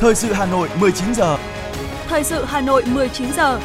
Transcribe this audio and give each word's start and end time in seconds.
Thời 0.00 0.14
sự 0.14 0.32
Hà 0.32 0.46
Nội 0.46 0.68
19 0.80 1.14
giờ. 1.14 1.38
Thời 2.06 2.24
sự 2.24 2.44
Hà 2.44 2.60
Nội 2.60 2.82
19 2.86 3.32
giờ. 3.32 3.60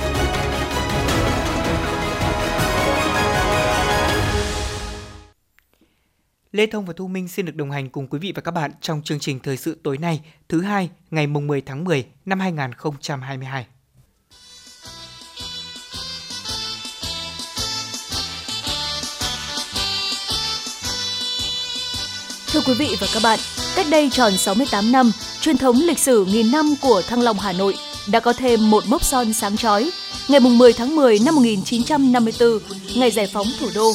Lê 6.51 6.65
Thông 6.65 6.85
và 6.85 6.93
Thu 6.97 7.07
Minh 7.07 7.27
xin 7.27 7.45
được 7.45 7.55
đồng 7.55 7.71
hành 7.71 7.89
cùng 7.89 8.07
quý 8.07 8.19
vị 8.19 8.31
và 8.35 8.41
các 8.41 8.51
bạn 8.51 8.71
trong 8.81 9.01
chương 9.01 9.19
trình 9.19 9.39
thời 9.39 9.57
sự 9.57 9.77
tối 9.83 9.97
nay, 9.97 10.21
thứ 10.49 10.61
hai, 10.61 10.89
ngày 11.11 11.27
mùng 11.27 11.47
10 11.47 11.61
tháng 11.61 11.83
10 11.83 12.05
năm 12.25 12.39
2022. 12.39 13.65
Thưa 22.53 22.61
quý 22.61 22.73
vị 22.73 22.97
và 22.99 23.07
các 23.13 23.23
bạn, 23.23 23.39
cách 23.75 23.85
đây 23.89 24.09
tròn 24.11 24.37
68 24.37 24.91
năm, 24.91 25.11
truyền 25.41 25.57
thống 25.57 25.75
lịch 25.75 25.99
sử 25.99 26.25
nghìn 26.25 26.51
năm 26.51 26.75
của 26.81 27.01
Thăng 27.01 27.21
Long 27.21 27.39
Hà 27.39 27.51
Nội 27.51 27.75
đã 28.07 28.19
có 28.19 28.33
thêm 28.33 28.69
một 28.69 28.83
mốc 28.87 29.03
son 29.03 29.33
sáng 29.33 29.57
chói. 29.57 29.91
Ngày 30.27 30.39
10 30.39 30.73
tháng 30.73 30.95
10 30.95 31.19
năm 31.19 31.35
1954, 31.35 32.59
ngày 32.95 33.11
giải 33.11 33.27
phóng 33.33 33.47
thủ 33.59 33.69
đô. 33.75 33.93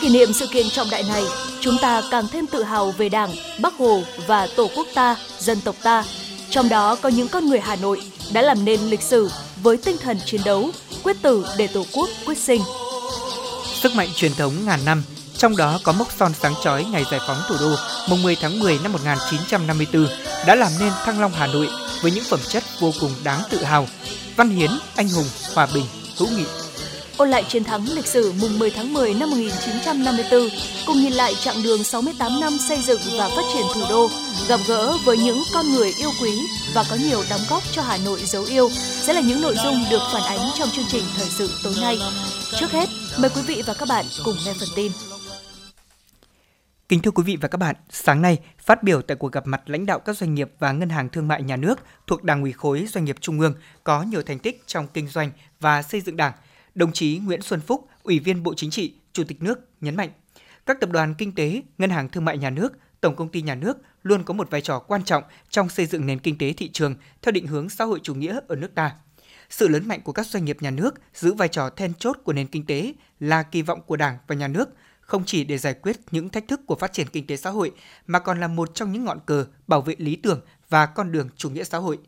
Kỷ 0.00 0.08
niệm 0.08 0.32
sự 0.32 0.46
kiện 0.46 0.70
trọng 0.70 0.90
đại 0.90 1.02
này, 1.02 1.22
chúng 1.60 1.76
ta 1.82 2.02
càng 2.10 2.28
thêm 2.32 2.46
tự 2.46 2.62
hào 2.62 2.90
về 2.90 3.08
Đảng, 3.08 3.30
Bắc 3.60 3.74
Hồ 3.78 4.02
và 4.26 4.46
Tổ 4.56 4.70
quốc 4.76 4.86
ta, 4.94 5.16
dân 5.38 5.60
tộc 5.60 5.76
ta. 5.82 6.04
Trong 6.50 6.68
đó 6.68 6.96
có 6.96 7.08
những 7.08 7.28
con 7.28 7.46
người 7.46 7.60
Hà 7.60 7.76
Nội 7.76 8.02
đã 8.32 8.42
làm 8.42 8.64
nên 8.64 8.80
lịch 8.80 9.02
sử 9.02 9.30
với 9.62 9.76
tinh 9.76 9.96
thần 9.98 10.18
chiến 10.24 10.40
đấu, 10.44 10.70
quyết 11.02 11.16
tử 11.22 11.46
để 11.58 11.66
Tổ 11.66 11.84
quốc 11.92 12.10
quyết 12.26 12.38
sinh. 12.38 12.60
Sức 13.82 13.94
mạnh 13.94 14.08
truyền 14.16 14.34
thống 14.34 14.52
ngàn 14.64 14.80
năm 14.84 15.02
trong 15.36 15.56
đó 15.56 15.80
có 15.82 15.92
mốc 15.92 16.08
son 16.18 16.32
sáng 16.42 16.54
chói 16.62 16.84
ngày 16.84 17.04
giải 17.10 17.20
phóng 17.26 17.42
thủ 17.48 17.54
đô 17.60 17.74
mùng 18.08 18.22
10 18.22 18.36
tháng 18.36 18.60
10 18.60 18.78
năm 18.82 18.92
1954 18.92 20.06
đã 20.46 20.54
làm 20.54 20.72
nên 20.80 20.92
Thăng 21.04 21.20
Long 21.20 21.32
Hà 21.32 21.46
Nội 21.46 21.68
với 22.02 22.10
những 22.10 22.24
phẩm 22.24 22.40
chất 22.48 22.62
vô 22.80 22.92
cùng 23.00 23.10
đáng 23.24 23.40
tự 23.50 23.64
hào, 23.64 23.86
văn 24.36 24.50
hiến, 24.50 24.70
anh 24.96 25.08
hùng, 25.08 25.26
hòa 25.54 25.68
bình, 25.74 25.84
hữu 26.18 26.28
nghị. 26.28 26.44
Ôn 27.16 27.30
lại 27.30 27.44
chiến 27.48 27.64
thắng 27.64 27.88
lịch 27.88 28.06
sử 28.06 28.32
mùng 28.40 28.58
10 28.58 28.70
tháng 28.70 28.92
10 28.92 29.14
năm 29.14 29.30
1954, 29.30 30.48
cùng 30.86 30.96
nhìn 30.96 31.12
lại 31.12 31.34
chặng 31.40 31.62
đường 31.62 31.84
68 31.84 32.40
năm 32.40 32.58
xây 32.68 32.78
dựng 32.82 33.00
và 33.18 33.28
phát 33.28 33.42
triển 33.54 33.66
thủ 33.74 33.80
đô, 33.88 34.08
gặp 34.48 34.60
gỡ 34.68 34.96
với 35.04 35.16
những 35.16 35.42
con 35.54 35.72
người 35.74 35.92
yêu 35.98 36.10
quý 36.22 36.30
và 36.74 36.84
có 36.90 36.96
nhiều 36.96 37.22
đóng 37.30 37.40
góp 37.50 37.62
cho 37.72 37.82
Hà 37.82 37.96
Nội 37.96 38.20
dấu 38.24 38.44
yêu 38.44 38.70
sẽ 39.02 39.12
là 39.12 39.20
những 39.20 39.40
nội 39.40 39.54
dung 39.64 39.84
được 39.90 40.02
phản 40.12 40.22
ánh 40.22 40.50
trong 40.58 40.68
chương 40.70 40.84
trình 40.88 41.04
thời 41.16 41.28
sự 41.38 41.50
tối 41.64 41.74
nay. 41.80 41.98
Trước 42.60 42.72
hết, 42.72 42.88
mời 43.18 43.30
quý 43.34 43.42
vị 43.42 43.62
và 43.66 43.74
các 43.74 43.88
bạn 43.88 44.04
cùng 44.24 44.36
nghe 44.44 44.52
phần 44.60 44.68
tin. 44.76 44.92
Kính 46.88 47.02
thưa 47.02 47.10
quý 47.10 47.22
vị 47.22 47.36
và 47.40 47.48
các 47.48 47.58
bạn, 47.58 47.76
sáng 47.90 48.22
nay, 48.22 48.38
phát 48.58 48.82
biểu 48.82 49.02
tại 49.02 49.16
cuộc 49.16 49.32
gặp 49.32 49.46
mặt 49.46 49.62
lãnh 49.66 49.86
đạo 49.86 49.98
các 49.98 50.16
doanh 50.16 50.34
nghiệp 50.34 50.50
và 50.58 50.72
ngân 50.72 50.88
hàng 50.88 51.08
thương 51.08 51.28
mại 51.28 51.42
nhà 51.42 51.56
nước 51.56 51.78
thuộc 52.06 52.22
Đảng 52.24 52.42
ủy 52.42 52.52
khối 52.52 52.86
doanh 52.88 53.04
nghiệp 53.04 53.16
Trung 53.20 53.40
ương 53.40 53.54
có 53.84 54.02
nhiều 54.02 54.22
thành 54.22 54.38
tích 54.38 54.62
trong 54.66 54.86
kinh 54.94 55.08
doanh 55.08 55.30
và 55.60 55.82
xây 55.82 56.00
dựng 56.00 56.16
Đảng, 56.16 56.32
đồng 56.74 56.92
chí 56.92 57.20
Nguyễn 57.24 57.42
Xuân 57.42 57.60
Phúc, 57.60 57.88
Ủy 58.02 58.18
viên 58.18 58.42
Bộ 58.42 58.54
Chính 58.54 58.70
trị, 58.70 58.94
Chủ 59.12 59.24
tịch 59.24 59.42
nước 59.42 59.60
nhấn 59.80 59.96
mạnh, 59.96 60.10
các 60.66 60.80
tập 60.80 60.90
đoàn 60.90 61.14
kinh 61.14 61.34
tế, 61.34 61.62
ngân 61.78 61.90
hàng 61.90 62.08
thương 62.08 62.24
mại 62.24 62.38
nhà 62.38 62.50
nước, 62.50 62.72
tổng 63.00 63.16
công 63.16 63.28
ty 63.28 63.42
nhà 63.42 63.54
nước 63.54 63.78
luôn 64.02 64.22
có 64.24 64.34
một 64.34 64.50
vai 64.50 64.60
trò 64.60 64.78
quan 64.78 65.04
trọng 65.04 65.22
trong 65.50 65.68
xây 65.68 65.86
dựng 65.86 66.06
nền 66.06 66.18
kinh 66.18 66.38
tế 66.38 66.52
thị 66.52 66.70
trường 66.72 66.96
theo 67.22 67.32
định 67.32 67.46
hướng 67.46 67.68
xã 67.68 67.84
hội 67.84 68.00
chủ 68.02 68.14
nghĩa 68.14 68.40
ở 68.48 68.56
nước 68.56 68.74
ta. 68.74 68.92
Sự 69.50 69.68
lớn 69.68 69.88
mạnh 69.88 70.00
của 70.04 70.12
các 70.12 70.26
doanh 70.26 70.44
nghiệp 70.44 70.56
nhà 70.60 70.70
nước 70.70 70.94
giữ 71.14 71.34
vai 71.34 71.48
trò 71.48 71.70
then 71.70 71.94
chốt 71.94 72.16
của 72.24 72.32
nền 72.32 72.46
kinh 72.46 72.66
tế 72.66 72.92
là 73.20 73.42
kỳ 73.42 73.62
vọng 73.62 73.80
của 73.86 73.96
Đảng 73.96 74.18
và 74.26 74.34
nhà 74.34 74.48
nước– 74.48 74.68
không 75.06 75.24
chỉ 75.24 75.44
để 75.44 75.58
giải 75.58 75.74
quyết 75.74 75.96
những 76.10 76.28
thách 76.28 76.48
thức 76.48 76.60
của 76.66 76.76
phát 76.76 76.92
triển 76.92 77.06
kinh 77.06 77.26
tế 77.26 77.36
xã 77.36 77.50
hội 77.50 77.72
mà 78.06 78.18
còn 78.18 78.40
là 78.40 78.48
một 78.48 78.74
trong 78.74 78.92
những 78.92 79.04
ngọn 79.04 79.18
cờ 79.26 79.46
bảo 79.66 79.80
vệ 79.80 79.94
lý 79.98 80.16
tưởng 80.16 80.40
và 80.68 80.86
con 80.86 81.12
đường 81.12 81.28
chủ 81.36 81.50
nghĩa 81.50 81.64
xã 81.64 81.78
hội. 81.78 81.98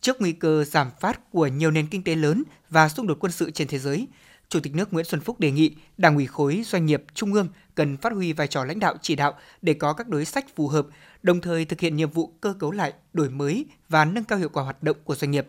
Trước 0.00 0.20
nguy 0.20 0.32
cơ 0.32 0.64
giảm 0.64 0.90
phát 1.00 1.30
của 1.30 1.46
nhiều 1.46 1.70
nền 1.70 1.86
kinh 1.86 2.04
tế 2.04 2.14
lớn 2.14 2.42
và 2.70 2.88
xung 2.88 3.06
đột 3.06 3.16
quân 3.20 3.32
sự 3.32 3.50
trên 3.50 3.68
thế 3.68 3.78
giới, 3.78 4.08
Chủ 4.48 4.60
tịch 4.60 4.74
nước 4.74 4.92
Nguyễn 4.92 5.04
Xuân 5.04 5.20
Phúc 5.20 5.40
đề 5.40 5.50
nghị 5.50 5.76
Đảng 5.96 6.16
ủy 6.16 6.26
khối 6.26 6.62
doanh 6.66 6.86
nghiệp 6.86 7.02
trung 7.14 7.34
ương 7.34 7.48
cần 7.74 7.96
phát 7.96 8.12
huy 8.12 8.32
vai 8.32 8.48
trò 8.48 8.64
lãnh 8.64 8.78
đạo 8.78 8.94
chỉ 9.02 9.16
đạo 9.16 9.34
để 9.62 9.74
có 9.74 9.92
các 9.92 10.08
đối 10.08 10.24
sách 10.24 10.46
phù 10.56 10.68
hợp, 10.68 10.86
đồng 11.22 11.40
thời 11.40 11.64
thực 11.64 11.80
hiện 11.80 11.96
nhiệm 11.96 12.10
vụ 12.10 12.32
cơ 12.40 12.54
cấu 12.58 12.70
lại, 12.70 12.92
đổi 13.12 13.30
mới 13.30 13.66
và 13.88 14.04
nâng 14.04 14.24
cao 14.24 14.38
hiệu 14.38 14.48
quả 14.48 14.64
hoạt 14.64 14.82
động 14.82 14.96
của 15.04 15.14
doanh 15.14 15.30
nghiệp. 15.30 15.46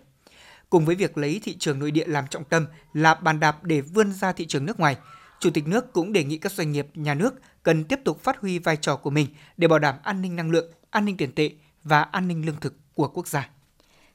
Cùng 0.69 0.85
với 0.85 0.95
việc 0.95 1.17
lấy 1.17 1.41
thị 1.43 1.55
trường 1.59 1.79
nội 1.79 1.91
địa 1.91 2.05
làm 2.07 2.27
trọng 2.27 2.43
tâm 2.43 2.65
là 2.93 3.15
bàn 3.15 3.39
đạp 3.39 3.63
để 3.63 3.81
vươn 3.81 4.13
ra 4.13 4.31
thị 4.31 4.45
trường 4.45 4.65
nước 4.65 4.79
ngoài– 4.79 4.97
Chủ 5.39 5.49
tịch 5.49 5.67
nước 5.67 5.93
cũng 5.93 6.13
đề 6.13 6.23
nghị 6.23 6.37
các 6.37 6.51
doanh 6.51 6.71
nghiệp, 6.71 6.87
nhà 6.93 7.13
nước 7.13 7.33
cần 7.63 7.83
tiếp 7.83 7.99
tục 8.03 8.23
phát 8.23 8.41
huy 8.41 8.59
vai 8.59 8.77
trò 8.77 8.95
của 8.95 9.09
mình 9.09 9.27
để 9.57 9.67
bảo 9.67 9.79
đảm 9.79 9.95
an 10.03 10.21
ninh 10.21 10.35
năng 10.35 10.51
lượng, 10.51 10.71
an 10.89 11.05
ninh 11.05 11.17
tiền 11.17 11.31
tệ 11.31 11.49
và 11.83 12.01
an 12.01 12.27
ninh 12.27 12.45
lương 12.45 12.59
thực 12.61 12.73
của 12.93 13.07
quốc 13.07 13.27
gia. 13.27 13.49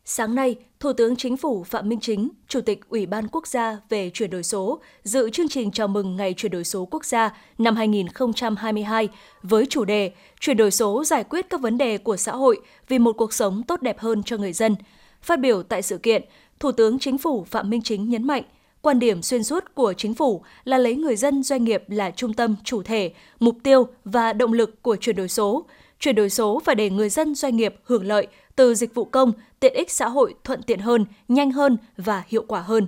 Sáng 0.05 0.34
nay, 0.34 0.56
Thủ 0.81 0.93
tướng 0.93 1.16
Chính 1.16 1.37
phủ 1.37 1.65
Phạm 1.65 1.88
Minh 1.88 2.00
Chính, 2.00 2.28
Chủ 2.49 2.60
tịch 2.60 2.81
Ủy 2.88 3.06
ban 3.06 3.28
Quốc 3.28 3.47
gia 3.47 3.78
về 3.88 4.10
chuyển 4.10 4.31
đổi 4.31 4.43
số, 4.43 4.81
dự 5.03 5.31
chương 5.31 5.49
trình 5.49 5.71
chào 5.71 5.88
mừng 5.88 6.16
Ngày 6.16 6.34
chuyển 6.37 6.53
đổi 6.53 6.65
số 6.65 6.88
quốc 6.91 7.05
gia 7.05 7.37
năm 7.59 7.77
2022 7.77 9.09
với 9.43 9.66
chủ 9.71 9.84
đề 9.84 10.12
Chuyển 10.41 10.56
đổi 10.56 10.71
số 10.71 11.04
giải 11.04 11.25
quyết 11.25 11.47
các 11.50 11.60
vấn 11.60 11.78
đề 11.78 11.99
của 11.99 12.16
xã 12.16 12.33
hội 12.33 12.60
vì 12.89 12.99
một 12.99 13.12
cuộc 13.12 13.33
sống 13.33 13.62
tốt 13.62 13.83
đẹp 13.83 13.99
hơn 13.99 14.22
cho 14.22 14.37
người 14.37 14.53
dân. 14.53 14.77
Phát 15.22 15.41
biểu 15.41 15.62
tại 15.62 15.83
sự 15.83 15.99
kiện, 15.99 16.22
Thủ 16.60 16.72
tướng 16.72 16.99
Chính 16.99 17.19
phủ 17.19 17.44
Phạm 17.44 17.71
Minh 17.71 17.83
Chính 17.83 18.09
nhấn 18.09 18.27
mạnh– 18.27 18.43
Quan 18.82 18.98
điểm 18.98 19.22
xuyên 19.22 19.44
suốt 19.44 19.65
của 19.75 19.93
chính 19.93 20.15
phủ 20.15 20.43
là 20.65 20.78
lấy 20.78 20.97
người 20.97 21.16
dân 21.16 21.43
doanh 21.43 21.65
nghiệp 21.65 21.84
là 21.88 22.10
trung 22.10 22.32
tâm, 22.32 22.56
chủ 22.65 22.82
thể, 22.82 23.12
mục 23.41 23.56
tiêu 23.62 23.87
và 24.04 24.32
động 24.32 24.53
lực 24.53 24.82
của 24.82 24.97
chuyển 24.97 25.16
đổi 25.16 25.28
số. 25.28 25.65
Chuyển 26.00 26.15
đổi 26.15 26.31
số 26.31 26.60
phải 26.65 26.75
để 26.75 26.91
người 26.91 27.09
dân 27.09 27.34
doanh 27.34 27.56
nghiệp 27.56 27.75
hưởng 27.84 28.06
lợi 28.06 28.26
từ 28.56 28.75
dịch 28.75 28.94
vụ 28.94 29.04
công, 29.04 29.32
tiện 29.60 29.75
ích 29.75 29.91
xã 29.91 30.09
hội 30.09 30.34
thuận 30.44 30.62
tiện 30.62 30.78
hơn, 30.78 31.04
nhanh 31.28 31.53
hơn 31.53 31.76
và 31.97 32.22
hiệu 32.26 32.44
quả 32.48 32.60
hơn. 32.60 32.87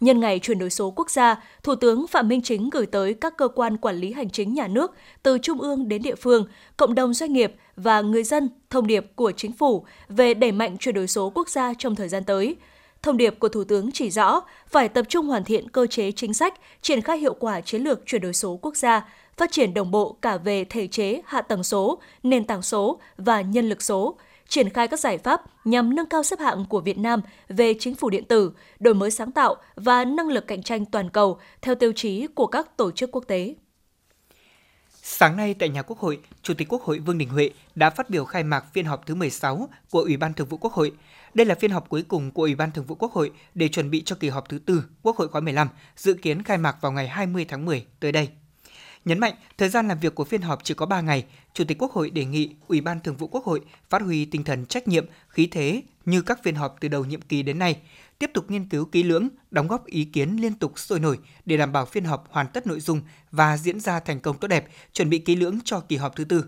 Nhân 0.00 0.20
ngày 0.20 0.38
chuyển 0.38 0.58
đổi 0.58 0.70
số 0.70 0.90
quốc 0.90 1.10
gia, 1.10 1.42
Thủ 1.62 1.74
tướng 1.74 2.06
Phạm 2.06 2.28
Minh 2.28 2.42
Chính 2.42 2.70
gửi 2.70 2.86
tới 2.86 3.14
các 3.14 3.36
cơ 3.36 3.48
quan 3.48 3.76
quản 3.76 3.96
lý 3.96 4.12
hành 4.12 4.30
chính 4.30 4.54
nhà 4.54 4.68
nước 4.68 4.94
từ 5.22 5.38
trung 5.38 5.60
ương 5.60 5.88
đến 5.88 6.02
địa 6.02 6.14
phương, 6.14 6.46
cộng 6.76 6.94
đồng 6.94 7.14
doanh 7.14 7.32
nghiệp 7.32 7.54
và 7.76 8.00
người 8.00 8.24
dân 8.24 8.48
thông 8.70 8.86
điệp 8.86 9.06
của 9.14 9.32
chính 9.32 9.52
phủ 9.52 9.84
về 10.08 10.34
đẩy 10.34 10.52
mạnh 10.52 10.76
chuyển 10.78 10.94
đổi 10.94 11.06
số 11.06 11.32
quốc 11.34 11.48
gia 11.48 11.74
trong 11.78 11.94
thời 11.94 12.08
gian 12.08 12.24
tới– 12.24 12.56
Thông 13.06 13.16
điệp 13.16 13.38
của 13.38 13.48
Thủ 13.48 13.64
tướng 13.64 13.92
chỉ 13.92 14.10
rõ 14.10 14.40
phải 14.68 14.88
tập 14.88 15.06
trung 15.08 15.26
hoàn 15.26 15.44
thiện 15.44 15.70
cơ 15.70 15.86
chế 15.86 16.12
chính 16.12 16.34
sách, 16.34 16.54
triển 16.82 17.02
khai 17.02 17.18
hiệu 17.18 17.34
quả 17.34 17.60
chiến 17.60 17.82
lược 17.82 18.06
chuyển 18.06 18.22
đổi 18.22 18.32
số 18.32 18.58
quốc 18.62 18.76
gia, 18.76 19.08
phát 19.36 19.52
triển 19.52 19.74
đồng 19.74 19.90
bộ 19.90 20.16
cả 20.22 20.36
về 20.36 20.64
thể 20.64 20.86
chế, 20.86 21.22
hạ 21.26 21.42
tầng 21.42 21.64
số, 21.64 21.98
nền 22.22 22.44
tảng 22.44 22.62
số 22.62 23.00
và 23.16 23.40
nhân 23.40 23.68
lực 23.68 23.82
số, 23.82 24.16
triển 24.48 24.70
khai 24.70 24.88
các 24.88 25.00
giải 25.00 25.18
pháp 25.18 25.42
nhằm 25.64 25.94
nâng 25.94 26.06
cao 26.06 26.22
xếp 26.22 26.38
hạng 26.40 26.64
của 26.68 26.80
Việt 26.80 26.98
Nam 26.98 27.20
về 27.48 27.74
chính 27.78 27.94
phủ 27.94 28.10
điện 28.10 28.24
tử, 28.24 28.52
đổi 28.80 28.94
mới 28.94 29.10
sáng 29.10 29.32
tạo 29.32 29.56
và 29.74 30.04
năng 30.04 30.28
lực 30.28 30.46
cạnh 30.46 30.62
tranh 30.62 30.84
toàn 30.84 31.10
cầu 31.10 31.38
theo 31.62 31.74
tiêu 31.74 31.92
chí 31.96 32.26
của 32.26 32.46
các 32.46 32.76
tổ 32.76 32.90
chức 32.90 33.10
quốc 33.12 33.24
tế. 33.26 33.54
Sáng 35.08 35.36
nay 35.36 35.54
tại 35.54 35.68
nhà 35.68 35.82
Quốc 35.82 35.98
hội, 35.98 36.18
Chủ 36.42 36.54
tịch 36.54 36.68
Quốc 36.68 36.82
hội 36.82 36.98
Vương 36.98 37.18
Đình 37.18 37.28
Huệ 37.28 37.50
đã 37.74 37.90
phát 37.90 38.10
biểu 38.10 38.24
khai 38.24 38.42
mạc 38.42 38.64
phiên 38.72 38.84
họp 38.84 39.06
thứ 39.06 39.14
16 39.14 39.68
của 39.90 40.00
Ủy 40.00 40.16
ban 40.16 40.34
Thường 40.34 40.48
vụ 40.48 40.56
Quốc 40.56 40.72
hội. 40.72 40.92
Đây 41.36 41.46
là 41.46 41.54
phiên 41.54 41.70
họp 41.70 41.88
cuối 41.88 42.02
cùng 42.02 42.30
của 42.30 42.42
Ủy 42.42 42.54
ban 42.54 42.72
Thường 42.72 42.84
vụ 42.84 42.94
Quốc 42.94 43.12
hội 43.12 43.30
để 43.54 43.68
chuẩn 43.68 43.90
bị 43.90 44.02
cho 44.02 44.16
kỳ 44.20 44.28
họp 44.28 44.48
thứ 44.48 44.58
tư 44.58 44.84
Quốc 45.02 45.16
hội 45.16 45.28
khóa 45.28 45.40
15, 45.40 45.68
dự 45.96 46.14
kiến 46.14 46.42
khai 46.42 46.58
mạc 46.58 46.76
vào 46.80 46.92
ngày 46.92 47.08
20 47.08 47.44
tháng 47.48 47.64
10 47.64 47.86
tới 48.00 48.12
đây. 48.12 48.28
Nhấn 49.04 49.18
mạnh, 49.18 49.34
thời 49.58 49.68
gian 49.68 49.88
làm 49.88 49.98
việc 50.00 50.14
của 50.14 50.24
phiên 50.24 50.42
họp 50.42 50.64
chỉ 50.64 50.74
có 50.74 50.86
3 50.86 51.00
ngày, 51.00 51.24
Chủ 51.54 51.64
tịch 51.64 51.78
Quốc 51.78 51.92
hội 51.92 52.10
đề 52.10 52.24
nghị 52.24 52.54
Ủy 52.68 52.80
ban 52.80 53.00
Thường 53.00 53.16
vụ 53.16 53.26
Quốc 53.26 53.44
hội 53.44 53.60
phát 53.90 54.02
huy 54.02 54.24
tinh 54.24 54.44
thần 54.44 54.66
trách 54.66 54.88
nhiệm, 54.88 55.06
khí 55.28 55.46
thế 55.46 55.82
như 56.04 56.22
các 56.22 56.42
phiên 56.42 56.54
họp 56.54 56.76
từ 56.80 56.88
đầu 56.88 57.04
nhiệm 57.04 57.20
kỳ 57.20 57.42
đến 57.42 57.58
nay, 57.58 57.76
tiếp 58.18 58.30
tục 58.34 58.50
nghiên 58.50 58.68
cứu 58.68 58.84
kỹ 58.84 59.02
lưỡng, 59.02 59.28
đóng 59.50 59.68
góp 59.68 59.86
ý 59.86 60.04
kiến 60.04 60.36
liên 60.40 60.54
tục 60.54 60.78
sôi 60.78 61.00
nổi 61.00 61.18
để 61.44 61.56
đảm 61.56 61.72
bảo 61.72 61.86
phiên 61.86 62.04
họp 62.04 62.26
hoàn 62.30 62.46
tất 62.48 62.66
nội 62.66 62.80
dung 62.80 63.00
và 63.30 63.56
diễn 63.56 63.80
ra 63.80 64.00
thành 64.00 64.20
công 64.20 64.38
tốt 64.38 64.48
đẹp, 64.48 64.68
chuẩn 64.92 65.10
bị 65.10 65.18
kỹ 65.18 65.36
lưỡng 65.36 65.58
cho 65.64 65.80
kỳ 65.80 65.96
họp 65.96 66.16
thứ 66.16 66.24
tư. 66.24 66.44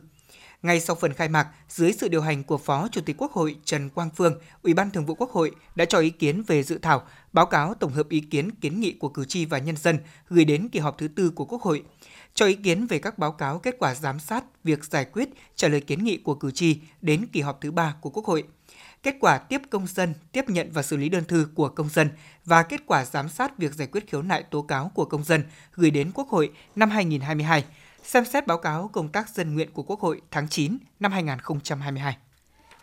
Ngay 0.62 0.80
sau 0.80 0.96
phần 0.96 1.12
khai 1.12 1.28
mạc, 1.28 1.48
dưới 1.68 1.92
sự 1.92 2.08
điều 2.08 2.20
hành 2.20 2.44
của 2.44 2.58
Phó 2.58 2.88
Chủ 2.92 3.00
tịch 3.00 3.16
Quốc 3.18 3.32
hội 3.32 3.56
Trần 3.64 3.90
Quang 3.90 4.10
Phương, 4.16 4.40
Ủy 4.62 4.74
ban 4.74 4.90
Thường 4.90 5.06
vụ 5.06 5.14
Quốc 5.14 5.30
hội 5.30 5.52
đã 5.74 5.84
cho 5.84 5.98
ý 5.98 6.10
kiến 6.10 6.42
về 6.42 6.62
dự 6.62 6.78
thảo 6.78 7.02
báo 7.32 7.46
cáo 7.46 7.74
tổng 7.74 7.92
hợp 7.92 8.08
ý 8.08 8.20
kiến 8.20 8.50
kiến 8.50 8.80
nghị 8.80 8.92
của 8.92 9.08
cử 9.08 9.24
tri 9.24 9.44
và 9.44 9.58
nhân 9.58 9.76
dân 9.76 9.98
gửi 10.28 10.44
đến 10.44 10.68
kỳ 10.68 10.78
họp 10.78 10.98
thứ 10.98 11.08
tư 11.08 11.30
của 11.30 11.44
Quốc 11.44 11.62
hội, 11.62 11.82
cho 12.34 12.46
ý 12.46 12.54
kiến 12.54 12.86
về 12.86 12.98
các 12.98 13.18
báo 13.18 13.32
cáo 13.32 13.58
kết 13.58 13.76
quả 13.78 13.94
giám 13.94 14.18
sát 14.18 14.44
việc 14.64 14.84
giải 14.84 15.04
quyết 15.04 15.28
trả 15.56 15.68
lời 15.68 15.80
kiến 15.80 16.04
nghị 16.04 16.16
của 16.16 16.34
cử 16.34 16.50
tri 16.50 16.80
đến 17.02 17.26
kỳ 17.32 17.40
họp 17.40 17.60
thứ 17.60 17.70
ba 17.70 17.94
của 18.00 18.10
Quốc 18.10 18.24
hội. 18.24 18.44
Kết 19.02 19.16
quả 19.20 19.38
tiếp 19.38 19.60
công 19.70 19.86
dân, 19.86 20.14
tiếp 20.32 20.44
nhận 20.48 20.70
và 20.72 20.82
xử 20.82 20.96
lý 20.96 21.08
đơn 21.08 21.24
thư 21.24 21.48
của 21.54 21.68
công 21.68 21.88
dân 21.88 22.10
và 22.44 22.62
kết 22.62 22.80
quả 22.86 23.04
giám 23.04 23.28
sát 23.28 23.58
việc 23.58 23.74
giải 23.74 23.88
quyết 23.92 24.10
khiếu 24.10 24.22
nại 24.22 24.42
tố 24.42 24.62
cáo 24.62 24.90
của 24.94 25.04
công 25.04 25.24
dân 25.24 25.42
gửi 25.74 25.90
đến 25.90 26.10
Quốc 26.14 26.28
hội 26.28 26.50
năm 26.76 26.90
2022 26.90 27.64
xem 28.08 28.24
xét 28.24 28.46
báo 28.46 28.58
cáo 28.58 28.90
công 28.92 29.08
tác 29.08 29.28
dân 29.28 29.54
nguyện 29.54 29.68
của 29.72 29.82
Quốc 29.82 30.00
hội 30.00 30.20
tháng 30.30 30.48
9 30.48 30.78
năm 31.00 31.12
2022. 31.12 32.16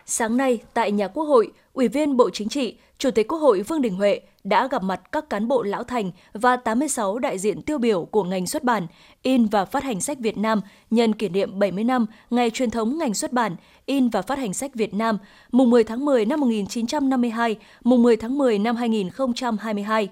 Sáng 0.06 0.38
nay, 0.38 0.60
tại 0.74 0.92
nhà 0.92 1.08
Quốc 1.08 1.24
hội, 1.24 1.52
Ủy 1.74 1.88
viên 1.88 2.18
Bộ 2.18 2.30
Chính 2.30 2.50
trị, 2.50 2.78
Chủ 2.98 3.12
tịch 3.12 3.28
Quốc 3.28 3.38
hội 3.38 3.62
Vương 3.62 3.82
Đình 3.82 3.96
Huệ 3.96 4.20
đã 4.44 4.68
gặp 4.68 4.84
mặt 4.84 5.02
các 5.12 5.30
cán 5.30 5.48
bộ 5.48 5.64
lão 5.64 5.84
thành 5.84 6.12
và 6.34 6.56
86 6.56 7.20
đại 7.20 7.38
diện 7.38 7.62
tiêu 7.62 7.78
biểu 7.78 8.06
của 8.06 8.24
ngành 8.24 8.48
xuất 8.48 8.64
bản, 8.64 8.88
in 9.22 9.46
và 9.46 9.66
phát 9.66 9.84
hành 9.84 10.02
sách 10.02 10.20
Việt 10.20 10.38
Nam 10.38 10.62
nhân 10.90 11.14
kỷ 11.14 11.30
niệm 11.30 11.60
70 11.60 11.84
năm 11.84 12.06
ngày 12.30 12.50
truyền 12.50 12.72
thống 12.72 12.98
ngành 12.98 13.14
xuất 13.14 13.34
bản, 13.34 13.56
in 13.86 14.10
và 14.10 14.22
phát 14.22 14.38
hành 14.38 14.54
sách 14.54 14.76
Việt 14.76 14.94
Nam, 14.94 15.18
mùng 15.52 15.70
10 15.70 15.84
tháng 15.84 16.06
10 16.06 16.26
năm 16.26 16.40
1952, 16.40 17.56
mùng 17.84 18.04
10 18.04 18.18
tháng 18.18 18.38
10 18.38 18.60
năm 18.60 18.76
2022. 18.76 20.10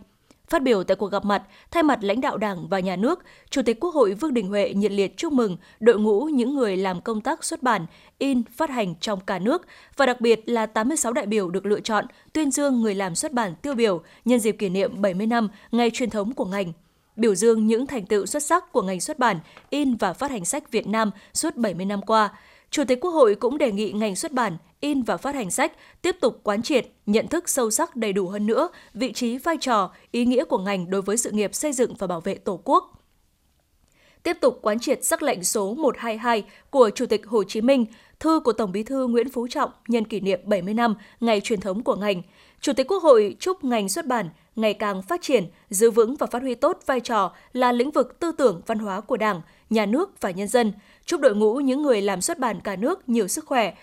Phát 0.53 0.63
biểu 0.63 0.83
tại 0.83 0.95
cuộc 0.95 1.11
gặp 1.11 1.25
mặt, 1.25 1.43
thay 1.71 1.83
mặt 1.83 1.99
lãnh 2.01 2.21
đạo 2.21 2.37
Đảng 2.37 2.67
và 2.67 2.79
Nhà 2.79 2.95
nước, 2.95 3.19
Chủ 3.49 3.61
tịch 3.61 3.79
Quốc 3.79 3.93
hội 3.93 4.13
Vương 4.13 4.33
Đình 4.33 4.47
Huệ 4.47 4.73
nhiệt 4.73 4.91
liệt 4.91 5.17
chúc 5.17 5.33
mừng 5.33 5.57
đội 5.79 5.99
ngũ 5.99 6.25
những 6.25 6.55
người 6.55 6.77
làm 6.77 7.01
công 7.01 7.21
tác 7.21 7.43
xuất 7.43 7.63
bản, 7.63 7.85
in, 8.17 8.43
phát 8.57 8.69
hành 8.69 8.95
trong 8.95 9.19
cả 9.19 9.39
nước 9.39 9.67
và 9.97 10.05
đặc 10.05 10.21
biệt 10.21 10.49
là 10.49 10.65
86 10.65 11.13
đại 11.13 11.25
biểu 11.25 11.49
được 11.49 11.65
lựa 11.65 11.79
chọn 11.79 12.05
tuyên 12.33 12.51
dương 12.51 12.81
người 12.81 12.95
làm 12.95 13.15
xuất 13.15 13.31
bản 13.33 13.55
tiêu 13.55 13.73
biểu 13.73 14.01
nhân 14.25 14.39
dịp 14.39 14.51
kỷ 14.51 14.69
niệm 14.69 15.01
70 15.01 15.27
năm 15.27 15.49
ngày 15.71 15.91
truyền 15.93 16.09
thống 16.09 16.33
của 16.33 16.45
ngành 16.45 16.73
biểu 17.15 17.35
dương 17.35 17.67
những 17.67 17.87
thành 17.87 18.05
tựu 18.05 18.25
xuất 18.25 18.43
sắc 18.43 18.71
của 18.71 18.81
ngành 18.81 19.01
xuất 19.01 19.19
bản, 19.19 19.39
in 19.69 19.95
và 19.95 20.13
phát 20.13 20.31
hành 20.31 20.45
sách 20.45 20.71
Việt 20.71 20.87
Nam 20.87 21.11
suốt 21.33 21.55
70 21.55 21.85
năm 21.85 22.01
qua. 22.01 22.29
Chủ 22.73 22.83
tịch 22.83 22.99
Quốc 23.01 23.11
hội 23.11 23.35
cũng 23.35 23.57
đề 23.57 23.71
nghị 23.71 23.91
ngành 23.91 24.15
xuất 24.15 24.31
bản, 24.31 24.57
in 24.79 25.01
và 25.01 25.17
phát 25.17 25.35
hành 25.35 25.51
sách 25.51 25.73
tiếp 26.01 26.15
tục 26.21 26.39
quán 26.43 26.63
triệt, 26.63 26.87
nhận 27.05 27.27
thức 27.27 27.49
sâu 27.49 27.71
sắc 27.71 27.95
đầy 27.95 28.13
đủ 28.13 28.27
hơn 28.27 28.45
nữa 28.45 28.69
vị 28.93 29.13
trí, 29.13 29.37
vai 29.37 29.57
trò, 29.61 29.91
ý 30.11 30.25
nghĩa 30.25 30.45
của 30.45 30.57
ngành 30.57 30.89
đối 30.89 31.01
với 31.01 31.17
sự 31.17 31.31
nghiệp 31.31 31.55
xây 31.55 31.73
dựng 31.73 31.93
và 31.99 32.07
bảo 32.07 32.21
vệ 32.21 32.35
Tổ 32.35 32.59
quốc. 32.63 32.99
Tiếp 34.23 34.37
tục 34.41 34.59
quán 34.61 34.79
triệt 34.79 35.03
sắc 35.03 35.23
lệnh 35.23 35.43
số 35.43 35.73
122 35.73 36.43
của 36.69 36.89
Chủ 36.95 37.05
tịch 37.05 37.27
Hồ 37.27 37.43
Chí 37.43 37.61
Minh, 37.61 37.85
thư 38.19 38.39
của 38.39 38.53
Tổng 38.53 38.71
Bí 38.71 38.83
thư 38.83 39.07
Nguyễn 39.07 39.29
Phú 39.29 39.47
Trọng 39.47 39.71
nhân 39.87 40.05
kỷ 40.05 40.19
niệm 40.19 40.39
70 40.43 40.73
năm 40.73 40.95
ngày 41.19 41.41
truyền 41.41 41.59
thống 41.59 41.83
của 41.83 41.95
ngành. 41.95 42.21
Chủ 42.61 42.73
tịch 42.73 42.87
Quốc 42.87 43.03
hội 43.03 43.35
chúc 43.39 43.63
ngành 43.63 43.89
xuất 43.89 44.05
bản 44.05 44.29
ngày 44.55 44.73
càng 44.73 45.01
phát 45.01 45.21
triển, 45.21 45.45
giữ 45.69 45.91
vững 45.91 46.15
và 46.15 46.27
phát 46.27 46.41
huy 46.41 46.55
tốt 46.55 46.79
vai 46.85 46.99
trò 46.99 47.33
là 47.53 47.71
lĩnh 47.71 47.91
vực 47.91 48.19
tư 48.19 48.31
tưởng 48.31 48.61
văn 48.65 48.79
hóa 48.79 49.01
của 49.01 49.17
Đảng, 49.17 49.41
nhà 49.73 49.85
nước 49.85 50.21
và 50.21 50.31
nhân 50.31 50.47
dân. 50.47 50.73
Chúc 51.05 51.21
đội 51.21 51.35
ngũ 51.35 51.55
những 51.55 51.81
người 51.81 52.01
làm 52.01 52.21
xuất 52.21 52.39
bản 52.39 52.59
cả 52.61 52.75
nước 52.75 53.09
nhiều 53.09 53.27
sức 53.27 53.45
khỏe, 53.45 53.73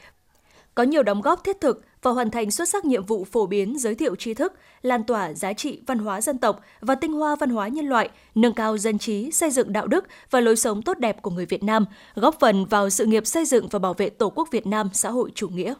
có 0.74 0.82
nhiều 0.82 1.02
đóng 1.02 1.20
góp 1.20 1.44
thiết 1.44 1.60
thực 1.60 1.84
và 2.02 2.10
hoàn 2.10 2.30
thành 2.30 2.50
xuất 2.50 2.68
sắc 2.68 2.84
nhiệm 2.84 3.04
vụ 3.04 3.24
phổ 3.24 3.46
biến 3.46 3.78
giới 3.78 3.94
thiệu 3.94 4.16
tri 4.16 4.34
thức, 4.34 4.52
lan 4.82 5.04
tỏa 5.04 5.32
giá 5.32 5.52
trị 5.52 5.80
văn 5.86 5.98
hóa 5.98 6.20
dân 6.20 6.38
tộc 6.38 6.60
và 6.80 6.94
tinh 6.94 7.12
hoa 7.12 7.36
văn 7.36 7.50
hóa 7.50 7.68
nhân 7.68 7.86
loại, 7.86 8.08
nâng 8.34 8.54
cao 8.54 8.78
dân 8.78 8.98
trí, 8.98 9.30
xây 9.30 9.50
dựng 9.50 9.72
đạo 9.72 9.86
đức 9.86 10.04
và 10.30 10.40
lối 10.40 10.56
sống 10.56 10.82
tốt 10.82 10.98
đẹp 10.98 11.22
của 11.22 11.30
người 11.30 11.46
Việt 11.46 11.62
Nam, 11.62 11.84
góp 12.14 12.40
phần 12.40 12.64
vào 12.64 12.90
sự 12.90 13.06
nghiệp 13.06 13.26
xây 13.26 13.44
dựng 13.44 13.68
và 13.68 13.78
bảo 13.78 13.94
vệ 13.94 14.10
Tổ 14.10 14.30
quốc 14.30 14.48
Việt 14.50 14.66
Nam 14.66 14.90
xã 14.92 15.10
hội 15.10 15.30
chủ 15.34 15.48
nghĩa. 15.48 15.74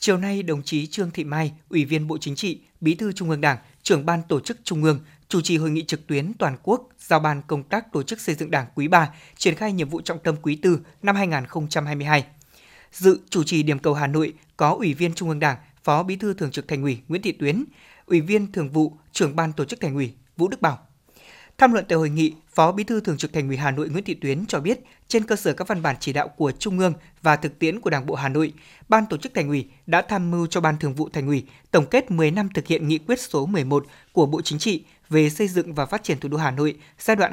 Chiều 0.00 0.16
nay, 0.16 0.42
đồng 0.42 0.62
chí 0.62 0.86
Trương 0.86 1.10
Thị 1.10 1.24
Mai, 1.24 1.52
Ủy 1.68 1.84
viên 1.84 2.06
Bộ 2.06 2.18
Chính 2.18 2.36
trị, 2.36 2.60
Bí 2.80 2.94
thư 2.94 3.12
Trung 3.12 3.30
ương 3.30 3.40
Đảng, 3.40 3.58
trưởng 3.82 4.06
ban 4.06 4.22
tổ 4.28 4.40
chức 4.40 4.58
Trung 4.64 4.84
ương, 4.84 5.00
chủ 5.28 5.40
trì 5.40 5.56
hội 5.56 5.70
nghị 5.70 5.84
trực 5.84 6.06
tuyến 6.06 6.32
toàn 6.38 6.56
quốc 6.62 6.88
giao 6.98 7.20
ban 7.20 7.42
công 7.46 7.62
tác 7.62 7.92
tổ 7.92 8.02
chức 8.02 8.20
xây 8.20 8.34
dựng 8.34 8.50
Đảng 8.50 8.66
quý 8.74 8.88
3, 8.88 9.10
triển 9.36 9.54
khai 9.54 9.72
nhiệm 9.72 9.88
vụ 9.88 10.00
trọng 10.00 10.18
tâm 10.18 10.36
quý 10.42 10.58
4 10.64 10.82
năm 11.02 11.16
2022. 11.16 12.24
Dự 12.92 13.20
chủ 13.30 13.44
trì 13.44 13.62
điểm 13.62 13.78
cầu 13.78 13.94
Hà 13.94 14.06
Nội 14.06 14.34
có 14.56 14.70
Ủy 14.70 14.94
viên 14.94 15.14
Trung 15.14 15.28
ương 15.28 15.38
Đảng, 15.38 15.56
Phó 15.84 16.02
Bí 16.02 16.16
thư 16.16 16.34
Thường 16.34 16.50
trực 16.50 16.68
Thành 16.68 16.82
ủy 16.82 16.98
Nguyễn 17.08 17.22
Thị 17.22 17.32
Tuyến, 17.32 17.64
Ủy 18.06 18.20
viên 18.20 18.52
Thường 18.52 18.70
vụ, 18.70 18.96
Trưởng 19.12 19.36
ban 19.36 19.52
Tổ 19.52 19.64
chức 19.64 19.80
Thành 19.80 19.94
ủy 19.94 20.12
Vũ 20.36 20.48
Đức 20.48 20.60
Bảo. 20.60 20.87
Tham 21.58 21.72
luận 21.72 21.84
tại 21.88 21.98
hội 21.98 22.10
nghị, 22.10 22.32
Phó 22.54 22.72
Bí 22.72 22.84
thư 22.84 23.00
Thường 23.00 23.16
trực 23.16 23.32
Thành 23.32 23.48
ủy 23.48 23.56
Hà 23.56 23.70
Nội 23.70 23.88
Nguyễn 23.88 24.04
Thị 24.04 24.14
Tuyến 24.14 24.46
cho 24.46 24.60
biết, 24.60 24.80
trên 25.08 25.24
cơ 25.24 25.36
sở 25.36 25.52
các 25.52 25.68
văn 25.68 25.82
bản 25.82 25.96
chỉ 26.00 26.12
đạo 26.12 26.28
của 26.28 26.52
Trung 26.52 26.78
ương 26.78 26.92
và 27.22 27.36
thực 27.36 27.58
tiễn 27.58 27.80
của 27.80 27.90
Đảng 27.90 28.06
bộ 28.06 28.14
Hà 28.14 28.28
Nội, 28.28 28.52
Ban 28.88 29.06
Tổ 29.06 29.16
chức 29.16 29.34
Thành 29.34 29.48
ủy 29.48 29.68
đã 29.86 30.02
tham 30.02 30.30
mưu 30.30 30.46
cho 30.46 30.60
Ban 30.60 30.76
Thường 30.78 30.94
vụ 30.94 31.08
Thành 31.08 31.26
ủy 31.26 31.44
tổng 31.70 31.86
kết 31.86 32.10
10 32.10 32.30
năm 32.30 32.48
thực 32.54 32.66
hiện 32.66 32.88
nghị 32.88 32.98
quyết 32.98 33.20
số 33.20 33.46
11 33.46 33.86
của 34.12 34.26
Bộ 34.26 34.40
Chính 34.40 34.58
trị 34.58 34.84
về 35.08 35.30
xây 35.30 35.48
dựng 35.48 35.74
và 35.74 35.86
phát 35.86 36.02
triển 36.02 36.20
thủ 36.20 36.28
đô 36.28 36.36
Hà 36.36 36.50
Nội 36.50 36.74
giai 36.98 37.16
đoạn 37.16 37.32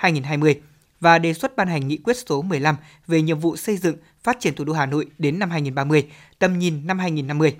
2011-2020 0.00 0.54
và 1.00 1.18
đề 1.18 1.32
xuất 1.32 1.56
ban 1.56 1.68
hành 1.68 1.88
nghị 1.88 1.96
quyết 1.96 2.16
số 2.26 2.42
15 2.42 2.76
về 3.06 3.22
nhiệm 3.22 3.38
vụ 3.38 3.56
xây 3.56 3.76
dựng, 3.76 3.96
phát 4.22 4.36
triển 4.40 4.54
thủ 4.54 4.64
đô 4.64 4.72
Hà 4.72 4.86
Nội 4.86 5.06
đến 5.18 5.38
năm 5.38 5.50
2030, 5.50 6.06
tầm 6.38 6.58
nhìn 6.58 6.86
năm 6.86 6.98
2050. 6.98 7.56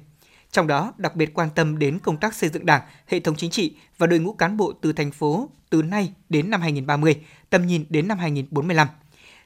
Trong 0.56 0.66
đó, 0.66 0.92
đặc 0.96 1.16
biệt 1.16 1.34
quan 1.34 1.48
tâm 1.54 1.78
đến 1.78 1.98
công 1.98 2.16
tác 2.16 2.34
xây 2.34 2.50
dựng 2.50 2.66
Đảng, 2.66 2.82
hệ 3.06 3.20
thống 3.20 3.36
chính 3.36 3.50
trị 3.50 3.76
và 3.98 4.06
đội 4.06 4.18
ngũ 4.18 4.32
cán 4.32 4.56
bộ 4.56 4.72
từ 4.72 4.92
thành 4.92 5.10
phố 5.10 5.48
từ 5.70 5.82
nay 5.82 6.12
đến 6.28 6.50
năm 6.50 6.60
2030, 6.60 7.16
tầm 7.50 7.66
nhìn 7.66 7.84
đến 7.88 8.08
năm 8.08 8.18
2045 8.18 8.88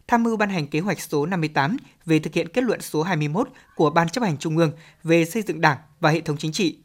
tham 0.09 0.23
mưu 0.23 0.37
ban 0.37 0.51
hành 0.51 0.67
kế 0.67 0.81
hoạch 0.81 1.01
số 1.01 1.27
58 1.27 1.77
về 2.07 2.19
thực 2.19 2.35
hiện 2.35 2.49
kết 2.49 2.65
luận 2.65 2.81
số 2.81 3.03
21 3.03 3.49
của 3.77 3.91
Ban 3.91 4.09
chấp 4.09 4.25
hành 4.25 4.39
Trung 4.39 4.57
ương 4.57 4.73
về 5.05 5.25
xây 5.25 5.43
dựng 5.43 5.61
Đảng 5.61 5.79
và 6.01 6.11
hệ 6.11 6.21
thống 6.21 6.37
chính 6.37 6.53
trị. 6.53 6.79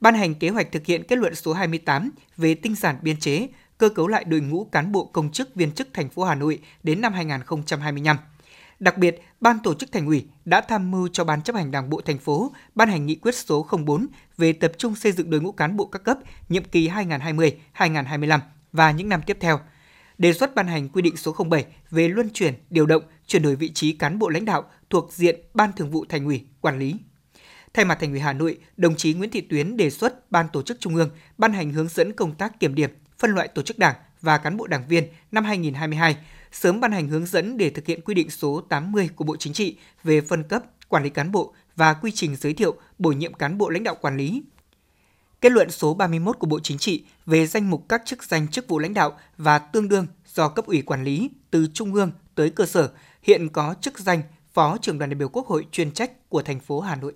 Ban 0.00 0.14
hành 0.14 0.34
kế 0.34 0.48
hoạch 0.48 0.72
thực 0.72 0.86
hiện 0.86 1.02
kết 1.08 1.18
luận 1.18 1.34
số 1.34 1.52
28 1.52 2.10
về 2.36 2.54
tinh 2.54 2.74
giản 2.74 2.96
biên 3.02 3.20
chế, 3.20 3.48
cơ 3.78 3.88
cấu 3.88 4.08
lại 4.08 4.24
đội 4.24 4.40
ngũ 4.40 4.64
cán 4.64 4.92
bộ 4.92 5.04
công 5.04 5.30
chức 5.30 5.54
viên 5.54 5.72
chức 5.72 5.88
thành 5.92 6.08
phố 6.08 6.24
Hà 6.24 6.34
Nội 6.34 6.58
đến 6.82 7.00
năm 7.00 7.12
2025. 7.12 8.16
Đặc 8.78 8.98
biệt, 8.98 9.22
Ban 9.40 9.58
tổ 9.58 9.74
chức 9.74 9.92
Thành 9.92 10.06
ủy 10.06 10.26
đã 10.44 10.60
tham 10.60 10.90
mưu 10.90 11.08
cho 11.08 11.24
Ban 11.24 11.42
chấp 11.42 11.56
hành 11.56 11.70
Đảng 11.70 11.90
bộ 11.90 12.00
thành 12.00 12.18
phố 12.18 12.52
ban 12.74 12.88
hành 12.88 13.06
nghị 13.06 13.14
quyết 13.14 13.34
số 13.34 13.66
04 13.86 14.06
về 14.36 14.52
tập 14.52 14.72
trung 14.78 14.94
xây 14.94 15.12
dựng 15.12 15.30
đội 15.30 15.40
ngũ 15.40 15.52
cán 15.52 15.76
bộ 15.76 15.86
các 15.86 16.04
cấp 16.04 16.18
nhiệm 16.48 16.64
kỳ 16.64 16.88
2020-2025 16.88 18.40
và 18.72 18.90
những 18.90 19.08
năm 19.08 19.22
tiếp 19.26 19.36
theo. 19.40 19.60
Đề 20.18 20.32
xuất 20.32 20.54
ban 20.54 20.66
hành 20.66 20.88
quy 20.88 21.02
định 21.02 21.16
số 21.16 21.36
07 21.50 21.66
về 21.90 22.08
luân 22.08 22.30
chuyển, 22.30 22.54
điều 22.70 22.86
động, 22.86 23.02
chuyển 23.26 23.42
đổi 23.42 23.56
vị 23.56 23.72
trí 23.72 23.92
cán 23.92 24.18
bộ 24.18 24.28
lãnh 24.28 24.44
đạo 24.44 24.64
thuộc 24.90 25.12
diện 25.12 25.40
Ban 25.54 25.72
Thường 25.72 25.90
vụ 25.90 26.04
Thành 26.08 26.24
ủy 26.24 26.44
quản 26.60 26.78
lý. 26.78 26.96
Thay 27.74 27.84
mặt 27.84 27.98
Thành 28.00 28.10
ủy 28.10 28.20
Hà 28.20 28.32
Nội, 28.32 28.58
đồng 28.76 28.96
chí 28.96 29.14
Nguyễn 29.14 29.30
Thị 29.30 29.40
Tuyến 29.40 29.76
đề 29.76 29.90
xuất 29.90 30.30
Ban 30.30 30.46
tổ 30.52 30.62
chức 30.62 30.80
Trung 30.80 30.96
ương 30.96 31.10
ban 31.38 31.52
hành 31.52 31.72
hướng 31.72 31.88
dẫn 31.88 32.12
công 32.12 32.34
tác 32.34 32.60
kiểm 32.60 32.74
điểm, 32.74 32.90
phân 33.18 33.30
loại 33.30 33.48
tổ 33.48 33.62
chức 33.62 33.78
đảng 33.78 33.94
và 34.20 34.38
cán 34.38 34.56
bộ 34.56 34.66
đảng 34.66 34.88
viên 34.88 35.04
năm 35.32 35.44
2022, 35.44 36.16
sớm 36.54 36.80
ban 36.80 36.92
hành 36.92 37.08
hướng 37.08 37.26
dẫn 37.26 37.56
để 37.56 37.70
thực 37.70 37.86
hiện 37.86 38.00
quy 38.00 38.14
định 38.14 38.30
số 38.30 38.60
80 38.60 39.08
của 39.16 39.24
Bộ 39.24 39.36
Chính 39.36 39.52
trị 39.52 39.76
về 40.04 40.20
phân 40.20 40.42
cấp, 40.42 40.62
quản 40.88 41.02
lý 41.04 41.10
cán 41.10 41.32
bộ 41.32 41.54
và 41.76 41.94
quy 41.94 42.10
trình 42.14 42.36
giới 42.36 42.54
thiệu, 42.54 42.76
bổ 42.98 43.12
nhiệm 43.12 43.34
cán 43.34 43.58
bộ 43.58 43.68
lãnh 43.68 43.84
đạo 43.84 43.96
quản 44.00 44.16
lý. 44.16 44.42
Kết 45.40 45.52
luận 45.52 45.70
số 45.70 45.94
31 45.94 46.38
của 46.38 46.46
Bộ 46.46 46.60
Chính 46.60 46.78
trị 46.78 47.04
về 47.26 47.46
danh 47.46 47.70
mục 47.70 47.84
các 47.88 48.02
chức 48.04 48.24
danh 48.24 48.48
chức 48.48 48.68
vụ 48.68 48.78
lãnh 48.78 48.94
đạo 48.94 49.18
và 49.36 49.58
tương 49.58 49.88
đương 49.88 50.06
do 50.26 50.48
cấp 50.48 50.66
ủy 50.66 50.82
quản 50.82 51.04
lý 51.04 51.30
từ 51.50 51.66
trung 51.74 51.94
ương 51.94 52.12
tới 52.34 52.50
cơ 52.50 52.66
sở 52.66 52.90
hiện 53.22 53.48
có 53.48 53.74
chức 53.80 53.98
danh 53.98 54.22
Phó 54.52 54.78
trưởng 54.78 54.98
đoàn 54.98 55.10
đại 55.10 55.14
biểu 55.14 55.28
Quốc 55.28 55.46
hội 55.46 55.66
chuyên 55.72 55.90
trách 55.90 56.28
của 56.28 56.42
thành 56.42 56.60
phố 56.60 56.80
Hà 56.80 56.96
Nội. 56.96 57.14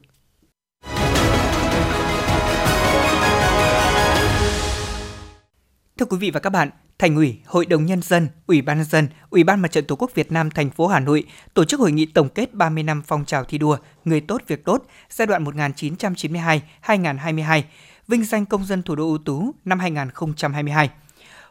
Thưa 5.99 6.07
quý 6.07 6.17
vị 6.19 6.31
và 6.31 6.41
các 6.41 6.51
bạn, 6.51 6.71
Thành 6.99 7.17
ủy, 7.17 7.39
Hội 7.47 7.67
đồng 7.67 7.87
nhân 7.87 8.03
dân, 8.03 8.29
Ủy 8.47 8.63
ban 8.63 8.79
nhân 8.79 8.87
dân, 8.87 9.09
Ủy 9.31 9.45
ban 9.45 9.61
Mặt 9.61 9.73
trận 9.73 9.85
Tổ 9.85 9.97
quốc 9.97 10.15
Việt 10.15 10.33
Nam 10.33 10.51
thành 10.51 10.71
phố 10.71 10.87
Hà 10.87 11.01
Nội 11.01 11.25
tổ 11.55 11.65
chức 11.65 11.81
hội 11.81 11.93
nghị 11.93 12.07
tổng 12.07 12.29
kết 12.29 12.55
30 12.55 12.83
năm 12.83 13.03
phong 13.07 13.25
trào 13.25 13.45
thi 13.45 13.59
đua 13.59 13.77
Người 14.05 14.21
tốt 14.21 14.43
việc 14.47 14.65
tốt 14.65 14.85
giai 15.11 15.27
đoạn 15.27 15.45
1992-2022, 15.45 17.63
vinh 18.09 18.25
danh 18.25 18.47
công 18.47 18.65
dân 18.65 18.83
thủ 18.83 18.95
đô 18.95 19.05
ưu 19.05 19.19
tú 19.19 19.55
năm 19.65 19.79
2022. 19.79 20.91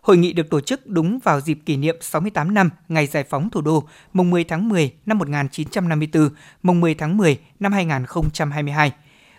Hội 0.02 0.18
nghị 0.18 0.34
được 0.34 0.50
tổ 0.50 0.62
chức 0.62 0.88
đúng 0.88 1.20
vào 1.24 1.42
dịp 1.42 1.60
kỷ 1.66 1.78
niệm 1.78 1.96
68 2.02 2.54
năm 2.54 2.70
ngày 2.88 3.08
giải 3.08 3.24
phóng 3.24 3.50
thủ 3.50 3.62
đô, 3.62 3.88
mùng 4.14 4.30
10 4.30 4.44
tháng 4.44 4.70
10 4.70 4.94
năm 5.06 5.18
1954, 5.18 6.30
mùng 6.64 6.82
10 6.82 6.96
tháng 6.96 7.18
10 7.18 7.40
năm 7.60 7.72
2022. 7.72 8.92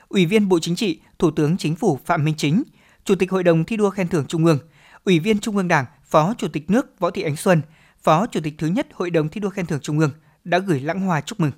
Ủy 0.09 0.27
viên 0.27 0.49
Bộ 0.49 0.59
Chính 0.59 0.77
trị, 0.77 1.01
Thủ 1.19 1.31
tướng 1.31 1.57
Chính 1.57 1.77
phủ 1.77 1.99
Phạm 2.07 2.25
Minh 2.25 2.35
Chính, 2.37 2.63
Chủ 3.05 3.15
tịch 3.15 3.31
Hội 3.31 3.45
đồng 3.45 3.65
thi 3.65 3.77
đua 3.77 3.91
khen 3.91 4.09
thưởng 4.09 4.25
Trung 4.29 4.47
ương, 4.47 4.59
Ủy 5.05 5.19
viên 5.19 5.39
Trung 5.39 5.57
ương 5.57 5.69
Đảng, 5.69 5.85
Phó 6.09 6.35
Chủ 6.39 6.49
tịch 6.49 6.71
nước 6.71 6.99
Võ 6.99 7.11
Thị 7.11 7.23
Ánh 7.23 7.37
Xuân, 7.37 7.63
Phó 8.03 8.27
Chủ 8.27 8.41
tịch 8.41 8.55
thứ 8.59 8.67
nhất 8.67 8.87
Hội 8.93 9.11
đồng 9.11 9.29
thi 9.29 9.41
đua 9.41 9.51
khen 9.51 9.67
thưởng 9.67 9.81
Trung 9.81 9.99
ương 9.99 10.11
đã 10.45 10.59
gửi 10.59 10.81
lãng 10.81 11.01
hoa 11.01 11.21
chúc 11.21 11.41
mừng. 11.41 11.53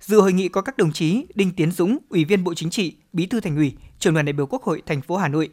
Dự 0.00 0.20
hội 0.20 0.32
nghị 0.32 0.48
có 0.48 0.60
các 0.60 0.76
đồng 0.76 0.92
chí 0.92 1.26
Đinh 1.34 1.50
Tiến 1.56 1.70
Dũng, 1.72 1.98
Ủy 2.08 2.24
viên 2.24 2.44
Bộ 2.44 2.54
Chính 2.54 2.70
trị, 2.70 2.96
Bí 3.12 3.26
thư 3.26 3.40
Thành 3.40 3.56
ủy, 3.56 3.76
Trưởng 3.98 4.14
đoàn 4.14 4.26
đại 4.26 4.32
biểu 4.32 4.46
Quốc 4.46 4.62
hội 4.62 4.82
thành 4.86 5.02
phố 5.02 5.16
Hà 5.16 5.28
Nội, 5.28 5.48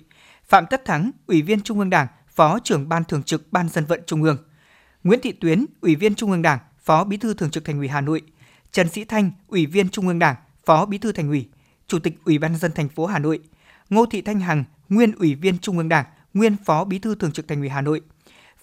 Phạm 0.48 0.66
Tất 0.70 0.86
Thắng, 0.86 1.12
Ủy 1.28 1.42
viên 1.42 1.62
Trung 1.62 1.80
ương 1.80 1.90
Đảng, 1.90 2.08
Phó 2.30 2.60
trưởng 2.60 2.90
Ban 2.90 3.04
Thường 3.04 3.24
trực 3.24 3.52
Ban 3.52 3.70
Dân 3.70 3.86
vận 3.86 4.02
Trung 4.06 4.24
ương, 4.24 4.38
Nguyễn 5.04 5.20
Thị 5.24 5.32
Tuyến, 5.32 5.66
Ủy 5.82 5.96
viên 5.96 6.16
Trung 6.16 6.32
ương 6.32 6.42
Đảng, 6.42 6.60
Phó 6.84 7.04
Bí 7.04 7.18
thư 7.18 7.34
Thường 7.34 7.52
trực 7.52 7.66
Thành 7.66 7.78
ủy 7.78 7.88
Hà 7.88 8.02
Nội, 8.02 8.22
Trần 8.72 8.90
Sĩ 8.90 9.06
Thanh, 9.06 9.32
Ủy 9.48 9.66
viên 9.66 9.90
Trung 9.90 10.08
ương 10.08 10.20
Đảng, 10.20 10.36
Phó 10.66 10.86
Bí 10.86 10.98
thư 10.98 11.12
Thành 11.12 11.30
ủy, 11.30 11.50
Chủ 11.88 12.00
tịch 12.00 12.18
Ủy 12.26 12.38
ban 12.38 12.56
dân 12.58 12.72
thành 12.72 12.90
phố 12.90 13.06
Hà 13.06 13.20
Nội, 13.20 13.40
Ngô 13.90 14.06
Thị 14.06 14.22
Thanh 14.22 14.40
Hằng, 14.40 14.64
nguyên 14.90 15.12
Ủy 15.12 15.36
viên 15.36 15.58
Trung 15.58 15.78
ương 15.78 15.90
Đảng, 15.90 16.06
nguyên 16.34 16.56
Phó 16.66 16.84
Bí 16.84 17.00
thư 17.00 17.16
Thường 17.16 17.32
trực 17.32 17.48
Thành 17.48 17.60
ủy 17.60 17.70
Hà 17.70 17.82
Nội, 17.82 18.02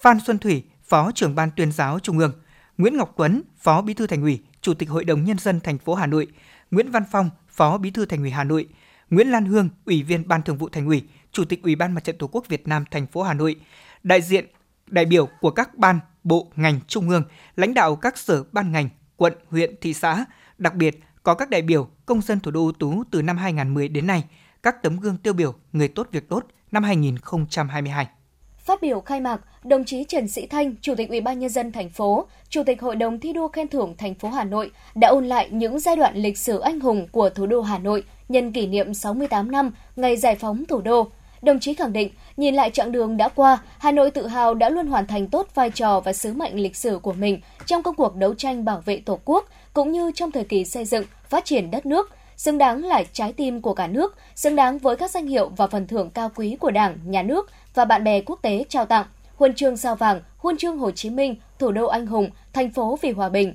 Phan 0.00 0.18
Xuân 0.26 0.38
Thủy, 0.38 0.64
Phó 0.84 1.12
trưởng 1.14 1.34
Ban 1.34 1.50
Tuyên 1.56 1.72
giáo 1.72 1.98
Trung 1.98 2.18
ương, 2.18 2.32
Nguyễn 2.78 2.96
Ngọc 2.96 3.14
Tuấn, 3.16 3.42
Phó 3.58 3.82
Bí 3.82 3.94
thư 3.94 4.06
Thành 4.06 4.22
ủy, 4.22 4.40
Chủ 4.60 4.74
tịch 4.74 4.90
Hội 4.90 5.04
đồng 5.04 5.24
nhân 5.24 5.38
dân 5.38 5.60
thành 5.60 5.78
phố 5.78 5.94
Hà 5.94 6.06
Nội, 6.06 6.26
Nguyễn 6.70 6.90
Văn 6.90 7.02
Phong, 7.12 7.30
Phó 7.48 7.78
Bí 7.78 7.90
thư 7.90 8.06
Thành 8.06 8.20
ủy 8.20 8.30
Hà 8.30 8.44
Nội, 8.44 8.68
Nguyễn 9.10 9.28
Lan 9.28 9.44
Hương, 9.44 9.68
Ủy 9.84 10.02
viên 10.02 10.28
Ban 10.28 10.42
Thường 10.42 10.56
vụ 10.58 10.68
Thành 10.68 10.86
ủy, 10.86 11.02
Chủ 11.32 11.44
tịch 11.44 11.62
Ủy 11.62 11.76
ban 11.76 11.92
Mặt 11.92 12.04
trận 12.04 12.18
Tổ 12.18 12.26
quốc 12.26 12.48
Việt 12.48 12.68
Nam 12.68 12.84
thành 12.90 13.06
phố 13.06 13.22
Hà 13.22 13.34
Nội, 13.34 13.56
đại 14.02 14.22
diện 14.22 14.46
đại 14.86 15.04
biểu 15.04 15.28
của 15.40 15.50
các 15.50 15.78
ban, 15.78 16.00
bộ, 16.24 16.52
ngành 16.56 16.80
trung 16.88 17.08
ương, 17.08 17.22
lãnh 17.56 17.74
đạo 17.74 17.96
các 17.96 18.18
sở 18.18 18.44
ban 18.52 18.72
ngành, 18.72 18.88
quận, 19.16 19.32
huyện, 19.50 19.74
thị 19.80 19.94
xã, 19.94 20.24
đặc 20.58 20.74
biệt 20.74 21.00
có 21.22 21.34
các 21.34 21.50
đại 21.50 21.62
biểu 21.62 21.88
công 22.06 22.22
dân 22.22 22.40
thủ 22.40 22.50
đô 22.50 22.60
ưu 22.60 22.72
tú 22.72 23.04
từ 23.10 23.22
năm 23.22 23.36
2010 23.36 23.88
đến 23.88 24.06
nay, 24.06 24.24
các 24.62 24.82
tấm 24.82 25.00
gương 25.00 25.16
tiêu 25.16 25.32
biểu 25.32 25.54
người 25.72 25.88
tốt 25.88 26.08
việc 26.12 26.28
tốt 26.28 26.46
năm 26.72 26.82
2022. 26.82 28.06
Phát 28.58 28.82
biểu 28.82 29.00
khai 29.00 29.20
mạc, 29.20 29.40
đồng 29.64 29.84
chí 29.84 30.04
Trần 30.04 30.28
Sĩ 30.28 30.46
Thanh, 30.46 30.74
Chủ 30.80 30.94
tịch 30.94 31.08
Ủy 31.08 31.20
ban 31.20 31.38
nhân 31.38 31.50
dân 31.50 31.72
thành 31.72 31.90
phố, 31.90 32.26
Chủ 32.48 32.62
tịch 32.66 32.82
Hội 32.82 32.96
đồng 32.96 33.20
thi 33.20 33.32
đua 33.32 33.48
khen 33.48 33.68
thưởng 33.68 33.94
thành 33.98 34.14
phố 34.14 34.28
Hà 34.28 34.44
Nội 34.44 34.70
đã 34.94 35.08
ôn 35.08 35.26
lại 35.26 35.48
những 35.50 35.80
giai 35.80 35.96
đoạn 35.96 36.16
lịch 36.16 36.38
sử 36.38 36.58
anh 36.58 36.80
hùng 36.80 37.08
của 37.12 37.30
thủ 37.30 37.46
đô 37.46 37.60
Hà 37.60 37.78
Nội 37.78 38.04
nhân 38.28 38.52
kỷ 38.52 38.66
niệm 38.66 38.94
68 38.94 39.50
năm 39.50 39.70
ngày 39.96 40.16
giải 40.16 40.34
phóng 40.36 40.64
thủ 40.64 40.80
đô. 40.80 41.08
Đồng 41.42 41.60
chí 41.60 41.74
khẳng 41.74 41.92
định, 41.92 42.10
nhìn 42.36 42.54
lại 42.54 42.70
chặng 42.70 42.92
đường 42.92 43.16
đã 43.16 43.28
qua, 43.28 43.58
Hà 43.78 43.92
Nội 43.92 44.10
tự 44.10 44.26
hào 44.26 44.54
đã 44.54 44.68
luôn 44.68 44.86
hoàn 44.86 45.06
thành 45.06 45.26
tốt 45.26 45.48
vai 45.54 45.70
trò 45.70 46.00
và 46.00 46.12
sứ 46.12 46.32
mệnh 46.32 46.60
lịch 46.60 46.76
sử 46.76 46.98
của 46.98 47.12
mình 47.12 47.40
trong 47.66 47.82
công 47.82 47.94
cuộc 47.94 48.16
đấu 48.16 48.34
tranh 48.34 48.64
bảo 48.64 48.82
vệ 48.84 49.02
Tổ 49.04 49.18
quốc, 49.24 49.48
cũng 49.72 49.92
như 49.92 50.12
trong 50.14 50.32
thời 50.32 50.44
kỳ 50.44 50.64
xây 50.64 50.84
dựng, 50.84 51.04
phát 51.28 51.44
triển 51.44 51.70
đất 51.70 51.86
nước, 51.86 52.10
xứng 52.38 52.58
đáng 52.58 52.84
là 52.84 53.02
trái 53.12 53.32
tim 53.32 53.62
của 53.62 53.74
cả 53.74 53.86
nước, 53.86 54.16
xứng 54.34 54.56
đáng 54.56 54.78
với 54.78 54.96
các 54.96 55.10
danh 55.10 55.26
hiệu 55.26 55.48
và 55.56 55.66
phần 55.66 55.86
thưởng 55.86 56.10
cao 56.10 56.30
quý 56.36 56.56
của 56.60 56.70
Đảng, 56.70 56.98
Nhà 57.04 57.22
nước 57.22 57.50
và 57.74 57.84
bạn 57.84 58.04
bè 58.04 58.20
quốc 58.20 58.38
tế 58.42 58.64
trao 58.68 58.86
tặng, 58.86 59.06
huân 59.36 59.54
chương 59.54 59.76
sao 59.76 59.96
vàng, 59.96 60.20
huân 60.36 60.56
chương 60.56 60.78
Hồ 60.78 60.90
Chí 60.90 61.10
Minh, 61.10 61.36
thủ 61.58 61.72
đô 61.72 61.86
anh 61.86 62.06
hùng, 62.06 62.30
thành 62.52 62.70
phố 62.70 62.98
vì 63.02 63.10
hòa 63.10 63.28
bình. 63.28 63.54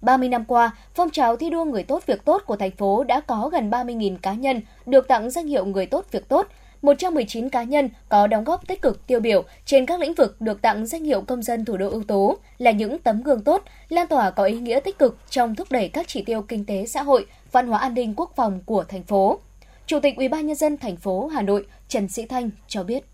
30 0.00 0.28
năm 0.28 0.44
qua, 0.44 0.70
phong 0.94 1.10
trào 1.10 1.36
thi 1.36 1.50
đua 1.50 1.64
người 1.64 1.82
tốt 1.82 2.02
việc 2.06 2.24
tốt 2.24 2.42
của 2.46 2.56
thành 2.56 2.70
phố 2.70 3.04
đã 3.04 3.20
có 3.20 3.48
gần 3.52 3.70
30.000 3.70 4.16
cá 4.22 4.32
nhân 4.32 4.60
được 4.86 5.08
tặng 5.08 5.30
danh 5.30 5.46
hiệu 5.46 5.64
người 5.64 5.86
tốt 5.86 6.04
việc 6.10 6.28
tốt, 6.28 6.48
119 6.82 7.48
cá 7.48 7.62
nhân 7.62 7.88
có 8.08 8.26
đóng 8.26 8.44
góp 8.44 8.66
tích 8.66 8.82
cực 8.82 9.06
tiêu 9.06 9.20
biểu 9.20 9.44
trên 9.64 9.86
các 9.86 10.00
lĩnh 10.00 10.14
vực 10.14 10.40
được 10.40 10.62
tặng 10.62 10.86
danh 10.86 11.04
hiệu 11.04 11.20
công 11.20 11.42
dân 11.42 11.64
thủ 11.64 11.76
đô 11.76 11.90
ưu 11.90 12.04
tố 12.04 12.36
là 12.58 12.70
những 12.70 12.98
tấm 12.98 13.22
gương 13.22 13.44
tốt, 13.44 13.62
lan 13.88 14.06
tỏa 14.06 14.30
có 14.30 14.44
ý 14.44 14.58
nghĩa 14.58 14.80
tích 14.80 14.98
cực 14.98 15.18
trong 15.30 15.54
thúc 15.54 15.70
đẩy 15.70 15.88
các 15.88 16.08
chỉ 16.08 16.22
tiêu 16.22 16.42
kinh 16.42 16.64
tế 16.64 16.86
xã 16.86 17.02
hội, 17.02 17.26
văn 17.54 17.66
hóa 17.66 17.78
an 17.78 17.94
ninh 17.94 18.14
quốc 18.16 18.32
phòng 18.36 18.60
của 18.66 18.84
thành 18.88 19.02
phố. 19.02 19.38
Chủ 19.86 19.98
tịch 20.02 20.16
Ủy 20.16 20.28
ban 20.28 20.46
nhân 20.46 20.56
dân 20.56 20.76
thành 20.76 20.96
phố 20.96 21.26
Hà 21.26 21.42
Nội 21.42 21.66
Trần 21.88 22.08
Sĩ 22.08 22.26
Thanh 22.26 22.50
cho 22.68 22.82
biết: 22.84 23.04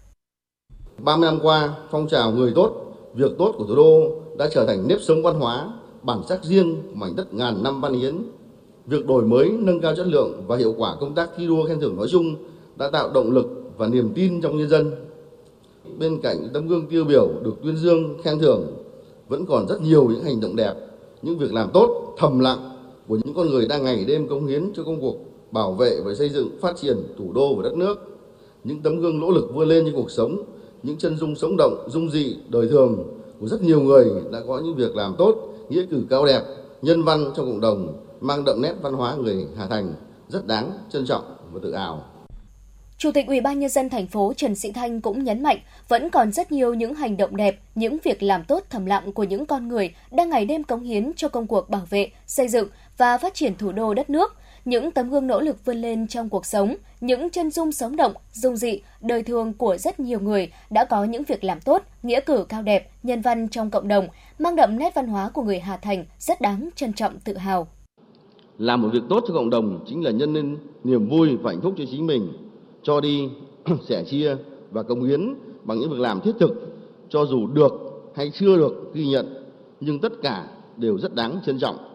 30 0.99 1.31
năm 1.31 1.39
qua, 1.43 1.75
phong 1.91 2.09
trào 2.09 2.31
người 2.33 2.53
tốt, 2.55 2.97
việc 3.15 3.31
tốt 3.39 3.55
của 3.59 3.65
thủ 3.67 3.75
đô 3.75 4.21
đã 4.39 4.49
trở 4.53 4.67
thành 4.67 4.89
nếp 4.89 4.99
sống 5.01 5.23
văn 5.23 5.35
hóa, 5.35 5.73
bản 6.03 6.23
sắc 6.29 6.45
riêng 6.45 6.83
của 6.83 6.95
mảnh 6.95 7.17
đất 7.17 7.35
ngàn 7.35 7.63
năm 7.63 7.81
văn 7.81 7.95
hiến. 7.95 8.17
Việc 8.87 9.07
đổi 9.07 9.25
mới, 9.25 9.51
nâng 9.59 9.81
cao 9.81 9.95
chất 9.97 10.07
lượng 10.07 10.45
và 10.47 10.57
hiệu 10.57 10.75
quả 10.79 10.97
công 11.01 11.15
tác 11.15 11.31
thi 11.37 11.47
đua 11.47 11.69
khen 11.69 11.81
thưởng 11.81 11.97
nói 11.97 12.07
chung 12.11 12.35
đã 12.77 12.91
tạo 12.91 13.11
động 13.11 13.31
lực 13.31 13.73
và 13.77 13.87
niềm 13.87 14.13
tin 14.15 14.41
trong 14.41 14.59
nhân 14.59 14.69
dân. 14.69 14.91
Bên 15.99 16.21
cạnh 16.23 16.49
tấm 16.53 16.69
gương 16.69 16.87
tiêu 16.87 17.05
biểu 17.05 17.29
được 17.43 17.55
tuyên 17.63 17.77
dương 17.77 18.19
khen 18.25 18.39
thưởng, 18.39 18.77
vẫn 19.29 19.47
còn 19.47 19.69
rất 19.69 19.83
nhiều 19.83 20.09
những 20.09 20.25
hành 20.25 20.41
động 20.41 20.57
đẹp, 20.57 20.75
những 21.23 21.39
việc 21.39 21.53
làm 21.53 21.71
tốt, 21.73 22.15
thầm 22.19 22.39
lặng 22.39 22.80
của 23.09 23.19
những 23.25 23.35
con 23.35 23.51
người 23.51 23.67
đang 23.69 23.85
ngày 23.85 24.05
đêm 24.05 24.29
công 24.29 24.47
hiến 24.47 24.73
cho 24.75 24.85
công 24.85 25.01
cuộc 25.01 25.17
bảo 25.51 25.73
vệ 25.73 26.01
và 26.05 26.15
xây 26.15 26.29
dựng 26.29 26.59
phát 26.61 26.77
triển 26.77 26.97
thủ 27.19 27.33
đô 27.33 27.55
và 27.55 27.63
đất 27.63 27.75
nước. 27.75 28.19
Những 28.65 28.83
tấm 28.83 29.01
gương 29.01 29.21
nỗ 29.21 29.31
lực 29.31 29.51
vươn 29.55 29.69
lên 29.69 29.85
trong 29.85 29.95
cuộc 30.03 30.11
sống, 30.11 30.45
những 30.83 30.97
chân 30.99 31.17
dung 31.17 31.37
sống 31.37 31.57
động, 31.59 31.89
dung 31.89 32.11
dị, 32.11 32.37
đời 32.49 32.69
thường 32.69 33.19
của 33.41 33.47
rất 33.47 33.63
nhiều 33.63 33.81
người 33.81 34.07
đã 34.33 34.41
có 34.47 34.61
những 34.65 34.75
việc 34.75 34.97
làm 34.97 35.15
tốt, 35.19 35.35
nghĩa 35.69 35.87
cử 35.91 36.03
cao 36.11 36.27
đẹp, 36.27 36.43
nhân 36.83 37.03
văn 37.03 37.31
trong 37.37 37.47
cộng 37.47 37.61
đồng, 37.61 38.05
mang 38.21 38.45
đậm 38.45 38.63
nét 38.63 38.75
văn 38.83 38.93
hóa 38.93 39.15
người 39.15 39.47
Hà 39.57 39.67
Thành 39.67 39.95
rất 40.29 40.47
đáng 40.47 40.73
trân 40.93 41.07
trọng 41.07 41.23
và 41.53 41.61
tự 41.63 41.75
hào. 41.75 42.05
Chủ 42.99 43.11
tịch 43.15 43.27
Ủy 43.27 43.41
ban 43.41 43.59
nhân 43.59 43.71
dân 43.71 43.89
thành 43.89 44.07
phố 44.07 44.33
Trần 44.37 44.55
Sĩ 44.55 44.73
Thanh 44.73 45.01
cũng 45.01 45.25
nhấn 45.25 45.43
mạnh 45.43 45.59
vẫn 45.89 46.11
còn 46.11 46.33
rất 46.33 46.53
nhiều 46.53 46.75
những 46.75 46.95
hành 46.95 47.17
động 47.17 47.37
đẹp, 47.37 47.61
những 47.75 47.97
việc 48.05 48.23
làm 48.23 48.45
tốt 48.45 48.65
thầm 48.71 48.87
lặng 48.87 49.13
của 49.13 49.25
những 49.25 49.47
con 49.47 49.69
người 49.69 49.95
đang 50.11 50.31
ngày 50.31 50.45
đêm 50.45 50.65
cống 50.65 50.83
hiến 50.83 51.13
cho 51.17 51.29
công 51.29 51.47
cuộc 51.47 51.71
bảo 51.71 51.87
vệ, 51.91 52.11
xây 52.27 52.49
dựng 52.49 52.69
và 53.01 53.19
phát 53.19 53.35
triển 53.35 53.55
thủ 53.59 53.73
đô 53.73 53.95
đất 53.95 54.11
nước, 54.11 54.35
những 54.65 54.91
tấm 54.91 55.11
gương 55.11 55.27
nỗ 55.27 55.41
lực 55.41 55.65
vươn 55.65 55.77
lên 55.77 56.07
trong 56.07 56.29
cuộc 56.29 56.47
sống, 56.47 56.75
những 57.01 57.31
chân 57.31 57.51
dung 57.51 57.73
sống 57.73 57.97
động, 57.97 58.13
dung 58.33 58.57
dị, 58.57 58.81
đời 59.01 59.23
thường 59.23 59.53
của 59.53 59.77
rất 59.77 60.01
nhiều 60.01 60.21
người 60.21 60.53
đã 60.71 60.85
có 60.85 61.05
những 61.05 61.23
việc 61.25 61.45
làm 61.45 61.61
tốt, 61.61 61.83
nghĩa 62.03 62.21
cử 62.21 62.45
cao 62.49 62.63
đẹp, 62.63 62.91
nhân 63.03 63.21
văn 63.21 63.49
trong 63.49 63.71
cộng 63.71 63.89
đồng, 63.89 64.09
mang 64.39 64.57
đậm 64.57 64.79
nét 64.79 64.95
văn 64.95 65.09
hóa 65.09 65.31
của 65.35 65.43
người 65.43 65.61
Hà 65.61 65.77
Thành 65.77 66.05
rất 66.19 66.41
đáng 66.41 66.69
trân 66.77 66.93
trọng 66.93 67.19
tự 67.19 67.37
hào. 67.37 67.69
Làm 68.59 68.83
một 68.83 68.89
việc 68.93 69.03
tốt 69.09 69.25
cho 69.29 69.35
cộng 69.35 69.51
đồng 69.51 69.85
chính 69.89 70.05
là 70.05 70.11
nhân 70.11 70.35
lên 70.35 70.57
niềm 70.85 71.09
vui 71.09 71.37
và 71.37 71.51
hạnh 71.51 71.61
phúc 71.61 71.75
cho 71.79 71.85
chính 71.91 72.07
mình, 72.07 72.33
cho 72.83 73.01
đi, 73.01 73.29
sẻ 73.89 74.05
chia 74.11 74.37
và 74.71 74.83
công 74.83 75.05
hiến 75.05 75.35
bằng 75.63 75.79
những 75.79 75.91
việc 75.91 76.01
làm 76.01 76.21
thiết 76.21 76.33
thực, 76.41 76.77
cho 77.09 77.25
dù 77.25 77.47
được 77.47 77.73
hay 78.17 78.31
chưa 78.35 78.57
được 78.57 78.91
ghi 78.95 79.07
nhận, 79.07 79.45
nhưng 79.81 79.99
tất 79.99 80.13
cả 80.23 80.47
đều 80.77 80.99
rất 80.99 81.15
đáng 81.15 81.41
trân 81.47 81.59
trọng. 81.59 81.90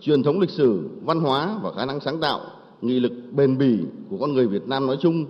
Truyền 0.00 0.22
thống 0.22 0.40
lịch 0.40 0.50
sử, 0.50 0.88
văn 1.04 1.20
hóa 1.20 1.58
và 1.62 1.72
khả 1.72 1.84
năng 1.84 2.00
sáng 2.00 2.20
tạo, 2.20 2.40
nghị 2.80 3.00
lực 3.00 3.12
bền 3.32 3.58
bỉ 3.58 3.78
của 4.10 4.16
con 4.20 4.32
người 4.32 4.46
Việt 4.46 4.68
Nam 4.68 4.86
nói 4.86 4.96
chung, 5.00 5.24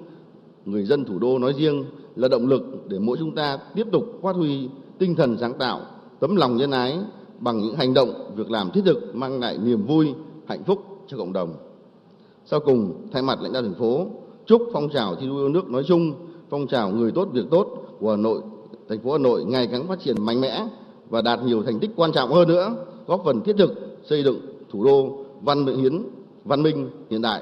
người 0.64 0.84
dân 0.84 1.04
thủ 1.04 1.18
đô 1.18 1.38
nói 1.38 1.54
riêng 1.58 1.84
là 2.16 2.28
động 2.28 2.46
lực 2.46 2.62
để 2.88 2.98
mỗi 2.98 3.16
chúng 3.20 3.34
ta 3.34 3.58
tiếp 3.74 3.86
tục 3.92 4.04
phát 4.22 4.36
huy 4.36 4.68
tinh 4.98 5.14
thần 5.14 5.36
sáng 5.40 5.58
tạo, 5.58 5.80
tấm 6.20 6.36
lòng 6.36 6.56
nhân 6.56 6.70
ái 6.70 6.98
bằng 7.38 7.58
những 7.58 7.76
hành 7.76 7.94
động, 7.94 8.34
việc 8.36 8.50
làm 8.50 8.70
thiết 8.70 8.80
thực 8.84 9.14
mang 9.14 9.40
lại 9.40 9.58
niềm 9.58 9.86
vui, 9.86 10.14
hạnh 10.46 10.64
phúc 10.64 10.78
cho 11.06 11.16
cộng 11.16 11.32
đồng. 11.32 11.54
Sau 12.44 12.60
cùng, 12.60 13.06
thay 13.12 13.22
mặt 13.22 13.38
lãnh 13.42 13.52
đạo 13.52 13.62
thành 13.62 13.74
phố, 13.74 14.06
chúc 14.46 14.62
phong 14.72 14.88
trào 14.88 15.14
thi 15.14 15.26
đua 15.26 15.36
yêu 15.36 15.48
nước 15.48 15.68
nói 15.68 15.84
chung, 15.86 16.12
phong 16.50 16.66
trào 16.66 16.90
người 16.90 17.12
tốt 17.12 17.28
việc 17.32 17.46
tốt 17.50 17.96
của 17.98 18.10
Hà 18.10 18.16
Nội, 18.16 18.40
thành 18.88 19.00
phố 19.00 19.12
Hà 19.12 19.18
Nội 19.18 19.44
ngày 19.44 19.66
càng 19.66 19.88
phát 19.88 20.00
triển 20.00 20.24
mạnh 20.24 20.40
mẽ 20.40 20.66
và 21.08 21.22
đạt 21.22 21.42
nhiều 21.44 21.62
thành 21.62 21.78
tích 21.80 21.90
quan 21.96 22.12
trọng 22.12 22.32
hơn 22.32 22.48
nữa, 22.48 22.74
góp 23.06 23.22
phần 23.24 23.40
thiết 23.40 23.56
thực 23.58 23.70
xây 24.04 24.22
dựng 24.24 24.49
thủ 24.72 24.84
đô 24.84 25.24
văn 25.40 25.64
minh 25.64 25.82
hiến, 25.82 26.02
văn 26.44 26.62
minh 26.62 26.90
hiện 27.10 27.22
đại. 27.22 27.40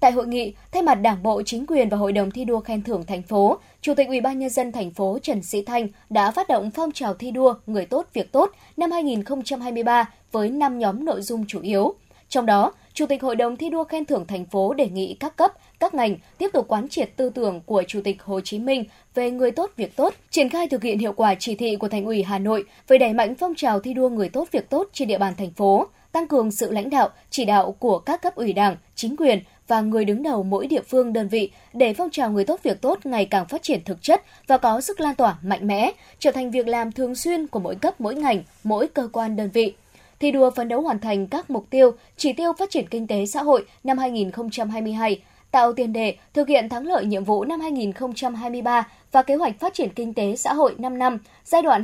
Tại 0.00 0.12
hội 0.12 0.26
nghị, 0.26 0.54
thay 0.72 0.82
mặt 0.82 0.94
Đảng 0.94 1.22
bộ, 1.22 1.42
chính 1.42 1.66
quyền 1.66 1.88
và 1.88 1.96
Hội 1.96 2.12
đồng 2.12 2.30
thi 2.30 2.44
đua 2.44 2.60
khen 2.60 2.82
thưởng 2.82 3.04
thành 3.06 3.22
phố, 3.22 3.58
Chủ 3.80 3.94
tịch 3.94 4.08
Ủy 4.08 4.20
ban 4.20 4.38
nhân 4.38 4.50
dân 4.50 4.72
thành 4.72 4.90
phố 4.90 5.18
Trần 5.22 5.42
Sĩ 5.42 5.62
Thanh 5.62 5.88
đã 6.10 6.30
phát 6.30 6.48
động 6.48 6.70
phong 6.70 6.92
trào 6.92 7.14
thi 7.14 7.30
đua 7.30 7.54
người 7.66 7.86
tốt 7.86 8.06
việc 8.12 8.32
tốt 8.32 8.50
năm 8.76 8.90
2023 8.90 10.10
với 10.32 10.50
5 10.50 10.78
nhóm 10.78 11.04
nội 11.04 11.22
dung 11.22 11.44
chủ 11.46 11.60
yếu. 11.60 11.94
Trong 12.28 12.46
đó, 12.46 12.72
Chủ 12.92 13.06
tịch 13.06 13.22
Hội 13.22 13.36
đồng 13.36 13.56
thi 13.56 13.70
đua 13.70 13.84
khen 13.84 14.04
thưởng 14.04 14.26
thành 14.26 14.44
phố 14.44 14.74
đề 14.74 14.88
nghị 14.88 15.16
các 15.20 15.36
cấp, 15.36 15.52
các 15.80 15.94
ngành 15.94 16.16
tiếp 16.38 16.50
tục 16.52 16.64
quán 16.68 16.88
triệt 16.88 17.16
tư 17.16 17.30
tưởng 17.30 17.60
của 17.66 17.82
Chủ 17.86 18.00
tịch 18.04 18.22
Hồ 18.22 18.40
Chí 18.40 18.58
Minh 18.58 18.84
về 19.14 19.30
người 19.30 19.50
tốt 19.50 19.70
việc 19.76 19.96
tốt, 19.96 20.14
triển 20.30 20.48
khai 20.48 20.68
thực 20.68 20.82
hiện 20.82 20.98
hiệu 20.98 21.12
quả 21.12 21.34
chỉ 21.34 21.54
thị 21.54 21.76
của 21.76 21.88
Thành 21.88 22.04
ủy 22.04 22.22
Hà 22.22 22.38
Nội 22.38 22.64
về 22.88 22.98
đẩy 22.98 23.12
mạnh 23.12 23.34
phong 23.34 23.54
trào 23.54 23.80
thi 23.80 23.94
đua 23.94 24.08
người 24.08 24.28
tốt 24.28 24.48
việc 24.52 24.70
tốt 24.70 24.88
trên 24.92 25.08
địa 25.08 25.18
bàn 25.18 25.34
thành 25.36 25.50
phố, 25.50 25.86
tăng 26.16 26.26
cường 26.26 26.50
sự 26.50 26.72
lãnh 26.72 26.90
đạo, 26.90 27.08
chỉ 27.30 27.44
đạo 27.44 27.72
của 27.72 27.98
các 27.98 28.22
cấp 28.22 28.34
ủy 28.34 28.52
Đảng, 28.52 28.76
chính 28.94 29.16
quyền 29.16 29.40
và 29.66 29.80
người 29.80 30.04
đứng 30.04 30.22
đầu 30.22 30.42
mỗi 30.42 30.66
địa 30.66 30.80
phương 30.88 31.12
đơn 31.12 31.28
vị 31.28 31.50
để 31.72 31.94
phong 31.94 32.10
trào 32.10 32.30
người 32.30 32.44
tốt 32.44 32.60
việc 32.62 32.80
tốt 32.80 33.06
ngày 33.06 33.24
càng 33.24 33.46
phát 33.46 33.62
triển 33.62 33.84
thực 33.84 34.02
chất 34.02 34.22
và 34.46 34.58
có 34.58 34.80
sức 34.80 35.00
lan 35.00 35.14
tỏa 35.14 35.38
mạnh 35.42 35.66
mẽ, 35.66 35.92
trở 36.18 36.30
thành 36.30 36.50
việc 36.50 36.68
làm 36.68 36.92
thường 36.92 37.14
xuyên 37.14 37.46
của 37.46 37.58
mỗi 37.58 37.74
cấp, 37.74 38.00
mỗi 38.00 38.14
ngành, 38.14 38.42
mỗi 38.64 38.88
cơ 38.88 39.08
quan 39.12 39.36
đơn 39.36 39.50
vị. 39.52 39.74
Thi 40.20 40.30
đua 40.30 40.50
phấn 40.50 40.68
đấu 40.68 40.80
hoàn 40.80 40.98
thành 40.98 41.26
các 41.26 41.50
mục 41.50 41.66
tiêu, 41.70 41.90
chỉ 42.16 42.32
tiêu 42.32 42.52
phát 42.58 42.70
triển 42.70 42.88
kinh 42.88 43.06
tế 43.06 43.26
xã 43.26 43.42
hội 43.42 43.64
năm 43.84 43.98
2022, 43.98 45.20
tạo 45.50 45.72
tiền 45.72 45.92
đề 45.92 46.16
thực 46.34 46.48
hiện 46.48 46.68
thắng 46.68 46.86
lợi 46.86 47.04
nhiệm 47.04 47.24
vụ 47.24 47.44
năm 47.44 47.60
2023 47.60 48.88
và 49.12 49.22
kế 49.22 49.34
hoạch 49.34 49.60
phát 49.60 49.74
triển 49.74 49.88
kinh 49.94 50.14
tế 50.14 50.36
xã 50.36 50.52
hội 50.52 50.74
5 50.78 50.98
năm 50.98 51.18
giai 51.44 51.62
đoạn 51.62 51.82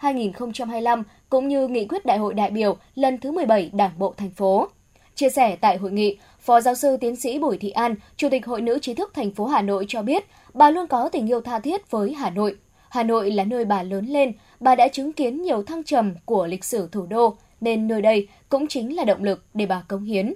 2021-2025 0.00 1.02
cũng 1.28 1.48
như 1.48 1.68
nghị 1.68 1.86
quyết 1.86 2.06
đại 2.06 2.18
hội 2.18 2.34
đại 2.34 2.50
biểu 2.50 2.76
lần 2.94 3.18
thứ 3.18 3.32
17 3.32 3.70
Đảng 3.72 3.98
bộ 3.98 4.14
thành 4.16 4.30
phố. 4.30 4.68
Chia 5.14 5.30
sẻ 5.30 5.56
tại 5.56 5.76
hội 5.76 5.92
nghị, 5.92 6.18
Phó 6.40 6.60
giáo 6.60 6.74
sư 6.74 6.96
tiến 6.96 7.16
sĩ 7.16 7.38
Bùi 7.38 7.58
Thị 7.58 7.70
An, 7.70 7.94
Chủ 8.16 8.28
tịch 8.30 8.46
Hội 8.46 8.60
nữ 8.60 8.78
trí 8.82 8.94
thức 8.94 9.10
thành 9.14 9.30
phố 9.30 9.46
Hà 9.46 9.62
Nội 9.62 9.84
cho 9.88 10.02
biết, 10.02 10.24
bà 10.54 10.70
luôn 10.70 10.86
có 10.86 11.08
tình 11.08 11.30
yêu 11.30 11.40
tha 11.40 11.58
thiết 11.58 11.90
với 11.90 12.14
Hà 12.14 12.30
Nội. 12.30 12.56
Hà 12.88 13.02
Nội 13.02 13.30
là 13.30 13.44
nơi 13.44 13.64
bà 13.64 13.82
lớn 13.82 14.06
lên, 14.06 14.32
bà 14.60 14.74
đã 14.74 14.88
chứng 14.88 15.12
kiến 15.12 15.42
nhiều 15.42 15.62
thăng 15.62 15.84
trầm 15.84 16.14
của 16.24 16.46
lịch 16.46 16.64
sử 16.64 16.88
thủ 16.92 17.06
đô, 17.06 17.36
nên 17.60 17.88
nơi 17.88 18.02
đây 18.02 18.28
cũng 18.48 18.66
chính 18.66 18.96
là 18.96 19.04
động 19.04 19.22
lực 19.22 19.44
để 19.54 19.66
bà 19.66 19.82
cống 19.88 20.04
hiến. 20.04 20.34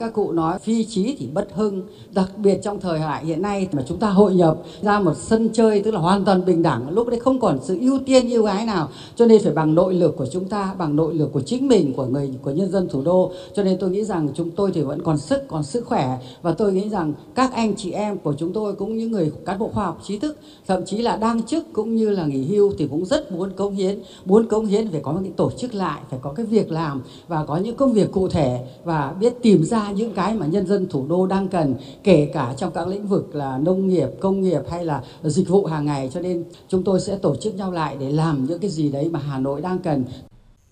Các 0.00 0.12
cụ 0.12 0.32
nói 0.32 0.58
phi 0.58 0.84
trí 0.84 1.16
thì 1.18 1.26
bất 1.26 1.48
hưng, 1.54 1.82
đặc 2.12 2.30
biệt 2.36 2.60
trong 2.62 2.80
thời 2.80 2.98
đại 2.98 3.24
hiện 3.24 3.42
nay 3.42 3.68
mà 3.72 3.82
chúng 3.88 3.98
ta 3.98 4.10
hội 4.10 4.34
nhập 4.34 4.58
ra 4.82 5.00
một 5.00 5.16
sân 5.16 5.48
chơi 5.52 5.82
tức 5.82 5.90
là 5.90 6.00
hoàn 6.00 6.24
toàn 6.24 6.44
bình 6.44 6.62
đẳng, 6.62 6.90
lúc 6.90 7.08
đấy 7.08 7.20
không 7.20 7.40
còn 7.40 7.58
sự 7.62 7.78
ưu 7.80 7.98
tiên 8.06 8.28
yêu 8.28 8.44
ái 8.44 8.66
nào, 8.66 8.88
cho 9.16 9.26
nên 9.26 9.42
phải 9.42 9.52
bằng 9.52 9.74
nội 9.74 9.94
lực 9.94 10.16
của 10.16 10.26
chúng 10.26 10.44
ta, 10.44 10.74
bằng 10.78 10.96
nội 10.96 11.14
lực 11.14 11.32
của 11.32 11.40
chính 11.40 11.68
mình, 11.68 11.92
của 11.96 12.04
người 12.04 12.30
của 12.42 12.50
nhân 12.50 12.70
dân 12.70 12.88
thủ 12.88 13.02
đô. 13.02 13.32
Cho 13.54 13.62
nên 13.62 13.78
tôi 13.80 13.90
nghĩ 13.90 14.04
rằng 14.04 14.28
chúng 14.34 14.50
tôi 14.50 14.70
thì 14.74 14.82
vẫn 14.82 15.02
còn 15.02 15.18
sức, 15.18 15.48
còn 15.48 15.62
sức 15.62 15.86
khỏe. 15.86 16.18
Và 16.42 16.52
tôi 16.52 16.72
nghĩ 16.72 16.88
rằng 16.88 17.12
các 17.34 17.52
anh 17.52 17.74
chị 17.76 17.90
em 17.90 18.18
của 18.18 18.34
chúng 18.38 18.52
tôi 18.52 18.74
cũng 18.74 18.96
những 18.96 19.12
người 19.12 19.32
cán 19.46 19.58
bộ 19.58 19.68
khoa 19.68 19.84
học 19.84 20.00
trí 20.06 20.18
thức, 20.18 20.38
thậm 20.66 20.84
chí 20.86 20.98
là 20.98 21.16
đang 21.16 21.42
chức 21.42 21.72
cũng 21.72 21.96
như 21.96 22.10
là 22.10 22.26
nghỉ 22.26 22.44
hưu 22.44 22.72
thì 22.78 22.88
cũng 22.88 23.04
rất 23.04 23.32
muốn 23.32 23.50
cống 23.50 23.74
hiến, 23.74 23.98
muốn 24.24 24.46
cống 24.46 24.66
hiến 24.66 24.90
phải 24.90 25.00
có 25.00 25.12
những 25.22 25.32
tổ 25.32 25.50
chức 25.50 25.74
lại, 25.74 26.00
phải 26.10 26.18
có 26.22 26.32
cái 26.32 26.46
việc 26.46 26.70
làm 26.72 27.02
và 27.28 27.44
có 27.44 27.56
những 27.56 27.76
công 27.76 27.92
việc 27.92 28.12
cụ 28.12 28.28
thể 28.28 28.64
và 28.84 29.14
biết 29.20 29.34
tìm 29.42 29.64
ra 29.64 29.89
những 29.92 30.12
cái 30.12 30.34
mà 30.34 30.46
nhân 30.46 30.66
dân 30.66 30.88
thủ 30.88 31.06
đô 31.08 31.26
đang 31.26 31.48
cần 31.48 31.74
kể 32.02 32.30
cả 32.34 32.54
trong 32.56 32.72
các 32.72 32.88
lĩnh 32.88 33.06
vực 33.06 33.34
là 33.34 33.58
nông 33.58 33.88
nghiệp, 33.88 34.08
công 34.20 34.40
nghiệp 34.40 34.62
hay 34.70 34.84
là 34.84 35.02
dịch 35.22 35.48
vụ 35.48 35.64
hàng 35.64 35.86
ngày 35.86 36.10
cho 36.12 36.20
nên 36.20 36.44
chúng 36.68 36.84
tôi 36.84 37.00
sẽ 37.00 37.16
tổ 37.16 37.36
chức 37.36 37.54
nhau 37.54 37.72
lại 37.72 37.96
để 38.00 38.10
làm 38.10 38.44
những 38.44 38.58
cái 38.58 38.70
gì 38.70 38.88
đấy 38.92 39.08
mà 39.12 39.18
Hà 39.18 39.38
Nội 39.38 39.60
đang 39.60 39.78
cần. 39.78 40.04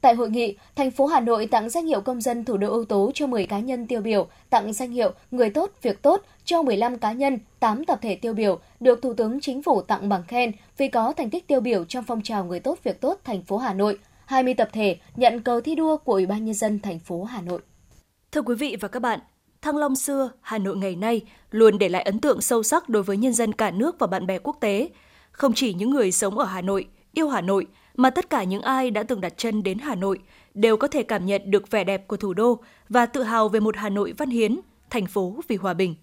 Tại 0.01 0.15
hội 0.15 0.31
nghị, 0.31 0.57
thành 0.77 0.91
phố 0.91 1.07
Hà 1.07 1.21
Nội 1.21 1.47
tặng 1.47 1.71
danh 1.71 1.87
hiệu 1.87 2.01
công 2.01 2.21
dân 2.21 2.45
thủ 2.45 2.57
đô 2.57 2.71
ưu 2.71 2.85
tú 2.85 3.11
cho 3.15 3.27
10 3.27 3.47
cá 3.47 3.59
nhân 3.59 3.87
tiêu 3.87 4.01
biểu, 4.01 4.27
tặng 4.51 4.73
danh 4.73 4.91
hiệu 4.91 5.11
người 5.31 5.51
tốt 5.51 5.71
việc 5.83 6.03
tốt 6.03 6.23
cho 6.45 6.63
15 6.63 6.99
cá 6.99 7.13
nhân, 7.13 7.39
8 7.61 7.85
tập 7.85 7.99
thể 8.03 8.15
tiêu 8.15 8.35
biểu 8.35 8.59
được 8.81 9.03
Thủ 9.03 9.15
tướng 9.15 9.41
Chính 9.41 9.63
phủ 9.63 9.83
tặng 9.83 10.09
bằng 10.09 10.23
khen 10.29 10.53
vì 10.77 10.89
có 10.89 11.13
thành 11.13 11.31
tích 11.31 11.47
tiêu 11.47 11.61
biểu 11.61 11.85
trong 11.85 12.05
phong 12.07 12.23
trào 12.23 12.45
người 12.45 12.61
tốt 12.61 12.79
việc 12.85 13.01
tốt 13.01 13.19
thành 13.25 13.43
phố 13.43 13.57
Hà 13.57 13.75
Nội. 13.75 13.99
20 14.27 14.55
tập 14.55 14.69
thể 14.73 14.97
nhận 15.17 15.41
cờ 15.41 15.61
thi 15.61 15.75
đua 15.75 15.97
của 15.97 16.13
Ủy 16.13 16.27
ban 16.27 16.45
nhân 16.45 16.55
dân 16.55 16.81
thành 16.81 16.99
phố 16.99 17.25
Hà 17.25 17.41
Nội. 17.41 17.61
Thưa 18.33 18.43
quý 18.43 18.55
vị 18.55 18.77
và 18.81 18.89
các 18.89 19.01
bạn, 19.01 19.21
Thăng 19.63 19.77
Long 19.77 19.97
xưa, 19.97 20.31
Hà 20.41 20.59
Nội 20.59 20.77
ngày 20.77 20.97
nay 20.97 21.21
luôn 21.51 21.79
để 21.79 21.89
lại 21.89 22.03
ấn 22.03 22.19
tượng 22.19 22.41
sâu 22.41 22.63
sắc 22.63 22.89
đối 22.89 23.03
với 23.03 23.17
nhân 23.17 23.33
dân 23.33 23.53
cả 23.53 23.71
nước 23.71 23.99
và 23.99 24.07
bạn 24.07 24.27
bè 24.27 24.39
quốc 24.39 24.57
tế. 24.61 24.89
Không 25.33 25.53
chỉ 25.55 25.75
những 25.75 25.91
người 25.91 26.13
sống 26.13 26.39
ở 26.39 26.45
Hà 26.45 26.61
Nội, 26.61 26.87
yêu 27.13 27.29
Hà 27.29 27.41
Nội, 27.41 27.67
mà 27.97 28.11
tất 28.11 28.31
cả 28.31 28.45
những 28.45 28.63
ai 28.63 28.91
đã 28.91 29.03
từng 29.03 29.21
đặt 29.21 29.33
chân 29.37 29.63
đến 29.63 29.79
Hà 29.79 29.95
Nội 29.95 30.19
đều 30.55 30.77
có 30.77 30.89
thể 30.89 31.03
cảm 31.03 31.27
nhận 31.27 31.51
được 31.51 31.71
vẻ 31.71 31.85
đẹp 31.85 32.09
của 32.09 32.17
thủ 32.17 32.35
đô 32.35 32.59
và 32.89 33.07
tự 33.07 33.23
hào 33.23 33.49
về 33.49 33.61
một 33.61 33.77
Hà 33.77 33.89
Nội 33.89 34.15
văn 34.19 34.31
hiến, 34.31 34.61
thành 34.91 35.07
phố 35.07 35.37
vì 35.49 35.57
hòa 35.57 35.75
bình. 35.75 35.95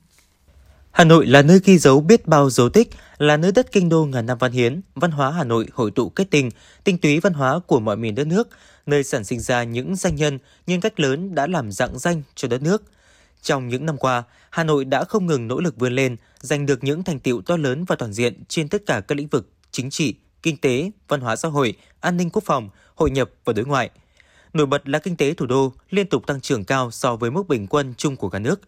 Hà 0.91 1.03
Nội 1.03 1.25
là 1.25 1.41
nơi 1.41 1.59
ghi 1.63 1.77
dấu 1.77 2.01
biết 2.01 2.27
bao 2.27 2.49
dấu 2.49 2.69
tích, 2.69 2.89
là 3.17 3.37
nơi 3.37 3.51
đất 3.51 3.71
kinh 3.71 3.89
đô 3.89 4.05
ngàn 4.05 4.25
năm 4.25 4.37
văn 4.37 4.51
hiến, 4.51 4.81
văn 4.95 5.11
hóa 5.11 5.31
Hà 5.31 5.43
Nội 5.43 5.67
hội 5.73 5.91
tụ 5.91 6.09
kết 6.09 6.25
tinh, 6.31 6.49
tinh 6.83 6.97
túy 6.97 7.19
văn 7.19 7.33
hóa 7.33 7.59
của 7.67 7.79
mọi 7.79 7.95
miền 7.95 8.15
đất 8.15 8.27
nước, 8.27 8.49
nơi 8.85 9.03
sản 9.03 9.23
sinh 9.23 9.39
ra 9.39 9.63
những 9.63 9.95
danh 9.95 10.15
nhân, 10.15 10.39
nhân 10.67 10.81
cách 10.81 10.99
lớn 10.99 11.35
đã 11.35 11.47
làm 11.47 11.71
dạng 11.71 11.99
danh 11.99 12.21
cho 12.35 12.47
đất 12.47 12.61
nước. 12.61 12.83
Trong 13.41 13.67
những 13.67 13.85
năm 13.85 13.97
qua, 13.97 14.23
Hà 14.49 14.63
Nội 14.63 14.85
đã 14.85 15.03
không 15.03 15.25
ngừng 15.25 15.47
nỗ 15.47 15.59
lực 15.59 15.77
vươn 15.77 15.93
lên, 15.93 16.15
giành 16.39 16.65
được 16.65 16.83
những 16.83 17.03
thành 17.03 17.19
tiệu 17.19 17.41
to 17.41 17.57
lớn 17.57 17.85
và 17.87 17.95
toàn 17.95 18.13
diện 18.13 18.43
trên 18.47 18.69
tất 18.69 18.85
cả 18.85 19.01
các 19.01 19.15
lĩnh 19.15 19.27
vực 19.27 19.49
chính 19.71 19.89
trị, 19.89 20.15
kinh 20.41 20.57
tế, 20.57 20.91
văn 21.07 21.21
hóa 21.21 21.35
xã 21.35 21.47
hội, 21.47 21.73
an 21.99 22.17
ninh 22.17 22.29
quốc 22.29 22.43
phòng, 22.45 22.69
hội 22.95 23.11
nhập 23.11 23.29
và 23.45 23.53
đối 23.53 23.65
ngoại. 23.65 23.89
Nổi 24.53 24.65
bật 24.65 24.89
là 24.89 24.99
kinh 24.99 25.17
tế 25.17 25.33
thủ 25.33 25.45
đô 25.45 25.73
liên 25.89 26.09
tục 26.09 26.27
tăng 26.27 26.41
trưởng 26.41 26.63
cao 26.65 26.91
so 26.91 27.15
với 27.15 27.31
mức 27.31 27.47
bình 27.47 27.67
quân 27.67 27.93
chung 27.97 28.15
của 28.15 28.29
cả 28.29 28.39
nước. 28.39 28.61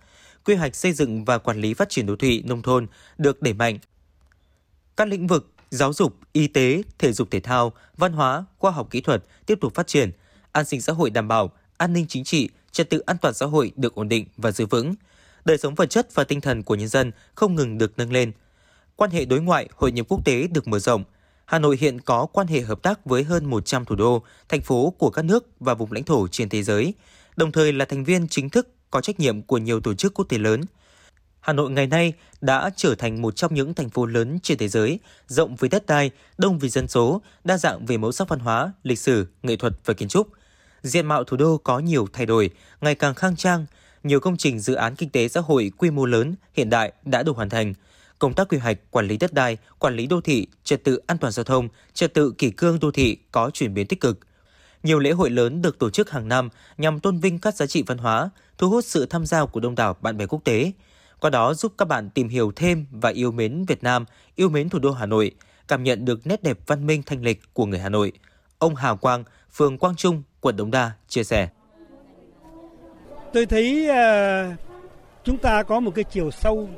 Quy 0.46 0.56
hoạch 0.56 0.76
xây 0.76 0.94
dựng 0.94 1.26
và 1.26 1.38
quản 1.38 1.62
lý 1.62 1.74
phát 1.74 1.90
triển 1.90 2.06
đô 2.06 2.16
thị 2.16 2.44
nông 2.46 2.62
thôn 2.62 2.88
được 3.18 3.42
đẩy 3.42 3.54
mạnh. 3.54 3.80
Các 4.98 5.08
lĩnh 5.08 5.28
vực 5.28 5.52
giáo 5.70 5.94
dục, 5.94 6.16
y 6.34 6.48
tế, 6.48 6.82
thể 7.00 7.14
dục 7.14 7.32
thể 7.32 7.40
thao, 7.40 7.74
văn 7.98 8.14
hóa, 8.14 8.46
khoa 8.58 8.72
học 8.72 8.88
kỹ 8.92 9.02
thuật 9.02 9.24
tiếp 9.46 9.58
tục 9.62 9.76
phát 9.76 9.88
triển, 9.88 10.12
an 10.52 10.66
sinh 10.66 10.82
xã 10.82 10.94
hội 10.94 11.10
đảm 11.10 11.28
bảo, 11.28 11.52
an 11.78 11.94
ninh 11.94 12.06
chính 12.10 12.24
trị, 12.24 12.50
trật 12.72 12.90
tự 12.90 13.00
an 13.00 13.18
toàn 13.22 13.34
xã 13.34 13.46
hội 13.46 13.72
được 13.76 13.96
ổn 13.96 14.10
định 14.10 14.26
và 14.38 14.52
giữ 14.52 14.66
vững. 14.66 14.94
Đời 15.46 15.58
sống 15.58 15.76
vật 15.76 15.90
chất 15.90 16.08
và 16.14 16.24
tinh 16.24 16.42
thần 16.42 16.64
của 16.64 16.76
nhân 16.76 16.88
dân 16.88 17.12
không 17.36 17.56
ngừng 17.56 17.78
được 17.78 17.94
nâng 17.98 18.12
lên. 18.12 18.32
Quan 18.96 19.12
hệ 19.12 19.26
đối 19.26 19.42
ngoại, 19.42 19.70
hội 19.76 19.92
nhập 19.92 20.06
quốc 20.10 20.26
tế 20.26 20.48
được 20.48 20.68
mở 20.68 20.80
rộng. 20.80 21.04
Hà 21.46 21.60
Nội 21.60 21.78
hiện 21.80 22.02
có 22.02 22.26
quan 22.26 22.48
hệ 22.48 22.62
hợp 22.62 22.82
tác 22.82 23.06
với 23.06 23.24
hơn 23.24 23.46
100 23.46 23.86
thủ 23.86 23.96
đô, 23.96 24.24
thành 24.50 24.62
phố 24.62 24.94
của 24.98 25.10
các 25.10 25.26
nước 25.26 25.48
và 25.60 25.74
vùng 25.74 25.92
lãnh 25.92 26.04
thổ 26.04 26.28
trên 26.28 26.50
thế 26.50 26.64
giới, 26.64 26.94
đồng 27.36 27.52
thời 27.52 27.74
là 27.74 27.86
thành 27.86 28.04
viên 28.04 28.28
chính 28.28 28.50
thức 28.50 28.70
có 28.92 29.02
trách 29.02 29.20
nhiệm 29.20 29.42
của 29.42 29.58
nhiều 29.58 29.80
tổ 29.80 29.94
chức 29.94 30.14
quốc 30.14 30.26
tế 30.30 30.38
lớn. 30.38 30.62
Hà 31.48 31.54
Nội 31.54 31.72
ngày 31.72 31.88
nay 31.88 32.14
đã 32.42 32.70
trở 32.76 32.96
thành 32.96 33.22
một 33.22 33.36
trong 33.36 33.54
những 33.54 33.74
thành 33.74 33.90
phố 33.90 34.06
lớn 34.06 34.40
trên 34.44 34.58
thế 34.58 34.68
giới, 34.68 35.00
rộng 35.28 35.56
về 35.56 35.70
đất 35.70 35.86
đai, 35.86 36.12
đông 36.38 36.60
về 36.60 36.70
dân 36.70 36.88
số, 36.88 37.22
đa 37.44 37.58
dạng 37.58 37.86
về 37.86 37.98
màu 37.98 38.12
sắc 38.12 38.30
văn 38.30 38.40
hóa, 38.40 38.74
lịch 38.84 39.00
sử, 39.00 39.28
nghệ 39.44 39.56
thuật 39.56 39.74
và 39.86 39.94
kiến 39.94 40.08
trúc. 40.08 40.28
Diện 40.84 41.06
mạo 41.06 41.24
thủ 41.24 41.38
đô 41.38 41.58
có 41.58 41.80
nhiều 41.80 42.08
thay 42.14 42.26
đổi, 42.26 42.50
ngày 42.82 42.96
càng 42.96 43.16
khang 43.16 43.36
trang, 43.36 43.66
nhiều 44.04 44.20
công 44.20 44.38
trình 44.38 44.60
dự 44.60 44.74
án 44.74 44.96
kinh 44.96 45.10
tế 45.10 45.28
xã 45.28 45.42
hội 45.42 45.72
quy 45.78 45.92
mô 45.92 46.06
lớn, 46.06 46.36
hiện 46.54 46.70
đại 46.70 46.94
đã 47.06 47.24
được 47.24 47.36
hoàn 47.36 47.50
thành. 47.50 47.74
Công 48.20 48.34
tác 48.34 48.50
quy 48.50 48.58
hoạch, 48.58 48.78
quản 48.92 49.08
lý 49.08 49.18
đất 49.18 49.34
đai, 49.34 49.58
quản 49.80 49.96
lý 49.96 50.06
đô 50.08 50.22
thị, 50.22 50.48
trật 50.64 50.84
tự 50.84 51.00
an 51.08 51.18
toàn 51.18 51.34
giao 51.34 51.44
thông, 51.44 51.70
trật 51.94 52.14
tự 52.14 52.34
kỷ 52.38 52.52
cương 52.52 52.80
đô 52.80 52.92
thị 52.92 53.18
có 53.32 53.50
chuyển 53.54 53.74
biến 53.74 53.88
tích 53.88 54.02
cực. 54.02 54.20
Nhiều 54.84 55.00
lễ 55.00 55.12
hội 55.12 55.30
lớn 55.30 55.62
được 55.62 55.80
tổ 55.80 55.90
chức 55.90 56.10
hàng 56.10 56.28
năm 56.28 56.50
nhằm 56.78 57.00
tôn 57.00 57.20
vinh 57.20 57.40
các 57.40 57.56
giá 57.56 57.68
trị 57.68 57.84
văn 57.88 57.98
hóa, 57.98 58.30
thu 58.58 58.70
hút 58.70 58.86
sự 58.86 59.06
tham 59.06 59.26
gia 59.26 59.46
của 59.46 59.60
đông 59.60 59.76
đảo 59.76 59.98
bạn 60.02 60.18
bè 60.18 60.26
quốc 60.26 60.44
tế. 60.44 60.72
Qua 61.20 61.30
đó 61.30 61.54
giúp 61.54 61.74
các 61.78 61.86
bạn 61.86 62.10
tìm 62.10 62.30
hiểu 62.30 62.52
thêm 62.56 62.86
và 62.92 63.10
yêu 63.10 63.32
mến 63.32 63.66
Việt 63.68 63.84
Nam, 63.84 64.06
yêu 64.36 64.50
mến 64.50 64.70
thủ 64.70 64.80
đô 64.80 64.92
Hà 64.92 65.06
Nội, 65.06 65.32
cảm 65.68 65.84
nhận 65.84 66.06
được 66.06 66.28
nét 66.28 66.44
đẹp 66.44 66.58
văn 66.68 66.88
minh 66.88 67.02
thanh 67.06 67.22
lịch 67.22 67.42
của 67.54 67.66
người 67.66 67.80
Hà 67.80 67.90
Nội. 67.90 68.12
Ông 68.60 68.76
Hà 68.76 68.96
Quang, 68.96 69.24
phường 69.54 69.78
Quang 69.78 69.96
Trung, 69.96 70.24
quận 70.42 70.56
Đống 70.56 70.72
Đa 70.72 70.92
chia 71.08 71.24
sẻ. 71.24 71.50
Tôi 73.34 73.46
thấy 73.46 73.90
uh, 73.90 74.60
chúng 75.24 75.38
ta 75.38 75.64
có 75.64 75.80
một 75.80 75.92
cái 75.96 76.04
chiều 76.04 76.32
sâu 76.32 76.70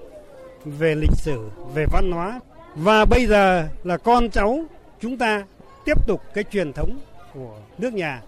về 0.65 0.95
lịch 0.95 1.15
sử, 1.15 1.49
về 1.73 1.85
văn 1.91 2.11
hóa 2.11 2.39
và 2.75 3.05
bây 3.05 3.25
giờ 3.25 3.67
là 3.83 3.97
con 3.97 4.29
cháu 4.29 4.65
chúng 5.01 5.17
ta 5.17 5.45
tiếp 5.85 6.07
tục 6.07 6.21
cái 6.33 6.43
truyền 6.43 6.73
thống 6.73 6.99
của 7.33 7.57
nước 7.77 7.93
nhà. 7.93 8.21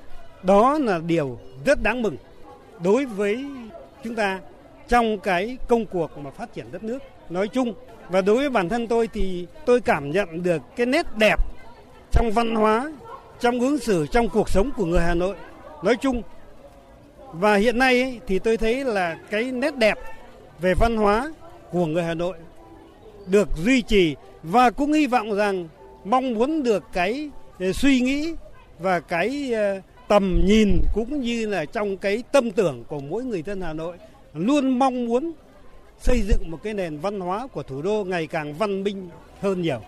Đó 0.44 0.78
là 0.80 1.00
điều 1.00 1.40
rất 1.66 1.84
đáng 1.84 2.02
mừng 2.02 2.18
đối 2.84 3.06
với 3.06 3.46
chúng 4.04 4.16
ta 4.16 4.40
trong 4.92 5.20
cái 5.20 5.58
công 5.68 5.86
cuộc 5.86 6.18
mà 6.18 6.32
phát 6.32 6.54
triển 6.54 6.66
đất 6.72 6.84
nước 6.84 7.00
nói 7.30 7.48
chung 7.48 7.74
và 8.10 8.22
đối 8.22 8.36
với 8.36 8.50
bản 8.50 8.70
thân 8.70 8.88
tôi 8.88 9.08
thì 9.14 9.48
tôi 9.66 9.82
cảm 9.82 10.12
nhận 10.12 10.44
được 10.44 10.62
cái 10.76 10.86
nét 10.86 11.06
đẹp 11.18 11.36
trong 12.12 12.32
văn 12.32 12.56
hóa, 12.56 12.92
trong 13.40 13.60
ứng 13.60 13.78
xử, 13.78 14.08
trong 14.12 14.30
cuộc 14.30 14.50
sống 14.50 14.72
của 14.78 14.86
người 14.86 15.00
Hà 15.00 15.14
Nội 15.14 15.36
nói 15.84 15.96
chung. 15.96 16.22
Và 17.34 17.56
hiện 17.56 17.78
nay 17.78 18.02
ấy, 18.02 18.20
thì 18.28 18.40
tôi 18.40 18.58
thấy 18.58 18.86
là 18.86 19.18
cái 19.30 19.44
nét 19.44 19.76
đẹp 19.78 19.98
về 20.62 20.74
văn 20.80 20.98
hóa 20.98 21.34
của 21.72 21.86
người 21.86 22.04
Hà 22.04 22.14
Nội 22.14 22.38
được 23.26 23.50
duy 23.58 23.82
trì 23.82 24.16
và 24.44 24.70
cũng 24.70 24.94
hy 24.94 25.08
vọng 25.08 25.36
rằng 25.36 25.68
mong 26.04 26.34
muốn 26.34 26.64
được 26.64 26.84
cái 26.94 27.30
ờ, 27.60 27.72
suy 27.74 28.00
nghĩ 28.00 28.34
và 28.80 29.00
cái 29.00 29.54
ờ, 29.54 29.82
tầm 30.08 30.42
nhìn 30.46 30.82
cũng 30.94 31.22
như 31.22 31.48
là 31.48 31.66
trong 31.66 31.98
cái 31.98 32.24
tâm 32.32 32.52
tưởng 32.52 32.84
của 32.88 33.00
mỗi 33.00 33.24
người 33.24 33.44
dân 33.44 33.62
Hà 33.62 33.74
Nội 33.74 33.98
luôn 34.34 34.80
mong 34.80 35.06
muốn 35.06 35.32
xây 36.02 36.22
dựng 36.22 36.52
một 36.52 36.60
cái 36.64 36.74
nền 36.74 37.00
văn 37.00 37.20
hóa 37.20 37.48
của 37.48 37.64
thủ 37.64 37.82
đô 37.82 38.04
ngày 38.04 38.28
càng 38.28 38.54
văn 38.54 38.84
minh 38.84 39.10
hơn 39.42 39.62
nhiều. 39.62 39.82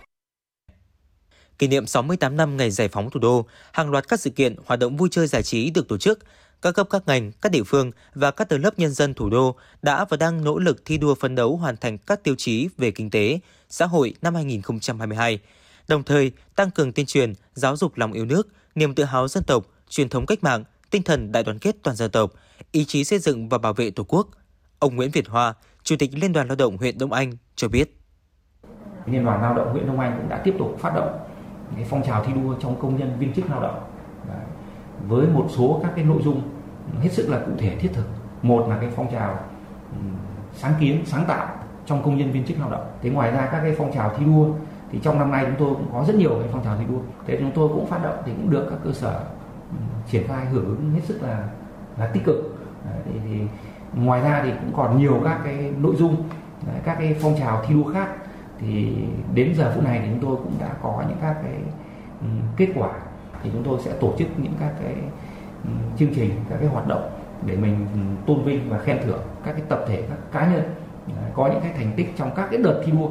Kỷ 1.58 1.68
niệm 1.68 1.86
68 1.86 2.38
năm 2.38 2.58
ngày 2.58 2.72
giải 2.72 2.88
phóng 2.88 3.10
thủ 3.10 3.20
đô, 3.20 3.46
hàng 3.72 3.92
loạt 3.92 4.08
các 4.08 4.20
sự 4.20 4.30
kiện, 4.30 4.56
hoạt 4.66 4.80
động 4.80 4.98
vui 4.98 5.10
chơi 5.12 5.28
giải 5.28 5.44
trí 5.44 5.70
được 5.70 5.88
tổ 5.88 5.98
chức. 5.98 6.20
Các 6.62 6.72
cấp 6.72 6.88
các 6.90 7.04
ngành, 7.08 7.32
các 7.42 7.52
địa 7.52 7.64
phương 7.64 7.92
và 8.16 8.32
các 8.32 8.50
tầng 8.50 8.62
lớp 8.62 8.80
nhân 8.80 8.92
dân 8.92 9.14
thủ 9.14 9.30
đô 9.30 9.56
đã 9.82 10.06
và 10.06 10.18
đang 10.18 10.44
nỗ 10.44 10.60
lực 10.60 10.86
thi 10.86 10.98
đua 10.98 11.16
phấn 11.16 11.36
đấu 11.36 11.58
hoàn 11.58 11.78
thành 11.78 11.98
các 11.98 12.24
tiêu 12.24 12.36
chí 12.38 12.70
về 12.78 12.92
kinh 12.92 13.10
tế, 13.10 13.40
xã 13.70 13.86
hội 13.86 14.14
năm 14.22 14.36
2022, 14.36 15.40
đồng 15.88 16.04
thời 16.04 16.32
tăng 16.56 16.72
cường 16.72 16.92
tuyên 16.92 17.06
truyền, 17.06 17.34
giáo 17.54 17.78
dục 17.78 17.98
lòng 17.98 18.14
yêu 18.14 18.26
nước, 18.26 18.48
niềm 18.76 18.96
tự 18.96 19.04
hào 19.04 19.28
dân 19.28 19.44
tộc, 19.44 19.66
truyền 19.90 20.10
thống 20.10 20.26
cách 20.26 20.44
mạng, 20.44 20.64
tinh 20.90 21.04
thần 21.04 21.32
đại 21.32 21.44
đoàn 21.44 21.60
kết 21.60 21.76
toàn 21.84 21.96
dân 21.96 22.12
tộc, 22.12 22.34
ý 22.72 22.86
chí 22.86 23.04
xây 23.04 23.20
dựng 23.20 23.50
và 23.50 23.58
bảo 23.58 23.74
vệ 23.74 23.92
Tổ 23.92 24.04
quốc. 24.04 24.28
Ông 24.80 24.96
Nguyễn 24.96 25.12
Việt 25.12 25.28
Hoa, 25.28 25.54
Chủ 25.84 25.96
tịch 26.00 26.10
Liên 26.14 26.34
đoàn 26.34 26.48
Lao 26.48 26.56
động 26.56 26.78
huyện 26.78 26.98
Đông 26.98 27.14
Anh 27.14 27.32
cho 27.56 27.68
biết. 27.68 28.00
Liên 29.06 29.26
đoàn 29.26 29.42
Lao 29.42 29.54
động 29.54 29.72
huyện 29.72 29.88
Đông 29.88 30.00
Anh 30.00 30.18
cũng 30.18 30.30
đã 30.30 30.42
tiếp 30.44 30.56
tục 30.60 30.78
phát 30.80 30.96
động 30.96 31.20
cái 31.76 31.86
phong 31.90 32.04
trào 32.04 32.24
thi 32.24 32.34
đua 32.34 32.56
trong 32.60 32.82
công 32.82 32.98
nhân 32.98 33.20
viên 33.20 33.34
chức 33.34 33.50
lao 33.50 33.62
động 33.62 33.84
Đấy. 34.28 34.46
với 35.08 35.28
một 35.28 35.48
số 35.58 35.80
các 35.84 35.92
cái 35.96 36.06
nội 36.06 36.22
dung 36.24 36.42
hết 37.02 37.14
sức 37.14 37.30
là 37.30 37.40
cụ 37.46 37.52
thể 37.58 37.76
thiết 37.76 37.90
thực. 37.94 38.06
Một 38.42 38.68
là 38.70 38.78
cái 38.82 38.90
phong 38.96 39.12
trào 39.12 39.40
sáng 40.54 40.74
kiến, 40.80 41.04
sáng 41.06 41.26
tạo 41.28 41.56
trong 41.86 42.04
công 42.04 42.18
nhân 42.18 42.32
viên 42.32 42.46
chức 42.46 42.60
lao 42.60 42.70
động. 42.72 42.86
Thế 43.02 43.10
ngoài 43.10 43.32
ra 43.32 43.50
các 43.52 43.60
cái 43.62 43.76
phong 43.78 43.94
trào 43.94 44.14
thi 44.18 44.26
đua 44.26 44.48
thì 44.92 45.00
trong 45.04 45.20
năm 45.20 45.32
nay 45.32 45.46
chúng 45.46 45.56
tôi 45.60 45.76
cũng 45.76 45.90
có 45.94 46.06
rất 46.08 46.16
nhiều 46.16 46.40
cái 46.40 46.50
phong 46.52 46.64
trào 46.64 46.78
thi 46.78 46.84
đua. 46.90 47.00
Thế 47.28 47.38
chúng 47.40 47.52
tôi 47.56 47.68
cũng 47.68 47.88
phát 47.88 48.04
động 48.04 48.22
thì 48.26 48.32
cũng 48.32 48.50
được 48.50 48.68
các 48.70 48.80
cơ 48.84 48.92
sở 48.94 49.24
triển 50.10 50.28
khai 50.28 50.46
hưởng 50.46 50.66
ứng 50.66 50.92
hết 50.94 51.02
sức 51.04 51.24
là 51.24 51.50
là 51.98 52.08
tích 52.08 52.24
cực 52.26 52.53
thì, 53.06 53.12
thì 53.28 53.40
ngoài 53.96 54.22
ra 54.22 54.42
thì 54.44 54.52
cũng 54.60 54.74
còn 54.76 54.98
nhiều 54.98 55.22
các 55.24 55.42
cái 55.44 55.74
nội 55.78 55.96
dung 55.96 56.30
các 56.84 56.96
cái 57.00 57.16
phong 57.22 57.40
trào 57.40 57.66
thi 57.68 57.74
đua 57.74 57.94
khác. 57.94 58.08
Thì 58.60 58.96
đến 59.34 59.56
giờ 59.58 59.72
phút 59.76 59.84
này 59.84 60.02
thì 60.04 60.08
chúng 60.12 60.30
tôi 60.30 60.36
cũng 60.44 60.58
đã 60.60 60.74
có 60.84 61.04
những 61.10 61.18
các 61.22 61.36
cái 61.44 61.56
um, 62.22 62.42
kết 62.58 62.68
quả. 62.76 62.92
Thì 63.44 63.50
chúng 63.54 63.64
tôi 63.64 63.80
sẽ 63.86 63.92
tổ 64.02 64.14
chức 64.20 64.28
những 64.38 64.54
các 64.60 64.72
cái 64.84 64.96
um, 65.64 65.98
chương 65.98 66.14
trình 66.16 66.32
các 66.50 66.58
cái 66.60 66.68
hoạt 66.68 66.88
động 66.88 67.20
để 67.46 67.56
mình 67.56 67.88
tôn 68.28 68.44
vinh 68.44 68.70
và 68.70 68.80
khen 68.80 68.98
thưởng 69.06 69.22
các 69.46 69.52
cái 69.52 69.64
tập 69.70 69.86
thể 69.88 70.04
các 70.10 70.18
cá 70.32 70.52
nhân 70.52 70.76
có 71.36 71.48
những 71.48 71.62
cái 71.62 71.74
thành 71.78 71.94
tích 71.98 72.08
trong 72.18 72.32
các 72.36 72.48
cái 72.52 72.60
đợt 72.64 72.82
thi 72.86 72.92
đua. 72.92 73.10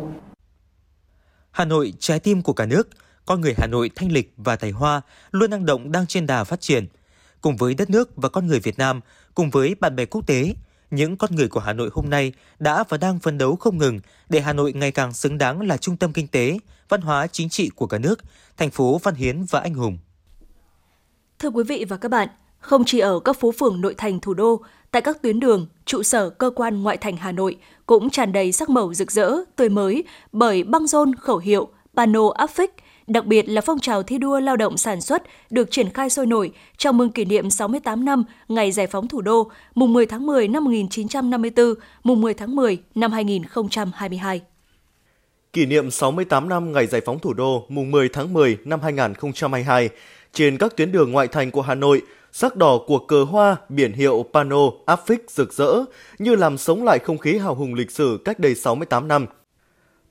Hà 1.51 1.65
Nội 1.65 1.93
trái 1.99 2.21
tim 2.21 2.43
của 2.43 2.53
cả 2.53 2.67
nước, 2.67 2.89
con 3.27 3.41
người 3.41 3.55
Hà 3.57 3.67
Nội 3.67 3.91
thanh 3.95 4.13
lịch 4.13 4.35
và 4.37 4.57
tài 4.57 4.71
hoa 4.71 5.01
luôn 5.31 5.51
năng 5.51 5.67
động 5.67 5.93
đang 5.93 6.07
trên 6.07 6.27
đà 6.27 6.45
phát 6.45 6.61
triển– 6.61 6.87
cùng 7.43 7.57
với 7.57 7.75
đất 7.75 7.91
nước 7.91 8.17
và 8.17 8.29
con 8.29 8.47
người 8.47 8.61
Việt 8.61 8.79
Nam, 8.79 9.01
cùng 9.35 9.51
với 9.51 9.75
bạn 9.81 9.97
bè 9.97 10.05
quốc 10.05 10.27
tế, 10.27 10.55
những 10.91 11.17
con 11.17 11.37
người 11.37 11.49
của 11.49 11.61
Hà 11.61 11.73
Nội 11.73 11.91
hôm 11.93 12.11
nay 12.11 12.33
đã 12.59 12.85
và 12.89 12.97
đang 12.97 13.19
phấn 13.19 13.39
đấu 13.39 13.57
không 13.57 13.79
ngừng 13.79 14.01
để 14.29 14.41
Hà 14.41 14.53
Nội 14.53 14.73
ngày 14.73 14.91
càng 14.91 15.13
xứng 15.13 15.39
đáng 15.39 15.61
là 15.61 15.77
trung 15.77 15.97
tâm 15.97 16.13
kinh 16.13 16.29
tế, 16.29 16.59
văn 16.89 17.01
hóa 17.01 17.27
chính 17.27 17.49
trị 17.49 17.71
của 17.77 17.87
cả 17.87 17.99
nước, 17.99 18.19
thành 18.57 18.71
phố 18.71 19.01
văn 19.03 19.15
hiến 19.15 19.45
và 19.51 19.61
anh 19.61 19.75
hùng. 19.75 19.99
Thưa 21.39 21.49
quý 21.49 21.65
vị 21.65 21.85
và 21.89 21.97
các 21.97 22.09
bạn, 22.09 22.29
không 22.59 22.85
chỉ 22.87 22.99
ở 22.99 23.21
các 23.21 23.41
phố 23.41 23.53
phường 23.53 23.81
nội 23.81 23.95
thành 23.99 24.21
thủ 24.21 24.35
đô, 24.35 24.63
tại 24.91 25.03
các 25.03 25.23
tuyến 25.23 25.41
đường, 25.41 25.67
trụ 25.85 26.03
sở 26.03 26.31
cơ 26.31 26.51
quan 26.57 26.83
ngoại 26.83 26.97
thành 26.97 27.17
Hà 27.17 27.33
Nội 27.33 27.57
cũng 27.87 28.11
tràn 28.11 28.33
đầy 28.33 28.53
sắc 28.53 28.71
màu 28.71 28.95
rực 28.95 29.13
rỡ, 29.13 29.37
tươi 29.57 29.69
mới 29.69 30.05
bởi 30.33 30.63
băng 30.63 30.87
rôn 30.87 31.15
khẩu 31.15 31.39
hiệu, 31.39 31.69
pano 31.97 32.29
áp 32.35 32.51
phích, 32.51 32.75
đặc 33.07 33.27
biệt 33.27 33.49
là 33.49 33.61
phong 33.61 33.79
trào 33.79 34.03
thi 34.03 34.19
đua 34.19 34.41
lao 34.41 34.57
động 34.57 34.77
sản 34.77 35.01
xuất 35.01 35.23
được 35.51 35.71
triển 35.71 35.91
khai 35.91 36.11
sôi 36.11 36.27
nổi 36.27 36.53
chào 36.77 36.93
mừng 36.93 37.11
kỷ 37.11 37.25
niệm 37.25 37.51
68 37.51 38.05
năm 38.05 38.25
ngày 38.49 38.73
giải 38.73 38.87
phóng 38.87 39.09
thủ 39.09 39.21
đô, 39.21 39.51
mùng 39.75 39.93
10 39.93 40.07
tháng 40.07 40.27
10 40.27 40.49
năm 40.49 40.65
1954, 40.65 41.75
mùng 42.05 42.21
10 42.21 42.35
tháng 42.35 42.57
10 42.57 42.79
năm 42.95 43.13
2022. 43.13 44.41
Kỷ 45.53 45.67
niệm 45.67 45.91
68 45.91 46.49
năm 46.49 46.73
ngày 46.73 46.87
giải 46.87 47.01
phóng 47.07 47.19
thủ 47.19 47.33
đô, 47.33 47.67
mùng 47.69 47.91
10 47.91 48.09
tháng 48.09 48.33
10 48.33 48.59
năm 48.65 48.81
2022, 48.81 49.89
trên 50.33 50.59
các 50.59 50.77
tuyến 50.77 50.93
đường 50.93 51.13
ngoại 51.13 51.29
thành 51.29 51.51
của 51.51 51.63
Hà 51.63 51.75
Nội, 51.75 52.03
sắc 52.33 52.57
đỏ 52.57 52.79
của 52.87 52.99
cờ 52.99 53.25
hoa, 53.25 53.57
biển 53.69 53.93
hiệu, 53.93 54.25
pano, 54.33 54.71
áp 54.87 55.07
phích 55.07 55.31
rực 55.31 55.53
rỡ 55.53 55.85
như 56.19 56.37
làm 56.37 56.59
sống 56.59 56.85
lại 56.85 56.99
không 56.99 57.19
khí 57.19 57.39
hào 57.39 57.55
hùng 57.55 57.75
lịch 57.75 57.91
sử 57.91 58.19
cách 58.25 58.39
đây 58.39 58.55
68 58.55 59.09
năm. 59.09 59.27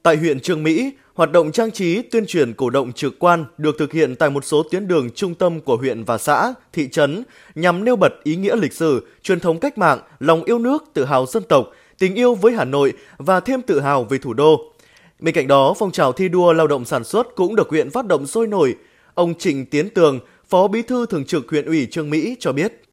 Tại 0.04 0.18
huyện 0.18 0.40
Trương 0.40 0.64
Mỹ, 0.64 0.92
hoạt 1.14 1.32
động 1.32 1.52
trang 1.52 1.72
trí 1.72 2.02
tuyên 2.02 2.26
truyền 2.26 2.54
cổ 2.54 2.70
động 2.70 2.92
trực 2.94 3.20
quan 3.20 3.46
được 3.58 3.76
thực 3.80 3.94
hiện 3.94 4.16
tại 4.16 4.30
một 4.30 4.46
số 4.46 4.64
tuyến 4.72 4.88
đường 4.88 5.10
trung 5.16 5.36
tâm 5.36 5.60
của 5.60 5.78
huyện 5.78 6.04
và 6.04 6.18
xã, 6.18 6.54
thị 6.74 6.88
trấn 6.88 7.24
nhằm 7.56 7.84
nêu 7.84 7.96
bật 7.96 8.14
ý 8.24 8.36
nghĩa 8.36 8.56
lịch 8.56 8.74
sử, 8.74 9.08
truyền 9.24 9.40
thống 9.40 9.60
cách 9.60 9.78
mạng, 9.78 10.00
lòng 10.20 10.44
yêu 10.44 10.60
nước, 10.60 10.84
tự 10.94 11.06
hào 11.06 11.26
dân 11.26 11.44
tộc, 11.44 11.66
tình 12.00 12.16
yêu 12.16 12.36
với 12.36 12.54
Hà 12.54 12.66
Nội 12.66 12.94
và 13.18 13.40
thêm 13.40 13.62
tự 13.62 13.80
hào 13.80 14.04
về 14.04 14.18
thủ 14.18 14.34
đô. 14.34 14.74
Bên 15.20 15.36
cạnh 15.36 15.48
đó, 15.48 15.74
phong 15.80 15.92
trào 15.92 16.12
thi 16.12 16.30
đua 16.30 16.54
lao 16.54 16.68
động 16.68 16.86
sản 16.86 17.04
xuất 17.04 17.28
cũng 17.36 17.56
được 17.56 17.70
huyện 17.70 17.90
phát 17.90 18.06
động 18.06 18.28
sôi 18.28 18.48
nổi. 18.48 18.76
Ông 19.14 19.34
Trịnh 19.34 19.66
Tiến 19.66 19.90
Tường, 19.90 20.20
Phó 20.50 20.68
Bí 20.68 20.82
thư 20.82 21.06
Thường 21.06 21.26
trực 21.26 21.50
huyện 21.50 21.66
ủy 21.66 21.88
Trương 21.92 22.10
Mỹ 22.10 22.36
cho 22.40 22.52
biết. 22.52 22.84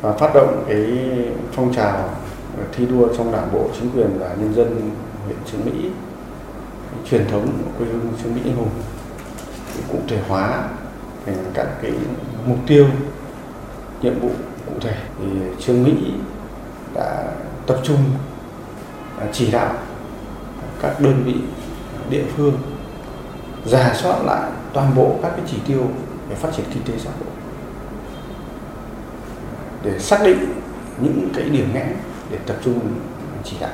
Và 0.00 0.16
phát 0.16 0.34
động 0.34 0.64
cái 0.68 0.84
phong 1.52 1.74
trào 1.74 2.16
thi 2.72 2.86
đua 2.86 3.08
trong 3.16 3.32
đảng 3.32 3.48
bộ, 3.52 3.68
chính 3.80 3.90
quyền 3.90 4.08
và 4.18 4.36
nhân 4.40 4.54
dân 4.54 4.90
huyện 5.26 5.36
Trương 5.50 5.64
Mỹ 5.64 5.90
truyền 7.10 7.26
thống 7.30 7.48
quê 7.78 7.86
hương 7.86 8.12
Trương 8.22 8.34
Mỹ 8.34 8.40
anh 8.44 8.56
hùng. 8.56 8.70
Cụ 9.92 9.98
thể 10.08 10.18
hóa 10.28 10.68
thành 11.26 11.36
các 11.54 11.66
cái 11.82 11.92
mục 12.46 12.58
tiêu, 12.66 12.86
nhiệm 14.02 14.20
vụ 14.20 14.30
cụ 14.66 14.72
thể. 14.80 14.96
Thì 15.18 15.26
Trương 15.60 15.82
Mỹ 15.82 16.12
đã 16.94 17.32
tập 17.66 17.78
trung 17.82 17.98
à, 19.20 19.26
chỉ 19.32 19.50
đạo 19.50 19.74
các 20.82 21.00
đơn 21.00 21.22
vị 21.24 21.34
địa 22.10 22.24
phương 22.36 22.58
giả 23.66 23.94
soát 23.94 24.22
lại 24.24 24.50
toàn 24.72 24.94
bộ 24.94 25.18
các 25.22 25.32
cái 25.36 25.46
chỉ 25.50 25.58
tiêu 25.66 25.90
về 26.28 26.34
phát 26.34 26.48
triển 26.56 26.66
kinh 26.74 26.82
tế 26.82 26.98
xã 26.98 27.10
hội. 27.10 27.28
Để 29.82 29.98
xác 29.98 30.22
định 30.24 30.38
những 31.00 31.28
cái 31.36 31.48
điểm 31.48 31.68
nghẽn 31.74 31.96
để 32.30 32.38
tập 32.46 32.56
trung 32.64 32.80
chỉ 33.44 33.56
đạo. 33.60 33.70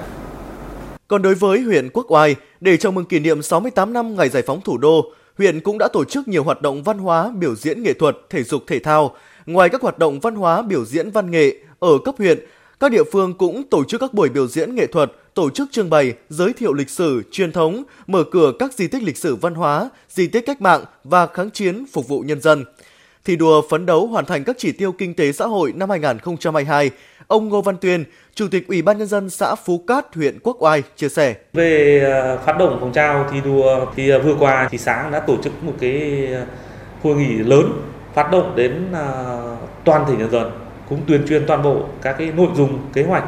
Còn 1.11 1.23
đối 1.23 1.35
với 1.35 1.61
huyện 1.61 1.89
Quốc 1.93 2.11
Oai, 2.11 2.37
để 2.61 2.77
chào 2.77 2.93
mừng 2.93 3.05
kỷ 3.05 3.19
niệm 3.19 3.43
68 3.43 3.93
năm 3.93 4.17
ngày 4.17 4.29
giải 4.29 4.43
phóng 4.47 4.61
thủ 4.61 4.79
đô, 4.79 5.13
huyện 5.39 5.61
cũng 5.61 5.79
đã 5.79 5.89
tổ 5.93 6.05
chức 6.05 6.29
nhiều 6.29 6.45
hoạt 6.45 6.63
động 6.63 6.83
văn 6.83 6.99
hóa, 6.99 7.33
biểu 7.39 7.55
diễn 7.55 7.83
nghệ 7.83 7.93
thuật, 7.93 8.17
thể 8.31 8.43
dục 8.43 8.63
thể 8.67 8.79
thao. 8.79 9.15
Ngoài 9.47 9.69
các 9.69 9.83
hoạt 9.83 9.99
động 9.99 10.21
văn 10.21 10.35
hóa, 10.35 10.63
biểu 10.63 10.85
diễn 10.85 11.11
văn 11.11 11.31
nghệ 11.31 11.57
ở 11.79 11.99
cấp 12.05 12.15
huyện, 12.19 12.39
các 12.81 12.93
địa 12.93 13.05
phương 13.13 13.35
cũng 13.35 13.63
tổ 13.71 13.85
chức 13.85 14.01
các 14.01 14.15
buổi 14.15 14.29
biểu 14.29 14.49
diễn 14.49 14.75
nghệ 14.75 14.87
thuật, 14.87 15.13
tổ 15.35 15.51
chức 15.51 15.69
trưng 15.73 15.91
bày, 15.91 16.15
giới 16.29 16.53
thiệu 16.53 16.73
lịch 16.73 16.91
sử, 16.91 17.23
truyền 17.31 17.53
thống, 17.53 17.83
mở 18.07 18.25
cửa 18.31 18.53
các 18.59 18.73
di 18.73 18.89
tích 18.89 19.03
lịch 19.03 19.17
sử 19.17 19.37
văn 19.37 19.55
hóa, 19.55 19.91
di 20.09 20.27
tích 20.27 20.47
cách 20.47 20.61
mạng 20.61 20.85
và 21.05 21.27
kháng 21.27 21.51
chiến 21.51 21.85
phục 21.93 22.09
vụ 22.09 22.21
nhân 22.21 22.41
dân. 22.41 22.65
Thi 23.25 23.37
đua 23.37 23.63
phấn 23.71 23.87
đấu 23.87 24.07
hoàn 24.07 24.25
thành 24.25 24.45
các 24.45 24.57
chỉ 24.59 24.73
tiêu 24.73 24.93
kinh 24.93 25.15
tế 25.15 25.33
xã 25.33 25.47
hội 25.47 25.73
năm 25.77 25.91
2022, 25.91 26.91
ông 27.27 27.49
Ngô 27.49 27.63
Văn 27.63 27.77
Tuyên, 27.81 28.05
Chủ 28.35 28.49
tịch 28.51 28.69
Ủy 28.69 28.83
ban 28.83 28.99
nhân 28.99 29.09
dân 29.09 29.31
xã 29.31 29.55
Phú 29.55 29.85
Cát, 29.87 30.15
huyện 30.15 30.39
Quốc 30.43 30.57
Oai 30.61 30.83
chia 30.97 31.09
sẻ. 31.09 31.35
Về 31.53 32.01
à, 32.13 32.37
phát 32.47 32.59
động 32.59 32.77
phong 32.81 32.93
trào 32.93 33.29
thi 33.33 33.41
đua 33.45 33.87
thì 33.97 34.11
à, 34.11 34.19
vừa 34.19 34.37
qua 34.39 34.69
thì 34.71 34.79
xã 34.79 35.11
đã 35.11 35.21
tổ 35.21 35.37
chức 35.43 35.65
một 35.65 35.73
cái 35.81 36.27
à, 36.35 36.47
hội 37.03 37.17
nghị 37.17 37.35
lớn 37.35 37.73
phát 38.15 38.31
động 38.31 38.53
đến 38.57 38.87
toàn 39.85 40.05
thể 40.09 40.17
nhân 40.17 40.31
dân 40.31 40.51
cũng 40.89 41.01
tuyên 41.07 41.27
truyền 41.29 41.47
toàn 41.47 41.63
bộ 41.63 41.85
các 42.03 42.13
cái 42.19 42.33
nội 42.37 42.49
dung 42.57 42.79
kế 42.93 43.03
hoạch 43.03 43.25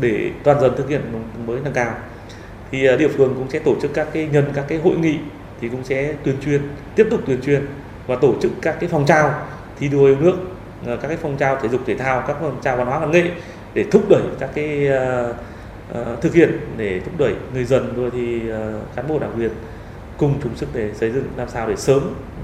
để 0.00 0.30
toàn 0.44 0.60
dân 0.60 0.72
thực 0.76 0.88
hiện 0.88 1.00
mới 1.46 1.60
nâng 1.64 1.72
cao 1.72 1.94
thì 2.70 2.96
địa 2.98 3.08
phương 3.08 3.34
cũng 3.34 3.50
sẽ 3.50 3.58
tổ 3.58 3.74
chức 3.82 3.94
các 3.94 4.08
cái 4.12 4.28
nhân 4.32 4.44
các 4.54 4.64
cái 4.68 4.78
hội 4.78 4.96
nghị 4.96 5.16
thì 5.60 5.68
cũng 5.68 5.84
sẽ 5.84 6.14
tuyên 6.24 6.36
truyền 6.44 6.62
tiếp 6.94 7.06
tục 7.10 7.20
tuyên 7.26 7.40
truyền 7.42 7.66
và 8.06 8.16
tổ 8.16 8.34
chức 8.42 8.52
các 8.62 8.76
cái 8.80 8.88
phong 8.92 9.06
trào 9.06 9.46
thi 9.78 9.88
đua 9.88 10.06
yêu 10.06 10.16
nước 10.20 10.34
ờ, 10.86 10.96
các 10.96 11.08
cái 11.08 11.16
phong 11.16 11.36
trào 11.36 11.60
thể 11.62 11.68
dục 11.68 11.80
thể 11.86 11.96
thao 11.96 12.24
các 12.26 12.36
phong 12.40 12.60
trào 12.62 12.76
văn 12.76 12.86
hóa 12.86 12.98
văn 12.98 13.10
nghệ 13.10 13.30
để 13.74 13.84
thúc 13.90 14.02
đẩy 14.08 14.22
các 14.40 14.50
cái 14.54 14.88
uh, 14.88 15.36
uh, 16.00 16.20
thực 16.20 16.34
hiện 16.34 16.60
để 16.76 17.00
thúc 17.00 17.14
đẩy 17.18 17.34
người 17.54 17.64
dân 17.64 17.94
rồi 17.96 18.10
thì 18.10 18.36
uh, 18.36 18.96
cán 18.96 19.08
bộ 19.08 19.18
đảng 19.18 19.36
viên 19.38 19.50
cùng 20.18 20.34
chung 20.42 20.56
sức 20.56 20.68
để 20.74 20.90
xây 20.94 21.10
dựng 21.10 21.24
làm 21.36 21.48
sao 21.48 21.68
để 21.68 21.76
sớm 21.76 22.00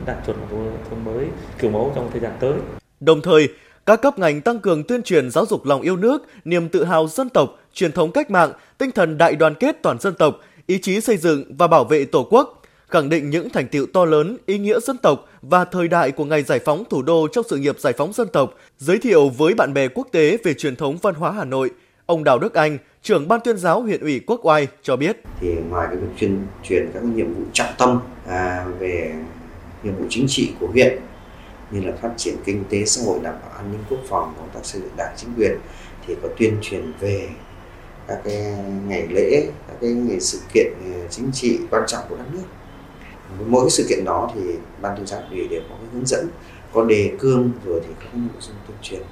đạt 0.06 0.16
chuẩn 0.26 0.36
nông 0.40 0.76
thôn 0.90 1.04
mới 1.04 1.26
kiểu 1.58 1.70
mẫu 1.70 1.92
trong 1.94 2.10
thời 2.12 2.20
gian 2.20 2.32
tới. 2.40 2.52
Đồng 3.00 3.20
thời, 3.22 3.48
các 3.86 4.02
cấp 4.02 4.18
ngành 4.18 4.40
tăng 4.40 4.58
cường 4.58 4.84
tuyên 4.84 5.02
truyền 5.02 5.30
giáo 5.30 5.46
dục 5.46 5.66
lòng 5.66 5.82
yêu 5.82 5.96
nước, 5.96 6.26
niềm 6.44 6.68
tự 6.68 6.84
hào 6.84 7.08
dân 7.08 7.28
tộc, 7.28 7.58
truyền 7.72 7.92
thống 7.92 8.12
cách 8.12 8.30
mạng, 8.30 8.52
tinh 8.78 8.90
thần 8.90 9.18
đại 9.18 9.36
đoàn 9.36 9.54
kết 9.54 9.76
toàn 9.82 9.98
dân 9.98 10.14
tộc, 10.14 10.38
ý 10.66 10.78
chí 10.78 11.00
xây 11.00 11.16
dựng 11.16 11.44
và 11.58 11.66
bảo 11.66 11.84
vệ 11.84 12.04
Tổ 12.04 12.26
quốc, 12.30 12.61
khẳng 12.92 13.08
định 13.08 13.30
những 13.30 13.50
thành 13.50 13.68
tiệu 13.68 13.86
to 13.86 14.04
lớn, 14.04 14.36
ý 14.46 14.58
nghĩa 14.58 14.80
dân 14.80 14.98
tộc 14.98 15.28
và 15.42 15.64
thời 15.64 15.88
đại 15.88 16.10
của 16.10 16.24
ngày 16.24 16.42
giải 16.42 16.58
phóng 16.58 16.84
thủ 16.90 17.02
đô 17.02 17.28
trong 17.32 17.44
sự 17.48 17.56
nghiệp 17.56 17.80
giải 17.80 17.92
phóng 17.92 18.12
dân 18.12 18.28
tộc, 18.28 18.54
giới 18.78 18.98
thiệu 18.98 19.28
với 19.28 19.54
bạn 19.54 19.74
bè 19.74 19.88
quốc 19.88 20.08
tế 20.12 20.38
về 20.44 20.54
truyền 20.54 20.76
thống 20.76 20.98
văn 21.02 21.14
hóa 21.14 21.32
Hà 21.32 21.44
Nội. 21.44 21.70
Ông 22.06 22.24
Đào 22.24 22.38
Đức 22.38 22.54
Anh, 22.54 22.78
trưởng 23.02 23.28
ban 23.28 23.40
tuyên 23.44 23.58
giáo 23.58 23.82
huyện 23.82 24.00
ủy 24.00 24.20
Quốc 24.26 24.40
Oai 24.46 24.68
cho 24.82 24.96
biết. 24.96 25.16
Thì 25.40 25.48
ngoài 25.70 25.86
cái 25.90 25.96
việc 25.96 26.06
truyền 26.16 26.46
truyền 26.62 26.90
các 26.94 27.04
nhiệm 27.04 27.34
vụ 27.34 27.42
trọng 27.52 27.74
tâm 27.78 28.00
à, 28.28 28.66
về 28.78 29.14
nhiệm 29.82 29.96
vụ 29.96 30.04
chính 30.10 30.26
trị 30.28 30.52
của 30.60 30.66
huyện 30.66 30.98
như 31.70 31.80
là 31.80 31.92
phát 32.02 32.10
triển 32.16 32.34
kinh 32.44 32.64
tế 32.70 32.84
xã 32.84 33.02
hội 33.06 33.18
đảm 33.22 33.34
bảo 33.42 33.50
an 33.56 33.72
ninh 33.72 33.80
quốc 33.90 34.00
phòng 34.08 34.34
công 34.38 34.48
tác 34.54 34.60
xây 34.64 34.80
dựng 34.80 34.96
đảng 34.96 35.14
chính 35.16 35.30
quyền 35.36 35.52
thì 36.06 36.14
có 36.22 36.28
tuyên 36.38 36.56
truyền 36.62 36.92
về 37.00 37.28
các 38.08 38.18
cái 38.24 38.36
ngày 38.86 39.08
lễ 39.10 39.46
các 39.68 39.76
cái 39.80 39.90
ngày 39.90 40.20
sự 40.20 40.38
kiện 40.54 40.72
à, 40.84 41.06
chính 41.10 41.30
trị 41.32 41.58
quan 41.70 41.82
trọng 41.86 42.04
của 42.08 42.16
đất 42.16 42.24
nước 42.32 42.44
mỗi 43.46 43.70
sự 43.70 43.86
kiện 43.88 44.04
đó 44.04 44.30
thì 44.34 44.40
ban 44.82 44.96
tuyên 44.96 45.06
giáo 45.06 45.22
ủy 45.30 45.48
đều 45.48 45.60
có 45.68 45.74
cái 45.78 45.86
hướng 45.92 46.06
dẫn 46.06 46.28
có 46.72 46.84
đề 46.84 47.12
cương 47.18 47.50
rồi 47.64 47.80
thì 47.86 47.94
có 48.00 48.06
nội 48.14 48.40
dung 48.40 48.56
tuyên 48.68 48.76
truyền 48.82 49.02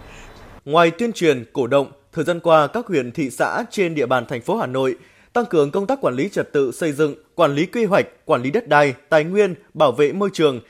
ngoài 0.64 0.90
tuyên 0.90 1.12
truyền 1.12 1.44
cổ 1.52 1.66
động 1.66 1.92
thời 2.12 2.24
gian 2.24 2.40
qua 2.40 2.66
các 2.66 2.86
huyện 2.86 3.12
thị 3.12 3.30
xã 3.30 3.64
trên 3.70 3.94
địa 3.94 4.06
bàn 4.06 4.26
thành 4.28 4.40
phố 4.40 4.56
Hà 4.56 4.66
Nội 4.66 4.96
tăng 5.32 5.46
cường 5.46 5.70
công 5.70 5.86
tác 5.86 6.00
quản 6.00 6.14
lý 6.14 6.28
trật 6.28 6.52
tự 6.52 6.72
xây 6.72 6.92
dựng, 6.92 7.14
quản 7.34 7.54
lý 7.54 7.66
quy 7.66 7.84
hoạch, 7.84 8.06
quản 8.24 8.42
lý 8.42 8.50
đất 8.50 8.68
đai, 8.68 8.94
tài 9.08 9.24
nguyên, 9.24 9.54
bảo 9.74 9.92
vệ 9.92 10.12
môi 10.12 10.30
trường, 10.32 10.60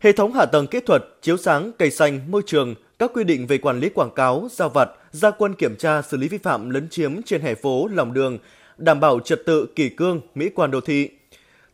Hệ 0.00 0.12
thống 0.12 0.32
hạ 0.32 0.46
tầng 0.46 0.66
kỹ 0.66 0.80
thuật, 0.80 1.04
chiếu 1.22 1.36
sáng, 1.36 1.72
cây 1.78 1.90
xanh, 1.90 2.20
môi 2.30 2.42
trường, 2.46 2.74
các 2.98 3.10
quy 3.14 3.24
định 3.24 3.46
về 3.46 3.58
quản 3.58 3.80
lý 3.80 3.88
quảng 3.88 4.10
cáo, 4.14 4.48
giao 4.50 4.68
vặt, 4.68 4.90
gia 5.12 5.30
quân 5.30 5.54
kiểm 5.54 5.76
tra 5.76 6.02
xử 6.02 6.16
lý 6.16 6.28
vi 6.28 6.38
phạm 6.38 6.70
lấn 6.70 6.88
chiếm 6.88 7.22
trên 7.22 7.40
hè 7.40 7.54
phố, 7.54 7.88
lòng 7.88 8.12
đường, 8.12 8.38
đảm 8.76 9.00
bảo 9.00 9.20
trật 9.20 9.46
tự, 9.46 9.66
kỷ 9.76 9.88
cương, 9.88 10.20
mỹ 10.34 10.48
quan 10.54 10.70
đô 10.70 10.80
thị. 10.80 11.10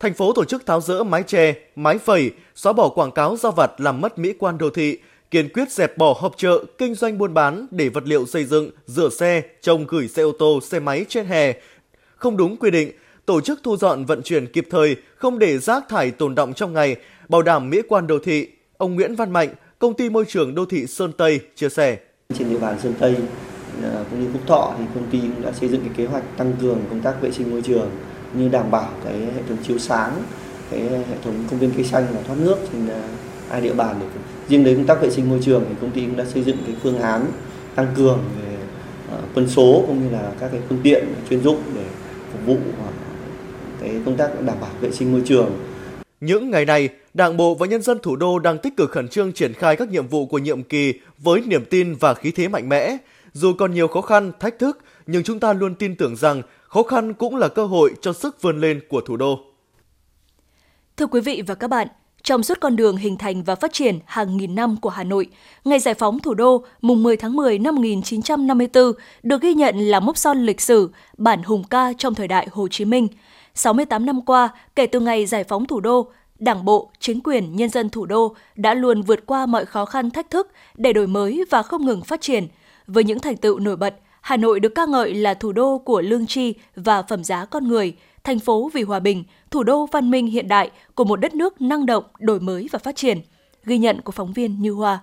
Thành 0.00 0.14
phố 0.14 0.32
tổ 0.32 0.44
chức 0.44 0.66
tháo 0.66 0.80
rỡ 0.80 1.02
mái 1.02 1.22
che, 1.22 1.54
mái 1.76 1.98
phẩy, 1.98 2.30
xóa 2.54 2.72
bỏ 2.72 2.88
quảng 2.88 3.12
cáo 3.12 3.36
giao 3.36 3.52
vặt 3.52 3.80
làm 3.80 4.00
mất 4.00 4.18
mỹ 4.18 4.32
quan 4.38 4.58
đô 4.58 4.70
thị, 4.70 4.98
kiên 5.30 5.48
quyết 5.48 5.72
dẹp 5.72 5.98
bỏ 5.98 6.16
họp 6.20 6.36
chợ, 6.36 6.64
kinh 6.78 6.94
doanh 6.94 7.18
buôn 7.18 7.34
bán 7.34 7.66
để 7.70 7.88
vật 7.88 8.02
liệu 8.06 8.26
xây 8.26 8.44
dựng, 8.44 8.70
rửa 8.86 9.08
xe, 9.08 9.42
trông 9.62 9.86
gửi 9.86 10.08
xe 10.08 10.22
ô 10.22 10.32
tô, 10.38 10.60
xe 10.60 10.80
máy 10.80 11.06
trên 11.08 11.26
hè. 11.26 11.52
Không 12.16 12.36
đúng 12.36 12.56
quy 12.56 12.70
định, 12.70 12.90
tổ 13.26 13.40
chức 13.40 13.60
thu 13.62 13.76
dọn 13.76 14.04
vận 14.04 14.22
chuyển 14.22 14.46
kịp 14.46 14.66
thời, 14.70 14.96
không 15.16 15.38
để 15.38 15.58
rác 15.58 15.88
thải 15.88 16.10
tồn 16.10 16.34
động 16.34 16.54
trong 16.54 16.72
ngày, 16.72 16.96
bảo 17.28 17.42
đảm 17.42 17.70
mỹ 17.70 17.82
quan 17.88 18.06
đô 18.06 18.18
thị. 18.18 18.48
Ông 18.76 18.94
Nguyễn 18.94 19.14
Văn 19.14 19.30
Mạnh, 19.30 19.48
công 19.78 19.94
ty 19.94 20.10
môi 20.10 20.24
trường 20.28 20.54
đô 20.54 20.64
thị 20.64 20.86
Sơn 20.86 21.12
Tây 21.12 21.40
chia 21.54 21.68
sẻ. 21.68 21.98
Trên 22.38 22.50
địa 22.50 22.58
bàn 22.58 22.80
Sơn 22.82 22.94
Tây 22.98 23.16
ờ, 23.82 24.04
cũng 24.10 24.20
như 24.20 24.28
Phúc 24.32 24.42
Thọ 24.46 24.74
thì 24.78 24.84
công 24.94 25.10
ty 25.10 25.20
cũng 25.20 25.42
đã 25.42 25.52
xây 25.52 25.68
dựng 25.68 25.80
cái 25.80 25.90
kế 25.96 26.06
hoạch 26.06 26.36
tăng 26.36 26.52
cường 26.60 26.78
công 26.90 27.00
tác 27.00 27.14
vệ 27.20 27.30
sinh 27.30 27.50
môi 27.50 27.62
trường 27.62 27.90
như 28.38 28.48
đảm 28.48 28.70
bảo 28.70 28.88
cái 29.04 29.18
hệ 29.18 29.42
thống 29.48 29.58
chiếu 29.66 29.78
sáng, 29.78 30.22
cái 30.70 30.80
hệ 30.80 31.16
thống 31.24 31.44
công 31.50 31.60
viên 31.60 31.70
cây 31.70 31.84
xanh 31.84 32.06
và 32.14 32.22
thoát 32.26 32.36
nước 32.38 32.56
trên 32.72 32.88
à, 32.88 33.02
hai 33.50 33.60
địa 33.60 33.74
bàn 33.74 33.96
để 34.00 34.06
riêng 34.48 34.64
đến 34.64 34.76
công 34.76 34.86
tác 34.86 35.00
vệ 35.00 35.10
sinh 35.10 35.30
môi 35.30 35.38
trường 35.42 35.64
thì 35.68 35.74
công 35.80 35.90
ty 35.90 36.00
cũng 36.00 36.16
đã 36.16 36.24
xây 36.24 36.42
dựng 36.42 36.56
cái 36.66 36.76
phương 36.82 36.98
án 36.98 37.26
tăng 37.74 37.86
cường 37.96 38.18
về 38.42 38.56
à, 39.10 39.16
quân 39.34 39.48
số 39.48 39.84
cũng 39.86 40.02
như 40.02 40.10
là 40.10 40.32
các 40.40 40.48
cái 40.52 40.60
phương 40.68 40.80
tiện 40.82 41.04
chuyên 41.30 41.42
dụng 41.42 41.62
để 41.74 41.84
phục 42.32 42.46
vụ 42.46 42.56
à, 42.86 42.90
cái 43.80 43.90
công 44.04 44.16
tác 44.16 44.42
đảm 44.42 44.56
bảo 44.60 44.70
vệ 44.80 44.90
sinh 44.90 45.12
môi 45.12 45.22
trường 45.24 45.50
những 46.20 46.50
ngày 46.50 46.64
này, 46.64 46.88
Đảng 47.14 47.36
bộ 47.36 47.54
và 47.54 47.66
nhân 47.66 47.82
dân 47.82 47.98
thủ 48.02 48.16
đô 48.16 48.38
đang 48.38 48.58
tích 48.58 48.76
cực 48.76 48.90
khẩn 48.90 49.08
trương 49.08 49.32
triển 49.32 49.52
khai 49.54 49.76
các 49.76 49.88
nhiệm 49.88 50.08
vụ 50.08 50.26
của 50.26 50.38
nhiệm 50.38 50.62
kỳ 50.62 50.94
với 51.18 51.40
niềm 51.46 51.64
tin 51.64 51.94
và 51.94 52.14
khí 52.14 52.30
thế 52.30 52.48
mạnh 52.48 52.68
mẽ. 52.68 52.96
Dù 53.32 53.52
còn 53.58 53.74
nhiều 53.74 53.88
khó 53.88 54.00
khăn, 54.00 54.32
thách 54.40 54.58
thức, 54.58 54.78
nhưng 55.06 55.22
chúng 55.22 55.40
ta 55.40 55.52
luôn 55.52 55.74
tin 55.74 55.96
tưởng 55.96 56.16
rằng 56.16 56.42
khó 56.74 56.82
khăn 56.82 57.14
cũng 57.14 57.36
là 57.36 57.48
cơ 57.48 57.66
hội 57.66 57.94
cho 58.00 58.12
sức 58.12 58.42
vươn 58.42 58.60
lên 58.60 58.80
của 58.88 59.00
thủ 59.00 59.16
đô. 59.16 59.38
Thưa 60.96 61.06
quý 61.06 61.20
vị 61.20 61.42
và 61.46 61.54
các 61.54 61.68
bạn, 61.68 61.88
trong 62.22 62.42
suốt 62.42 62.60
con 62.60 62.76
đường 62.76 62.96
hình 62.96 63.16
thành 63.16 63.42
và 63.42 63.54
phát 63.54 63.72
triển 63.72 63.98
hàng 64.04 64.36
nghìn 64.36 64.54
năm 64.54 64.76
của 64.80 64.88
Hà 64.88 65.04
Nội, 65.04 65.26
ngày 65.64 65.78
giải 65.78 65.94
phóng 65.94 66.18
thủ 66.18 66.34
đô 66.34 66.64
mùng 66.80 67.02
10 67.02 67.16
tháng 67.16 67.36
10 67.36 67.58
năm 67.58 67.74
1954 67.74 68.92
được 69.22 69.42
ghi 69.42 69.54
nhận 69.54 69.78
là 69.78 70.00
mốc 70.00 70.18
son 70.18 70.46
lịch 70.46 70.60
sử, 70.60 70.90
bản 71.18 71.42
hùng 71.42 71.64
ca 71.70 71.92
trong 71.98 72.14
thời 72.14 72.28
đại 72.28 72.48
Hồ 72.50 72.68
Chí 72.68 72.84
Minh– 72.84 73.08
68 73.54 74.06
năm 74.06 74.20
qua, 74.22 74.48
kể 74.76 74.86
từ 74.86 75.00
ngày 75.00 75.26
giải 75.26 75.44
phóng 75.44 75.66
thủ 75.66 75.80
đô, 75.80 76.06
Đảng 76.38 76.64
bộ, 76.64 76.90
chính 76.98 77.20
quyền, 77.20 77.56
nhân 77.56 77.68
dân 77.68 77.90
thủ 77.90 78.06
đô 78.06 78.34
đã 78.56 78.74
luôn 78.74 79.02
vượt 79.02 79.26
qua 79.26 79.46
mọi 79.46 79.64
khó 79.64 79.84
khăn 79.84 80.10
thách 80.10 80.30
thức 80.30 80.50
để 80.74 80.92
đổi 80.92 81.06
mới 81.06 81.44
và 81.50 81.62
không 81.62 81.86
ngừng 81.86 82.04
phát 82.04 82.20
triển. 82.20 82.46
Với 82.86 83.04
những 83.04 83.18
thành 83.18 83.36
tựu 83.36 83.58
nổi 83.58 83.76
bật, 83.76 83.94
Hà 84.24 84.36
Nội 84.36 84.60
được 84.60 84.74
ca 84.74 84.86
ngợi 84.86 85.14
là 85.14 85.34
thủ 85.34 85.52
đô 85.52 85.78
của 85.78 86.00
lương 86.00 86.26
tri 86.26 86.54
và 86.76 87.02
phẩm 87.02 87.24
giá 87.24 87.44
con 87.44 87.68
người, 87.68 87.94
thành 88.24 88.38
phố 88.38 88.70
vì 88.74 88.82
hòa 88.82 89.00
bình, 89.00 89.24
thủ 89.50 89.62
đô 89.62 89.86
văn 89.86 90.10
minh 90.10 90.26
hiện 90.26 90.48
đại 90.48 90.70
của 90.94 91.04
một 91.04 91.16
đất 91.16 91.34
nước 91.34 91.60
năng 91.60 91.86
động, 91.86 92.04
đổi 92.18 92.40
mới 92.40 92.68
và 92.72 92.78
phát 92.78 92.96
triển. 92.96 93.20
Ghi 93.64 93.78
nhận 93.78 94.00
của 94.00 94.12
phóng 94.12 94.32
viên 94.32 94.60
Như 94.60 94.72
Hoa. 94.72 95.00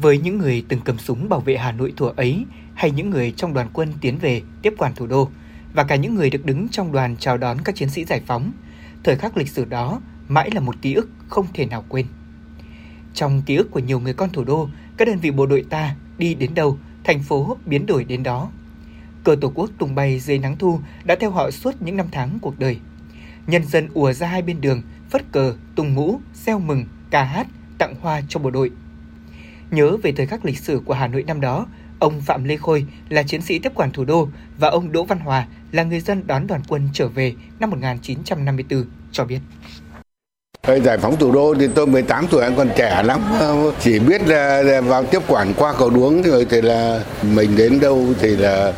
Với 0.00 0.18
những 0.18 0.38
người 0.38 0.64
từng 0.68 0.80
cầm 0.84 0.98
súng 0.98 1.28
bảo 1.28 1.40
vệ 1.40 1.56
Hà 1.56 1.72
Nội 1.72 1.92
thuở 1.96 2.12
ấy, 2.16 2.44
hay 2.74 2.90
những 2.90 3.10
người 3.10 3.32
trong 3.36 3.54
đoàn 3.54 3.68
quân 3.72 3.92
tiến 4.00 4.18
về 4.18 4.42
tiếp 4.62 4.74
quản 4.78 4.94
thủ 4.94 5.06
đô, 5.06 5.28
và 5.74 5.84
cả 5.84 5.96
những 5.96 6.14
người 6.14 6.30
được 6.30 6.44
đứng 6.44 6.68
trong 6.68 6.92
đoàn 6.92 7.16
chào 7.18 7.38
đón 7.38 7.58
các 7.64 7.76
chiến 7.76 7.88
sĩ 7.88 8.04
giải 8.04 8.22
phóng, 8.26 8.52
thời 9.04 9.16
khắc 9.16 9.36
lịch 9.36 9.48
sử 9.48 9.64
đó 9.64 10.00
mãi 10.28 10.50
là 10.54 10.60
một 10.60 10.74
ký 10.82 10.94
ức 10.94 11.08
không 11.28 11.46
thể 11.54 11.66
nào 11.66 11.84
quên. 11.88 12.06
Trong 13.14 13.42
ký 13.46 13.56
ức 13.56 13.70
của 13.70 13.80
nhiều 13.80 14.00
người 14.00 14.14
con 14.14 14.30
thủ 14.30 14.44
đô, 14.44 14.68
các 14.96 15.08
đơn 15.08 15.18
vị 15.18 15.30
bộ 15.30 15.46
đội 15.46 15.64
ta 15.70 15.94
đi 16.18 16.34
đến 16.34 16.54
đâu, 16.54 16.78
thành 17.04 17.22
phố 17.22 17.56
biến 17.66 17.86
đổi 17.86 18.04
đến 18.04 18.22
đó. 18.22 18.50
Cờ 19.24 19.36
Tổ 19.40 19.52
quốc 19.54 19.70
tung 19.78 19.94
bay 19.94 20.18
dưới 20.18 20.38
nắng 20.38 20.56
thu 20.56 20.80
đã 21.04 21.16
theo 21.20 21.30
họ 21.30 21.50
suốt 21.50 21.82
những 21.82 21.96
năm 21.96 22.06
tháng 22.12 22.38
cuộc 22.42 22.58
đời. 22.58 22.78
Nhân 23.46 23.64
dân 23.64 23.88
ùa 23.94 24.12
ra 24.12 24.26
hai 24.26 24.42
bên 24.42 24.60
đường, 24.60 24.82
phất 25.10 25.32
cờ, 25.32 25.54
tung 25.74 25.94
mũ, 25.94 26.20
reo 26.34 26.58
mừng, 26.58 26.84
ca 27.10 27.24
hát, 27.24 27.46
tặng 27.78 27.94
hoa 28.00 28.22
cho 28.28 28.40
bộ 28.40 28.50
đội. 28.50 28.70
Nhớ 29.70 29.96
về 29.96 30.12
thời 30.12 30.26
khắc 30.26 30.44
lịch 30.44 30.58
sử 30.58 30.80
của 30.84 30.94
Hà 30.94 31.06
Nội 31.06 31.22
năm 31.22 31.40
đó, 31.40 31.66
ông 31.98 32.20
Phạm 32.20 32.44
Lê 32.44 32.56
Khôi 32.56 32.86
là 33.08 33.22
chiến 33.22 33.42
sĩ 33.42 33.58
tiếp 33.58 33.72
quản 33.74 33.90
thủ 33.92 34.04
đô 34.04 34.28
và 34.58 34.68
ông 34.68 34.92
Đỗ 34.92 35.04
Văn 35.04 35.18
Hòa 35.18 35.46
là 35.72 35.82
người 35.82 36.00
dân 36.00 36.26
đón 36.26 36.46
đoàn 36.46 36.60
quân 36.68 36.88
trở 36.92 37.08
về 37.08 37.34
năm 37.60 37.70
1954 37.70 38.84
cho 39.12 39.24
biết. 39.24 39.40
Giải 40.84 40.98
phóng 40.98 41.16
thủ 41.16 41.32
đô 41.32 41.54
thì 41.60 41.68
tôi 41.74 41.86
18 41.86 42.26
tuổi, 42.30 42.42
anh 42.42 42.56
còn 42.56 42.68
trẻ 42.76 43.02
lắm. 43.04 43.20
Chỉ 43.80 43.98
biết 43.98 44.28
là 44.28 44.62
vào 44.86 45.04
tiếp 45.04 45.22
quản 45.28 45.54
qua 45.54 45.74
cầu 45.78 45.90
đuống 45.90 46.22
rồi 46.22 46.46
thì 46.50 46.60
là 46.60 47.00
mình 47.22 47.56
đến 47.56 47.80
đâu 47.80 48.06
thì 48.20 48.36
là 48.36 48.72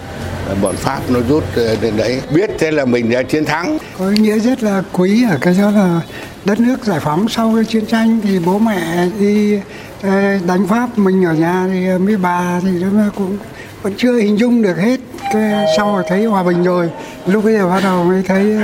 bọn 0.62 0.76
Pháp 0.76 1.00
nó 1.08 1.20
rút 1.28 1.44
ờ, 1.56 1.76
đến 1.80 1.96
đấy. 1.96 2.20
Biết 2.34 2.50
thế 2.58 2.70
là 2.70 2.84
mình 2.84 3.10
đã 3.10 3.22
chiến 3.22 3.44
thắng. 3.44 3.78
Có 3.98 4.08
ý 4.08 4.16
nghĩa 4.16 4.38
rất 4.38 4.62
là 4.62 4.82
quý 4.92 5.24
ở 5.30 5.38
cái 5.40 5.54
đó 5.60 5.70
là 5.70 6.00
đất 6.44 6.60
nước 6.60 6.84
giải 6.84 7.00
phóng 7.00 7.28
sau 7.28 7.52
cái 7.56 7.64
chiến 7.64 7.86
tranh 7.86 8.20
thì 8.22 8.38
bố 8.38 8.58
mẹ 8.58 9.08
đi 9.18 9.60
ờ, 10.02 10.38
đánh 10.46 10.66
Pháp, 10.66 10.98
mình 10.98 11.24
ở 11.24 11.32
nhà 11.32 11.66
thì 11.72 11.88
ờ, 11.88 11.98
mấy 11.98 12.16
bà 12.16 12.60
thì 12.62 12.70
cũng 13.16 13.38
vẫn 13.82 13.92
chưa 13.96 14.18
hình 14.18 14.38
dung 14.38 14.62
được 14.62 14.78
hết. 14.78 15.00
Cái 15.32 15.66
sau 15.76 16.02
thấy 16.08 16.24
hòa 16.24 16.42
bình 16.42 16.62
rồi, 16.62 16.90
lúc 17.26 17.44
bây 17.44 17.52
giờ 17.52 17.68
bắt 17.68 17.80
đầu 17.84 18.04
mới 18.04 18.22
thấy 18.22 18.56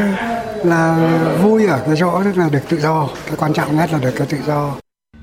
là 0.64 1.38
vui 1.42 1.66
ở 1.66 1.82
cái 1.86 1.96
chỗ 1.98 2.24
tức 2.24 2.36
là 2.36 2.48
được 2.48 2.68
tự 2.68 2.80
do 2.80 3.08
cái 3.26 3.36
quan 3.38 3.52
trọng 3.52 3.76
nhất 3.76 3.92
là 3.92 3.98
được 3.98 4.12
cái 4.16 4.26
tự 4.30 4.38
do 4.46 4.76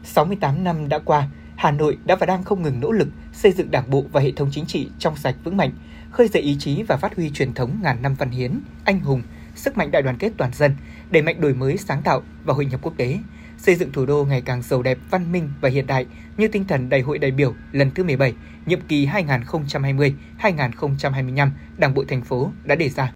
68 0.04 0.64
năm 0.64 0.90
đã 0.90 1.00
qua 1.00 1.28
Hà 1.56 1.72
Nội 1.72 1.98
đã 2.06 2.16
và 2.16 2.26
đang 2.26 2.44
không 2.44 2.62
ngừng 2.62 2.80
nỗ 2.80 2.92
lực 2.92 3.08
xây 3.34 3.52
dựng 3.52 3.72
đảng 3.72 3.90
bộ 3.90 4.06
và 4.12 4.22
hệ 4.22 4.32
thống 4.32 4.50
chính 4.52 4.66
trị 4.66 4.90
trong 5.00 5.16
sạch 5.16 5.36
vững 5.44 5.58
mạnh, 5.58 5.72
khơi 6.12 6.28
dậy 6.28 6.42
ý 6.42 6.58
chí 6.60 6.84
và 6.84 6.98
phát 6.98 7.16
huy 7.16 7.30
truyền 7.30 7.54
thống 7.54 7.80
ngàn 7.82 8.02
năm 8.02 8.16
văn 8.16 8.30
hiến, 8.30 8.60
anh 8.86 9.00
hùng, 9.00 9.22
sức 9.56 9.78
mạnh 9.78 9.92
đại 9.92 10.02
đoàn 10.02 10.18
kết 10.18 10.32
toàn 10.38 10.54
dân, 10.54 10.76
đẩy 11.12 11.22
mạnh 11.22 11.42
đổi 11.42 11.54
mới 11.54 11.78
sáng 11.78 12.02
tạo 12.02 12.22
và 12.44 12.54
hội 12.54 12.66
nhập 12.66 12.80
quốc 12.84 12.94
tế, 12.98 13.20
xây 13.58 13.76
dựng 13.76 13.92
thủ 13.92 14.06
đô 14.06 14.26
ngày 14.26 14.42
càng 14.42 14.62
giàu 14.62 14.82
đẹp, 14.82 14.98
văn 15.10 15.32
minh 15.32 15.50
và 15.62 15.70
hiện 15.70 15.88
đại 15.88 16.06
như 16.38 16.48
tinh 16.48 16.66
thần 16.68 16.90
Đại 16.90 17.02
hội 17.02 17.18
đại 17.18 17.32
biểu 17.32 17.54
lần 17.72 17.92
thứ 17.92 18.04
17, 18.04 18.34
nhiệm 18.66 18.82
kỳ 18.82 19.08
2020-2025 19.08 21.50
Đảng 21.78 21.94
bộ 21.94 22.04
thành 22.08 22.22
phố 22.22 22.52
đã 22.64 22.76
đề 22.76 22.90
ra. 22.90 23.14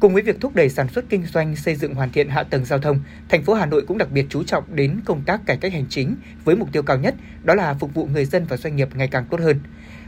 Cùng 0.00 0.14
với 0.14 0.22
việc 0.22 0.40
thúc 0.40 0.54
đẩy 0.54 0.68
sản 0.68 0.88
xuất 0.88 1.04
kinh 1.08 1.26
doanh, 1.26 1.56
xây 1.56 1.74
dựng 1.74 1.94
hoàn 1.94 2.12
thiện 2.12 2.28
hạ 2.28 2.42
tầng 2.42 2.64
giao 2.64 2.78
thông, 2.78 3.00
thành 3.28 3.42
phố 3.42 3.54
Hà 3.54 3.66
Nội 3.66 3.84
cũng 3.88 3.98
đặc 3.98 4.10
biệt 4.10 4.26
chú 4.28 4.42
trọng 4.42 4.64
đến 4.76 5.00
công 5.04 5.22
tác 5.22 5.46
cải 5.46 5.56
cách 5.56 5.72
hành 5.72 5.86
chính 5.88 6.16
với 6.44 6.56
mục 6.56 6.72
tiêu 6.72 6.82
cao 6.82 6.98
nhất 6.98 7.14
đó 7.44 7.54
là 7.54 7.74
phục 7.74 7.94
vụ 7.94 8.06
người 8.06 8.24
dân 8.24 8.44
và 8.48 8.56
doanh 8.56 8.76
nghiệp 8.76 8.88
ngày 8.94 9.08
càng 9.08 9.24
tốt 9.30 9.40
hơn. 9.40 9.60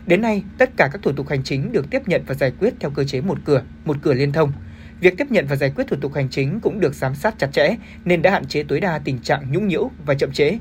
Đến 0.06 0.22
nay, 0.22 0.42
tất 0.58 0.70
cả 0.76 0.88
các 0.92 1.02
thủ 1.02 1.12
tục 1.12 1.28
hành 1.28 1.42
chính 1.42 1.72
được 1.72 1.90
tiếp 1.90 2.02
nhận 2.06 2.22
và 2.26 2.34
giải 2.34 2.52
quyết 2.60 2.74
theo 2.80 2.90
cơ 2.90 3.04
chế 3.04 3.20
một 3.20 3.38
cửa, 3.44 3.62
một 3.84 3.96
cửa 4.02 4.14
liên 4.14 4.32
thông. 4.32 4.52
Việc 5.00 5.14
tiếp 5.16 5.26
nhận 5.30 5.46
và 5.46 5.56
giải 5.56 5.72
quyết 5.76 5.84
thủ 5.88 5.96
tục 6.00 6.14
hành 6.14 6.28
chính 6.30 6.60
cũng 6.60 6.80
được 6.80 6.94
giám 6.94 7.14
sát 7.14 7.34
chặt 7.38 7.52
chẽ 7.52 7.76
nên 8.04 8.22
đã 8.22 8.30
hạn 8.30 8.46
chế 8.46 8.62
tối 8.62 8.80
đa 8.80 8.98
tình 8.98 9.18
trạng 9.18 9.52
nhũng 9.52 9.68
nhiễu 9.68 9.90
và 10.06 10.14
chậm 10.14 10.32
trễ. 10.32 10.58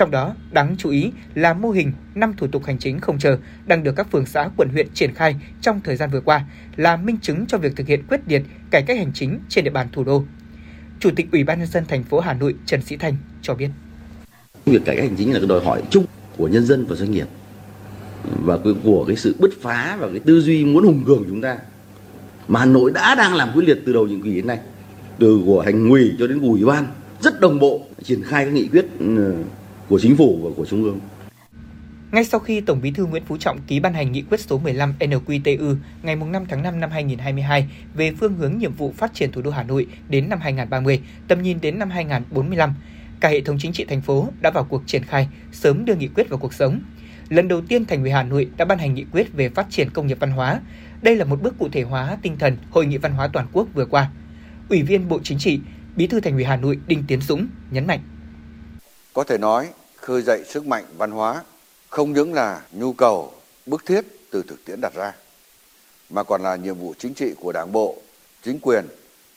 Trong 0.00 0.10
đó, 0.10 0.34
đáng 0.50 0.74
chú 0.78 0.90
ý 0.90 1.10
là 1.34 1.54
mô 1.54 1.70
hình 1.70 1.92
5 2.14 2.34
thủ 2.36 2.46
tục 2.46 2.64
hành 2.64 2.78
chính 2.78 3.00
không 3.00 3.18
chờ 3.18 3.38
đang 3.66 3.82
được 3.82 3.96
các 3.96 4.10
phường 4.10 4.26
xã 4.26 4.48
quận 4.56 4.68
huyện 4.68 4.86
triển 4.94 5.14
khai 5.14 5.36
trong 5.60 5.80
thời 5.84 5.96
gian 5.96 6.10
vừa 6.10 6.20
qua 6.20 6.44
là 6.76 6.96
minh 6.96 7.18
chứng 7.22 7.46
cho 7.46 7.58
việc 7.58 7.76
thực 7.76 7.86
hiện 7.86 8.02
quyết 8.08 8.20
liệt 8.26 8.42
cải 8.70 8.82
cách 8.82 8.96
hành 8.96 9.12
chính 9.14 9.38
trên 9.48 9.64
địa 9.64 9.70
bàn 9.70 9.86
thủ 9.92 10.04
đô. 10.04 10.24
Chủ 11.00 11.10
tịch 11.16 11.26
Ủy 11.32 11.44
ban 11.44 11.58
nhân 11.58 11.68
dân 11.68 11.84
thành 11.88 12.02
phố 12.02 12.20
Hà 12.20 12.34
Nội 12.34 12.54
Trần 12.66 12.82
Sĩ 12.82 12.96
Thanh 12.96 13.16
cho 13.42 13.54
biết. 13.54 13.68
Việc 14.66 14.84
cải 14.84 14.96
cách 14.96 15.04
hành 15.04 15.16
chính 15.16 15.32
là 15.32 15.38
cái 15.38 15.48
đòi 15.48 15.64
hỏi 15.64 15.82
chung 15.90 16.04
của 16.36 16.48
nhân 16.48 16.66
dân 16.66 16.86
và 16.86 16.96
doanh 16.96 17.10
nghiệp 17.10 17.26
và 18.44 18.58
của 18.84 19.04
cái 19.04 19.16
sự 19.16 19.34
bứt 19.38 19.50
phá 19.62 19.96
và 20.00 20.08
cái 20.08 20.20
tư 20.20 20.40
duy 20.40 20.64
muốn 20.64 20.84
hùng 20.84 21.04
cường 21.06 21.24
chúng 21.28 21.40
ta 21.40 21.58
mà 22.48 22.60
Hà 22.60 22.66
Nội 22.66 22.90
đã 22.94 23.14
đang 23.14 23.34
làm 23.34 23.48
quyết 23.54 23.64
liệt 23.64 23.78
từ 23.86 23.92
đầu 23.92 24.06
nhiệm 24.06 24.22
kỳ 24.22 24.34
đến 24.34 24.46
nay 24.46 24.58
từ 25.18 25.42
của 25.46 25.60
hành 25.60 25.88
ủy 25.88 26.12
cho 26.18 26.26
đến 26.26 26.40
ủy 26.40 26.64
ban 26.64 26.86
rất 27.20 27.40
đồng 27.40 27.58
bộ 27.58 27.80
triển 28.02 28.22
khai 28.22 28.44
các 28.44 28.54
nghị 28.54 28.68
quyết 28.68 28.86
ừ, 28.98 29.34
của 29.90 29.98
chính 29.98 30.16
phủ 30.16 30.38
và 30.42 30.50
của 30.56 30.66
trung 30.66 30.84
ương. 30.84 31.00
Ngay 32.12 32.24
sau 32.24 32.40
khi 32.40 32.60
Tổng 32.60 32.80
Bí 32.80 32.90
thư 32.90 33.06
Nguyễn 33.06 33.24
Phú 33.24 33.36
Trọng 33.36 33.58
ký 33.66 33.80
ban 33.80 33.94
hành 33.94 34.12
nghị 34.12 34.22
quyết 34.22 34.40
số 34.40 34.58
15 34.58 34.94
NQTU 35.00 35.76
ngày 36.02 36.16
5 36.16 36.44
tháng 36.48 36.62
5 36.62 36.80
năm 36.80 36.90
2022 36.90 37.68
về 37.94 38.12
phương 38.20 38.34
hướng 38.34 38.58
nhiệm 38.58 38.72
vụ 38.72 38.92
phát 38.96 39.14
triển 39.14 39.32
thủ 39.32 39.42
đô 39.42 39.50
Hà 39.50 39.62
Nội 39.62 39.86
đến 40.08 40.28
năm 40.28 40.40
2030, 40.40 41.00
tầm 41.28 41.42
nhìn 41.42 41.60
đến 41.60 41.78
năm 41.78 41.90
2045, 41.90 42.74
cả 43.20 43.28
hệ 43.28 43.40
thống 43.40 43.56
chính 43.60 43.72
trị 43.72 43.84
thành 43.84 44.00
phố 44.00 44.28
đã 44.40 44.50
vào 44.50 44.64
cuộc 44.64 44.82
triển 44.86 45.04
khai, 45.04 45.28
sớm 45.52 45.84
đưa 45.84 45.94
nghị 45.94 46.08
quyết 46.08 46.28
vào 46.28 46.38
cuộc 46.38 46.54
sống. 46.54 46.80
Lần 47.28 47.48
đầu 47.48 47.60
tiên 47.60 47.84
Thành 47.84 48.02
ủy 48.02 48.10
Hà 48.10 48.22
Nội 48.22 48.50
đã 48.56 48.64
ban 48.64 48.78
hành 48.78 48.94
nghị 48.94 49.04
quyết 49.12 49.32
về 49.32 49.48
phát 49.48 49.66
triển 49.70 49.90
công 49.90 50.06
nghiệp 50.06 50.16
văn 50.20 50.30
hóa. 50.30 50.60
Đây 51.02 51.16
là 51.16 51.24
một 51.24 51.42
bước 51.42 51.54
cụ 51.58 51.68
thể 51.72 51.82
hóa 51.82 52.18
tinh 52.22 52.38
thần 52.38 52.56
Hội 52.70 52.86
nghị 52.86 52.96
văn 52.96 53.12
hóa 53.12 53.28
toàn 53.28 53.46
quốc 53.52 53.68
vừa 53.74 53.86
qua. 53.86 54.10
Ủy 54.68 54.82
viên 54.82 55.08
Bộ 55.08 55.20
Chính 55.22 55.38
trị, 55.38 55.60
Bí 55.96 56.06
thư 56.06 56.20
Thành 56.20 56.34
ủy 56.34 56.44
Hà 56.44 56.56
Nội 56.56 56.78
Đinh 56.86 57.04
Tiến 57.06 57.20
Dũng 57.20 57.46
nhấn 57.70 57.86
mạnh: 57.86 58.00
Có 59.12 59.24
thể 59.24 59.38
nói, 59.38 59.68
khơi 60.10 60.22
dậy 60.22 60.44
sức 60.48 60.66
mạnh 60.66 60.84
văn 60.98 61.10
hóa 61.10 61.44
không 61.88 62.12
những 62.12 62.34
là 62.34 62.62
nhu 62.72 62.92
cầu 62.92 63.34
bức 63.66 63.86
thiết 63.86 64.00
từ 64.30 64.42
thực 64.48 64.64
tiễn 64.64 64.80
đặt 64.80 64.92
ra 64.94 65.12
mà 66.08 66.22
còn 66.22 66.42
là 66.42 66.56
nhiệm 66.56 66.78
vụ 66.78 66.94
chính 66.98 67.14
trị 67.14 67.34
của 67.40 67.52
Đảng 67.52 67.72
bộ, 67.72 67.98
chính 68.42 68.58
quyền 68.60 68.86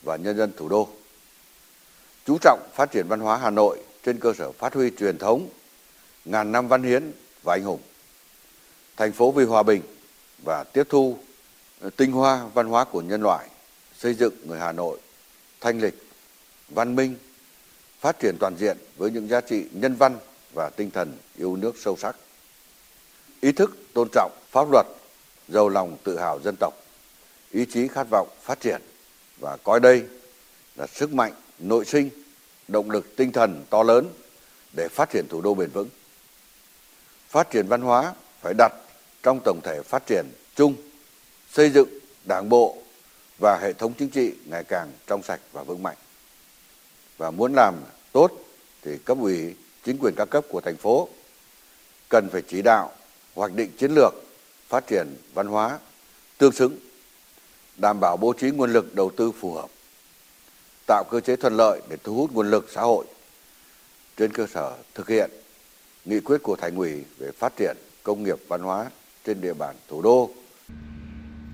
và 0.02 0.16
nhân 0.16 0.36
dân 0.36 0.52
thủ 0.56 0.68
đô. 0.68 0.88
Chú 2.26 2.38
trọng 2.40 2.68
phát 2.74 2.90
triển 2.90 3.06
văn 3.08 3.20
hóa 3.20 3.36
Hà 3.36 3.50
Nội 3.50 3.78
trên 4.04 4.20
cơ 4.20 4.32
sở 4.38 4.52
phát 4.52 4.74
huy 4.74 4.90
truyền 4.98 5.18
thống 5.18 5.48
ngàn 6.24 6.52
năm 6.52 6.68
văn 6.68 6.82
hiến 6.82 7.12
và 7.42 7.54
anh 7.54 7.64
hùng. 7.64 7.80
Thành 8.96 9.12
phố 9.12 9.30
vì 9.30 9.44
hòa 9.44 9.62
bình 9.62 9.82
và 10.44 10.64
tiếp 10.64 10.84
thu 10.88 11.18
ờ, 11.80 11.90
tinh 11.96 12.12
hoa 12.12 12.46
văn 12.54 12.66
hóa 12.66 12.84
của 12.84 13.00
nhân 13.00 13.22
loại, 13.22 13.48
xây 13.98 14.14
dựng 14.14 14.34
người 14.44 14.58
Hà 14.58 14.72
Nội 14.72 14.98
thanh 15.60 15.80
lịch, 15.80 15.94
văn 16.68 16.96
minh, 16.96 17.16
phát 18.00 18.18
triển 18.20 18.36
toàn 18.40 18.56
diện 18.56 18.76
với 18.96 19.10
những 19.10 19.28
giá 19.28 19.40
trị 19.40 19.64
nhân 19.72 19.94
văn 19.94 20.18
và 20.54 20.70
tinh 20.70 20.90
thần 20.90 21.18
yêu 21.36 21.56
nước 21.56 21.74
sâu 21.78 21.96
sắc. 21.96 22.16
Ý 23.40 23.52
thức 23.52 23.76
tôn 23.94 24.08
trọng 24.12 24.32
pháp 24.50 24.70
luật, 24.72 24.86
giàu 25.48 25.68
lòng 25.68 25.96
tự 26.04 26.18
hào 26.18 26.40
dân 26.40 26.56
tộc, 26.60 26.74
ý 27.50 27.66
chí 27.72 27.88
khát 27.88 28.06
vọng 28.10 28.28
phát 28.42 28.60
triển 28.60 28.82
và 29.40 29.56
coi 29.64 29.80
đây 29.80 30.04
là 30.76 30.86
sức 30.86 31.12
mạnh 31.12 31.32
nội 31.58 31.84
sinh, 31.84 32.10
động 32.68 32.90
lực 32.90 33.16
tinh 33.16 33.32
thần 33.32 33.64
to 33.70 33.82
lớn 33.82 34.08
để 34.76 34.88
phát 34.88 35.10
triển 35.10 35.28
thủ 35.28 35.40
đô 35.40 35.54
bền 35.54 35.70
vững. 35.70 35.88
Phát 37.28 37.50
triển 37.50 37.66
văn 37.66 37.80
hóa 37.80 38.14
phải 38.40 38.54
đặt 38.58 38.72
trong 39.22 39.40
tổng 39.44 39.60
thể 39.64 39.82
phát 39.82 40.06
triển 40.06 40.26
chung, 40.56 40.74
xây 41.50 41.70
dựng 41.70 41.88
đảng 42.24 42.48
bộ 42.48 42.78
và 43.38 43.58
hệ 43.62 43.72
thống 43.72 43.92
chính 43.98 44.10
trị 44.10 44.32
ngày 44.44 44.64
càng 44.64 44.92
trong 45.06 45.22
sạch 45.22 45.40
và 45.52 45.62
vững 45.62 45.82
mạnh. 45.82 45.96
Và 47.16 47.30
muốn 47.30 47.54
làm 47.54 47.74
tốt 48.12 48.30
thì 48.82 48.98
cấp 49.04 49.18
ủy 49.20 49.54
chính 49.84 49.98
quyền 49.98 50.14
các 50.16 50.30
cấp 50.30 50.44
của 50.48 50.60
thành 50.60 50.76
phố. 50.76 51.08
Cần 52.08 52.28
phải 52.32 52.42
chỉ 52.48 52.62
đạo 52.62 52.92
hoạch 53.34 53.52
định 53.54 53.70
chiến 53.78 53.90
lược 53.94 54.14
phát 54.68 54.86
triển 54.86 55.16
văn 55.34 55.46
hóa 55.46 55.78
tương 56.38 56.52
xứng, 56.52 56.78
đảm 57.76 58.00
bảo 58.00 58.16
bố 58.16 58.32
trí 58.32 58.50
nguồn 58.50 58.72
lực 58.72 58.94
đầu 58.94 59.10
tư 59.16 59.32
phù 59.40 59.54
hợp, 59.54 59.68
tạo 60.86 61.04
cơ 61.10 61.20
chế 61.20 61.36
thuận 61.36 61.56
lợi 61.56 61.80
để 61.88 61.96
thu 62.04 62.14
hút 62.14 62.32
nguồn 62.32 62.50
lực 62.50 62.68
xã 62.74 62.80
hội. 62.80 63.04
Trên 64.16 64.32
cơ 64.32 64.46
sở 64.46 64.76
thực 64.94 65.08
hiện 65.08 65.30
nghị 66.04 66.20
quyết 66.20 66.42
của 66.42 66.56
thành 66.56 66.76
ủy 66.76 67.04
về 67.18 67.30
phát 67.38 67.52
triển 67.56 67.76
công 68.02 68.22
nghiệp 68.22 68.38
văn 68.48 68.60
hóa 68.60 68.90
trên 69.26 69.40
địa 69.40 69.54
bàn 69.54 69.76
thủ 69.88 70.02
đô. 70.02 70.30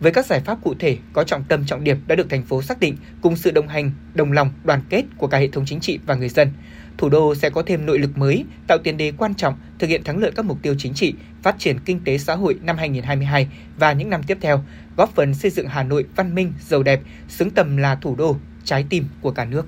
Với 0.00 0.12
các 0.12 0.26
giải 0.26 0.40
pháp 0.46 0.58
cụ 0.64 0.74
thể 0.78 0.98
có 1.12 1.24
trọng 1.24 1.44
tâm 1.48 1.64
trọng 1.66 1.84
điểm 1.84 2.04
đã 2.06 2.14
được 2.14 2.26
thành 2.30 2.44
phố 2.44 2.62
xác 2.62 2.80
định 2.80 2.96
cùng 3.22 3.36
sự 3.36 3.50
đồng 3.50 3.68
hành, 3.68 3.92
đồng 4.14 4.32
lòng, 4.32 4.52
đoàn 4.64 4.82
kết 4.90 5.04
của 5.18 5.26
cả 5.26 5.38
hệ 5.38 5.48
thống 5.48 5.64
chính 5.66 5.80
trị 5.80 5.98
và 6.06 6.14
người 6.14 6.28
dân, 6.28 6.52
thủ 7.00 7.08
đô 7.08 7.34
sẽ 7.34 7.50
có 7.50 7.62
thêm 7.62 7.86
nội 7.86 7.98
lực 7.98 8.18
mới, 8.18 8.44
tạo 8.66 8.78
tiền 8.78 8.96
đề 8.96 9.12
quan 9.18 9.34
trọng 9.34 9.54
thực 9.78 9.86
hiện 9.86 10.04
thắng 10.04 10.18
lợi 10.18 10.32
các 10.36 10.44
mục 10.44 10.58
tiêu 10.62 10.74
chính 10.78 10.94
trị, 10.94 11.14
phát 11.42 11.56
triển 11.58 11.78
kinh 11.84 12.00
tế 12.04 12.18
xã 12.18 12.34
hội 12.34 12.58
năm 12.62 12.76
2022 12.76 13.48
và 13.76 13.92
những 13.92 14.10
năm 14.10 14.22
tiếp 14.22 14.38
theo, 14.40 14.64
góp 14.96 15.14
phần 15.14 15.34
xây 15.34 15.50
dựng 15.50 15.66
Hà 15.66 15.82
Nội 15.82 16.04
văn 16.16 16.34
minh, 16.34 16.52
giàu 16.60 16.82
đẹp, 16.82 17.00
xứng 17.28 17.50
tầm 17.50 17.76
là 17.76 17.94
thủ 17.94 18.14
đô, 18.16 18.36
trái 18.64 18.86
tim 18.90 19.04
của 19.20 19.30
cả 19.30 19.44
nước. 19.44 19.66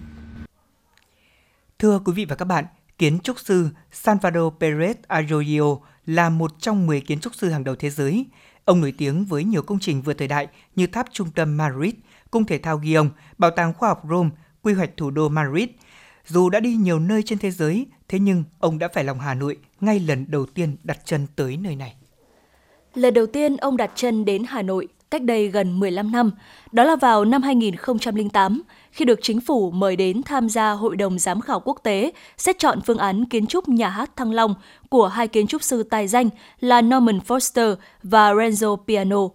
Thưa 1.79 1.99
quý 2.05 2.13
vị 2.13 2.25
và 2.25 2.37
các 2.37 2.45
bạn, 2.45 2.65
kiến 2.99 3.21
trúc 3.21 3.41
sư 3.41 3.69
Salvador 3.93 4.55
Perez 4.61 4.95
Arroyo 5.07 5.77
là 6.07 6.31
một 6.31 6.53
trong 6.59 6.87
10 6.87 7.01
kiến 7.01 7.21
trúc 7.21 7.35
sư 7.35 7.51
hàng 7.51 7.65
đầu 7.65 7.75
thế 7.75 7.91
giới. 7.91 8.27
Ông 8.65 8.81
nổi 8.81 8.93
tiếng 8.99 9.25
với 9.25 9.45
nhiều 9.45 9.63
công 9.63 9.79
trình 9.79 10.03
vượt 10.03 10.19
thời 10.19 10.29
đại 10.29 10.47
như 10.77 10.87
tháp 10.87 11.07
trung 11.13 11.31
tâm 11.31 11.57
Madrid, 11.57 11.95
cung 12.31 12.45
thể 12.45 12.59
thao 12.59 12.79
Guion, 12.79 13.11
bảo 13.39 13.51
tàng 13.51 13.73
khoa 13.73 13.89
học 13.89 14.03
Rome, 14.11 14.31
quy 14.63 14.73
hoạch 14.73 14.91
thủ 14.97 15.11
đô 15.11 15.29
Madrid. 15.29 15.69
Dù 16.27 16.51
đã 16.51 16.61
đi 16.61 16.75
nhiều 16.75 16.99
nơi 16.99 17.23
trên 17.23 17.39
thế 17.39 17.51
giới, 17.51 17.87
thế 18.09 18.19
nhưng 18.19 18.45
ông 18.59 18.79
đã 18.79 18.89
phải 18.95 19.05
lòng 19.05 19.21
Hà 19.21 19.35
Nội 19.35 19.57
ngay 19.81 20.01
lần 20.01 20.25
đầu 20.29 20.47
tiên 20.47 20.77
đặt 20.85 20.99
chân 21.05 21.27
tới 21.37 21.57
nơi 21.57 21.77
này. 21.77 21.95
Lần 22.95 23.15
đầu 23.15 23.27
tiên 23.27 23.57
ông 23.57 23.77
đặt 23.77 23.91
chân 23.95 24.25
đến 24.25 24.45
Hà 24.49 24.63
Nội 24.63 24.89
cách 25.11 25.23
đây 25.23 25.49
gần 25.49 25.81
15 25.81 26.13
năm, 26.13 26.31
đó 26.73 26.85
là 26.85 26.97
vào 26.97 27.25
năm 27.25 27.43
2008, 27.43 28.63
khi 28.91 29.05
được 29.05 29.19
chính 29.23 29.41
phủ 29.41 29.71
mời 29.71 29.97
đến 29.97 30.23
tham 30.23 30.49
gia 30.49 30.71
Hội 30.71 30.97
đồng 30.97 31.19
Giám 31.19 31.41
khảo 31.41 31.61
quốc 31.61 31.81
tế 31.83 32.13
xét 32.37 32.59
chọn 32.59 32.81
phương 32.81 32.99
án 32.99 33.25
kiến 33.25 33.47
trúc 33.47 33.69
nhà 33.69 33.89
hát 33.89 34.17
Thăng 34.17 34.33
Long 34.33 34.55
của 34.89 35.09
hai 35.09 35.29
kiến 35.29 35.47
trúc 35.47 35.63
sư 35.63 35.83
tài 35.83 36.09
danh 36.09 36.29
là 36.61 36.83
Norman 36.83 37.19
Foster 37.29 37.77
và 38.03 38.33
Renzo 38.33 38.77
Piano. 38.77 39.29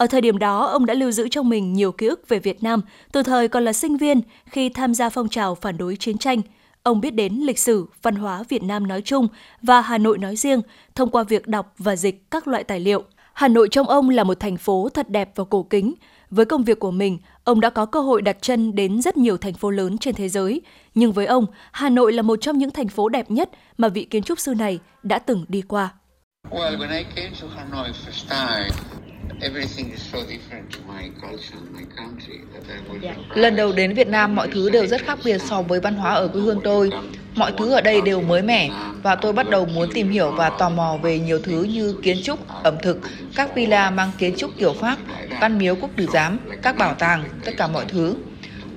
Ở 0.00 0.06
thời 0.06 0.20
điểm 0.20 0.38
đó, 0.38 0.66
ông 0.66 0.86
đã 0.86 0.94
lưu 0.94 1.10
giữ 1.10 1.28
trong 1.28 1.48
mình 1.48 1.72
nhiều 1.72 1.92
ký 1.92 2.06
ức 2.06 2.28
về 2.28 2.38
Việt 2.38 2.62
Nam 2.62 2.80
từ 3.12 3.22
thời 3.22 3.48
còn 3.48 3.64
là 3.64 3.72
sinh 3.72 3.96
viên 3.96 4.20
khi 4.46 4.68
tham 4.68 4.94
gia 4.94 5.08
phong 5.08 5.28
trào 5.28 5.54
phản 5.54 5.76
đối 5.78 5.96
chiến 5.96 6.18
tranh. 6.18 6.40
Ông 6.82 7.00
biết 7.00 7.10
đến 7.10 7.34
lịch 7.34 7.58
sử, 7.58 7.86
văn 8.02 8.14
hóa 8.14 8.42
Việt 8.48 8.62
Nam 8.62 8.86
nói 8.86 9.02
chung 9.02 9.28
và 9.62 9.80
Hà 9.80 9.98
Nội 9.98 10.18
nói 10.18 10.36
riêng 10.36 10.62
thông 10.94 11.10
qua 11.10 11.22
việc 11.22 11.46
đọc 11.48 11.74
và 11.78 11.96
dịch 11.96 12.30
các 12.30 12.48
loại 12.48 12.64
tài 12.64 12.80
liệu– 12.80 13.04
Hà 13.40 13.48
Nội 13.48 13.68
trong 13.70 13.88
ông 13.88 14.10
là 14.10 14.24
một 14.24 14.40
thành 14.40 14.56
phố 14.56 14.88
thật 14.94 15.10
đẹp 15.10 15.30
và 15.34 15.44
cổ 15.44 15.62
kính. 15.62 15.94
Với 16.30 16.44
công 16.44 16.64
việc 16.64 16.78
của 16.78 16.90
mình, 16.90 17.18
ông 17.44 17.60
đã 17.60 17.70
có 17.70 17.86
cơ 17.86 18.00
hội 18.00 18.22
đặt 18.22 18.36
chân 18.40 18.74
đến 18.74 19.02
rất 19.02 19.16
nhiều 19.16 19.36
thành 19.36 19.54
phố 19.54 19.70
lớn 19.70 19.98
trên 19.98 20.14
thế 20.14 20.28
giới. 20.28 20.60
Nhưng 20.94 21.12
với 21.12 21.26
ông, 21.26 21.46
Hà 21.72 21.88
Nội 21.88 22.12
là 22.12 22.22
một 22.22 22.38
trong 22.40 22.58
những 22.58 22.70
thành 22.70 22.88
phố 22.88 23.08
đẹp 23.08 23.30
nhất 23.30 23.50
mà 23.78 23.88
vị 23.88 24.04
kiến 24.04 24.22
trúc 24.22 24.40
sư 24.40 24.54
này 24.54 24.78
đã 25.02 25.18
từng 25.18 25.44
đi 25.48 25.62
qua. 25.62 25.94
Well, 26.50 26.78
when 26.78 26.98
I 26.98 27.04
came 27.16 27.32
to 27.42 27.46
Hanoi 27.56 27.88
first 27.90 28.28
time, 28.28 28.70
Lần 33.34 33.56
đầu 33.56 33.72
đến 33.72 33.94
Việt 33.94 34.08
Nam, 34.08 34.34
mọi 34.34 34.48
thứ 34.52 34.70
đều 34.70 34.86
rất 34.86 35.02
khác 35.04 35.18
biệt 35.24 35.38
so 35.38 35.62
với 35.62 35.80
văn 35.80 35.94
hóa 35.94 36.14
ở 36.14 36.28
quê 36.28 36.40
hương 36.40 36.60
tôi. 36.64 36.90
Mọi 37.34 37.52
thứ 37.58 37.72
ở 37.72 37.80
đây 37.80 38.00
đều 38.00 38.20
mới 38.20 38.42
mẻ 38.42 38.70
và 39.02 39.14
tôi 39.14 39.32
bắt 39.32 39.50
đầu 39.50 39.66
muốn 39.66 39.90
tìm 39.94 40.10
hiểu 40.10 40.30
và 40.30 40.50
tò 40.50 40.68
mò 40.68 40.98
về 41.02 41.18
nhiều 41.18 41.38
thứ 41.42 41.62
như 41.62 41.94
kiến 42.02 42.22
trúc, 42.22 42.48
ẩm 42.62 42.74
thực, 42.82 42.98
các 43.36 43.54
villa 43.54 43.90
mang 43.90 44.10
kiến 44.18 44.34
trúc 44.36 44.50
kiểu 44.58 44.72
Pháp, 44.72 44.98
văn 45.40 45.58
miếu 45.58 45.76
quốc 45.76 45.90
tử 45.96 46.06
giám, 46.12 46.38
các 46.62 46.76
bảo 46.78 46.94
tàng, 46.94 47.24
tất 47.44 47.52
cả 47.56 47.66
mọi 47.68 47.84
thứ. 47.88 48.14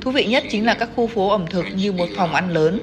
Thú 0.01 0.11
vị 0.11 0.25
nhất 0.25 0.43
chính 0.51 0.65
là 0.65 0.73
các 0.73 0.89
khu 0.95 1.07
phố 1.07 1.29
ẩm 1.29 1.45
thực 1.49 1.65
như 1.75 1.91
một 1.91 2.07
phòng 2.15 2.33
ăn 2.33 2.49
lớn. 2.49 2.79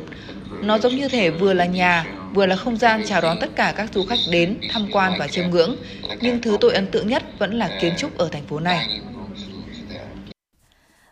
Nó 0.62 0.78
giống 0.78 0.96
như 0.96 1.08
thể 1.08 1.30
vừa 1.30 1.52
là 1.52 1.64
nhà, 1.64 2.06
vừa 2.34 2.46
là 2.46 2.56
không 2.56 2.76
gian 2.76 3.02
chào 3.06 3.20
đón 3.20 3.36
tất 3.40 3.50
cả 3.56 3.74
các 3.76 3.90
du 3.94 4.04
khách 4.04 4.18
đến 4.30 4.60
tham 4.70 4.86
quan 4.92 5.12
và 5.18 5.28
chiêm 5.28 5.50
ngưỡng. 5.50 5.76
Nhưng 6.20 6.42
thứ 6.42 6.56
tôi 6.60 6.72
ấn 6.72 6.86
tượng 6.90 7.08
nhất 7.08 7.22
vẫn 7.38 7.54
là 7.54 7.78
kiến 7.80 7.94
trúc 7.96 8.18
ở 8.18 8.28
thành 8.28 8.46
phố 8.46 8.60
này. 8.60 9.00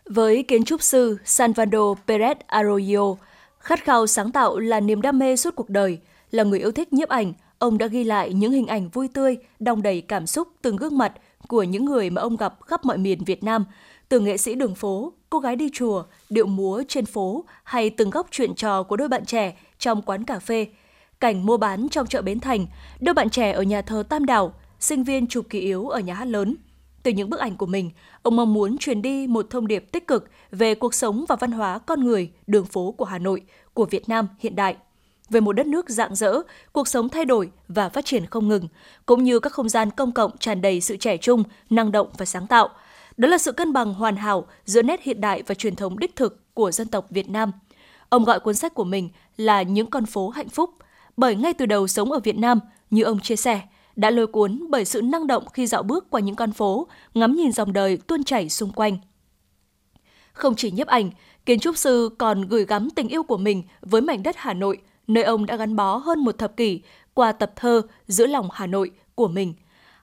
Với 0.05 0.43
kiến 0.43 0.63
trúc 0.63 0.81
sư 0.81 1.17
Salvador 1.25 1.97
Perez 2.07 2.35
Arroyo, 2.47 3.15
khát 3.59 3.83
khao 3.83 4.07
sáng 4.07 4.31
tạo 4.31 4.59
là 4.59 4.79
niềm 4.79 5.01
đam 5.01 5.19
mê 5.19 5.35
suốt 5.35 5.55
cuộc 5.55 5.69
đời. 5.69 5.99
Là 6.31 6.43
người 6.43 6.59
yêu 6.59 6.71
thích 6.71 6.93
nhiếp 6.93 7.09
ảnh, 7.09 7.33
ông 7.59 7.77
đã 7.77 7.87
ghi 7.87 8.03
lại 8.03 8.33
những 8.33 8.51
hình 8.51 8.67
ảnh 8.67 8.89
vui 8.89 9.07
tươi, 9.13 9.37
đong 9.59 9.81
đầy 9.81 10.01
cảm 10.01 10.27
xúc 10.27 10.47
từng 10.61 10.75
gương 10.75 10.97
mặt 10.97 11.13
của 11.47 11.63
những 11.63 11.85
người 11.85 12.09
mà 12.09 12.21
ông 12.21 12.37
gặp 12.37 12.53
khắp 12.65 12.85
mọi 12.85 12.97
miền 12.97 13.23
Việt 13.23 13.43
Nam, 13.43 13.65
từ 14.09 14.19
nghệ 14.19 14.37
sĩ 14.37 14.55
đường 14.55 14.75
phố, 14.75 15.13
cô 15.29 15.39
gái 15.39 15.55
đi 15.55 15.69
chùa, 15.73 16.03
điệu 16.29 16.45
múa 16.45 16.83
trên 16.87 17.05
phố 17.05 17.45
hay 17.63 17.89
từng 17.89 18.09
góc 18.09 18.27
chuyện 18.31 18.55
trò 18.55 18.83
của 18.83 18.95
đôi 18.95 19.07
bạn 19.07 19.25
trẻ 19.25 19.57
trong 19.79 20.01
quán 20.01 20.23
cà 20.23 20.39
phê– 20.39 20.67
cảnh 21.19 21.45
mua 21.45 21.57
bán 21.57 21.89
trong 21.89 22.07
chợ 22.07 22.21
Bến 22.21 22.39
Thành, 22.39 22.65
đôi 22.99 23.13
bạn 23.13 23.29
trẻ 23.29 23.51
ở 23.51 23.63
nhà 23.63 23.81
thờ 23.81 24.03
Tam 24.09 24.25
Đảo, 24.25 24.53
sinh 24.79 25.03
viên 25.03 25.27
chụp 25.27 25.45
kỳ 25.49 25.59
yếu 25.59 25.89
ở 25.89 25.99
nhà 25.99 26.13
hát 26.13 26.25
lớn. 26.25 26.55
Từ 27.03 27.11
những 27.11 27.29
bức 27.29 27.39
ảnh 27.39 27.55
của 27.55 27.65
mình, 27.65 27.91
ông 28.21 28.35
mong 28.35 28.53
muốn 28.53 28.77
truyền 28.77 29.01
đi 29.01 29.27
một 29.27 29.47
thông 29.49 29.67
điệp 29.67 29.91
tích 29.91 30.07
cực 30.07 30.29
về 30.51 30.75
cuộc 30.75 30.93
sống 30.93 31.25
và 31.27 31.35
văn 31.35 31.51
hóa 31.51 31.79
con 31.79 32.03
người, 32.03 32.31
đường 32.47 32.65
phố 32.65 32.91
của 32.91 33.05
Hà 33.05 33.17
Nội, 33.17 33.41
của 33.73 33.85
Việt 33.85 34.09
Nam 34.09 34.27
hiện 34.39 34.55
đại. 34.55 34.75
Về 35.29 35.39
một 35.39 35.53
đất 35.53 35.67
nước 35.67 35.89
rạng 35.89 36.15
rỡ, 36.15 36.41
cuộc 36.71 36.87
sống 36.87 37.09
thay 37.09 37.25
đổi 37.25 37.51
và 37.67 37.89
phát 37.89 38.05
triển 38.05 38.25
không 38.25 38.47
ngừng, 38.47 38.67
cũng 39.05 39.23
như 39.23 39.39
các 39.39 39.53
không 39.53 39.69
gian 39.69 39.91
công 39.91 40.11
cộng 40.11 40.37
tràn 40.37 40.61
đầy 40.61 40.81
sự 40.81 40.97
trẻ 40.97 41.17
trung, 41.17 41.43
năng 41.69 41.91
động 41.91 42.07
và 42.17 42.25
sáng 42.25 42.47
tạo. 42.47 42.69
Đó 43.17 43.27
là 43.27 43.37
sự 43.37 43.51
cân 43.51 43.73
bằng 43.73 43.93
hoàn 43.93 44.15
hảo 44.15 44.45
giữa 44.65 44.81
nét 44.81 45.03
hiện 45.03 45.21
đại 45.21 45.43
và 45.47 45.55
truyền 45.55 45.75
thống 45.75 45.99
đích 45.99 46.15
thực 46.15 46.53
của 46.53 46.71
dân 46.71 46.87
tộc 46.87 47.05
Việt 47.09 47.29
Nam. 47.29 47.51
Ông 48.09 48.23
gọi 48.23 48.39
cuốn 48.39 48.55
sách 48.55 48.73
của 48.73 48.83
mình 48.83 49.09
là 49.37 49.61
Những 49.61 49.89
con 49.89 50.05
phố 50.05 50.29
hạnh 50.29 50.49
phúc– 50.49 50.69
bởi 51.19 51.35
ngay 51.35 51.53
từ 51.53 51.65
đầu 51.65 51.87
sống 51.87 52.11
ở 52.11 52.19
Việt 52.19 52.37
Nam, 52.37 52.59
như 52.89 53.03
ông 53.03 53.19
chia 53.19 53.35
sẻ, 53.35 53.61
đã 53.95 54.09
lôi 54.09 54.27
cuốn 54.27 54.63
bởi 54.69 54.85
sự 54.85 55.01
năng 55.01 55.27
động 55.27 55.43
khi 55.53 55.67
dạo 55.67 55.83
bước 55.83 56.09
qua 56.09 56.21
những 56.21 56.35
con 56.35 56.51
phố, 56.51 56.87
ngắm 57.13 57.35
nhìn 57.35 57.51
dòng 57.51 57.73
đời 57.73 57.97
tuôn 57.97 58.23
chảy 58.23 58.49
xung 58.49 58.71
quanh. 58.71 58.97
Không 60.33 60.55
chỉ 60.55 60.71
nhiếp 60.71 60.87
ảnh, 60.87 61.09
kiến 61.45 61.59
trúc 61.59 61.77
sư 61.77 62.09
còn 62.17 62.47
gửi 62.47 62.65
gắm 62.65 62.89
tình 62.89 63.07
yêu 63.07 63.23
của 63.23 63.37
mình 63.37 63.63
với 63.81 64.01
mảnh 64.01 64.23
đất 64.23 64.35
Hà 64.37 64.53
Nội, 64.53 64.77
nơi 65.07 65.23
ông 65.23 65.45
đã 65.45 65.55
gắn 65.55 65.75
bó 65.75 65.97
hơn 65.97 66.19
một 66.19 66.37
thập 66.37 66.57
kỷ 66.57 66.81
qua 67.13 67.31
tập 67.31 67.51
thơ 67.55 67.81
Giữa 68.07 68.27
lòng 68.27 68.49
Hà 68.51 68.67
Nội 68.67 68.91
của 69.15 69.27
mình. 69.27 69.53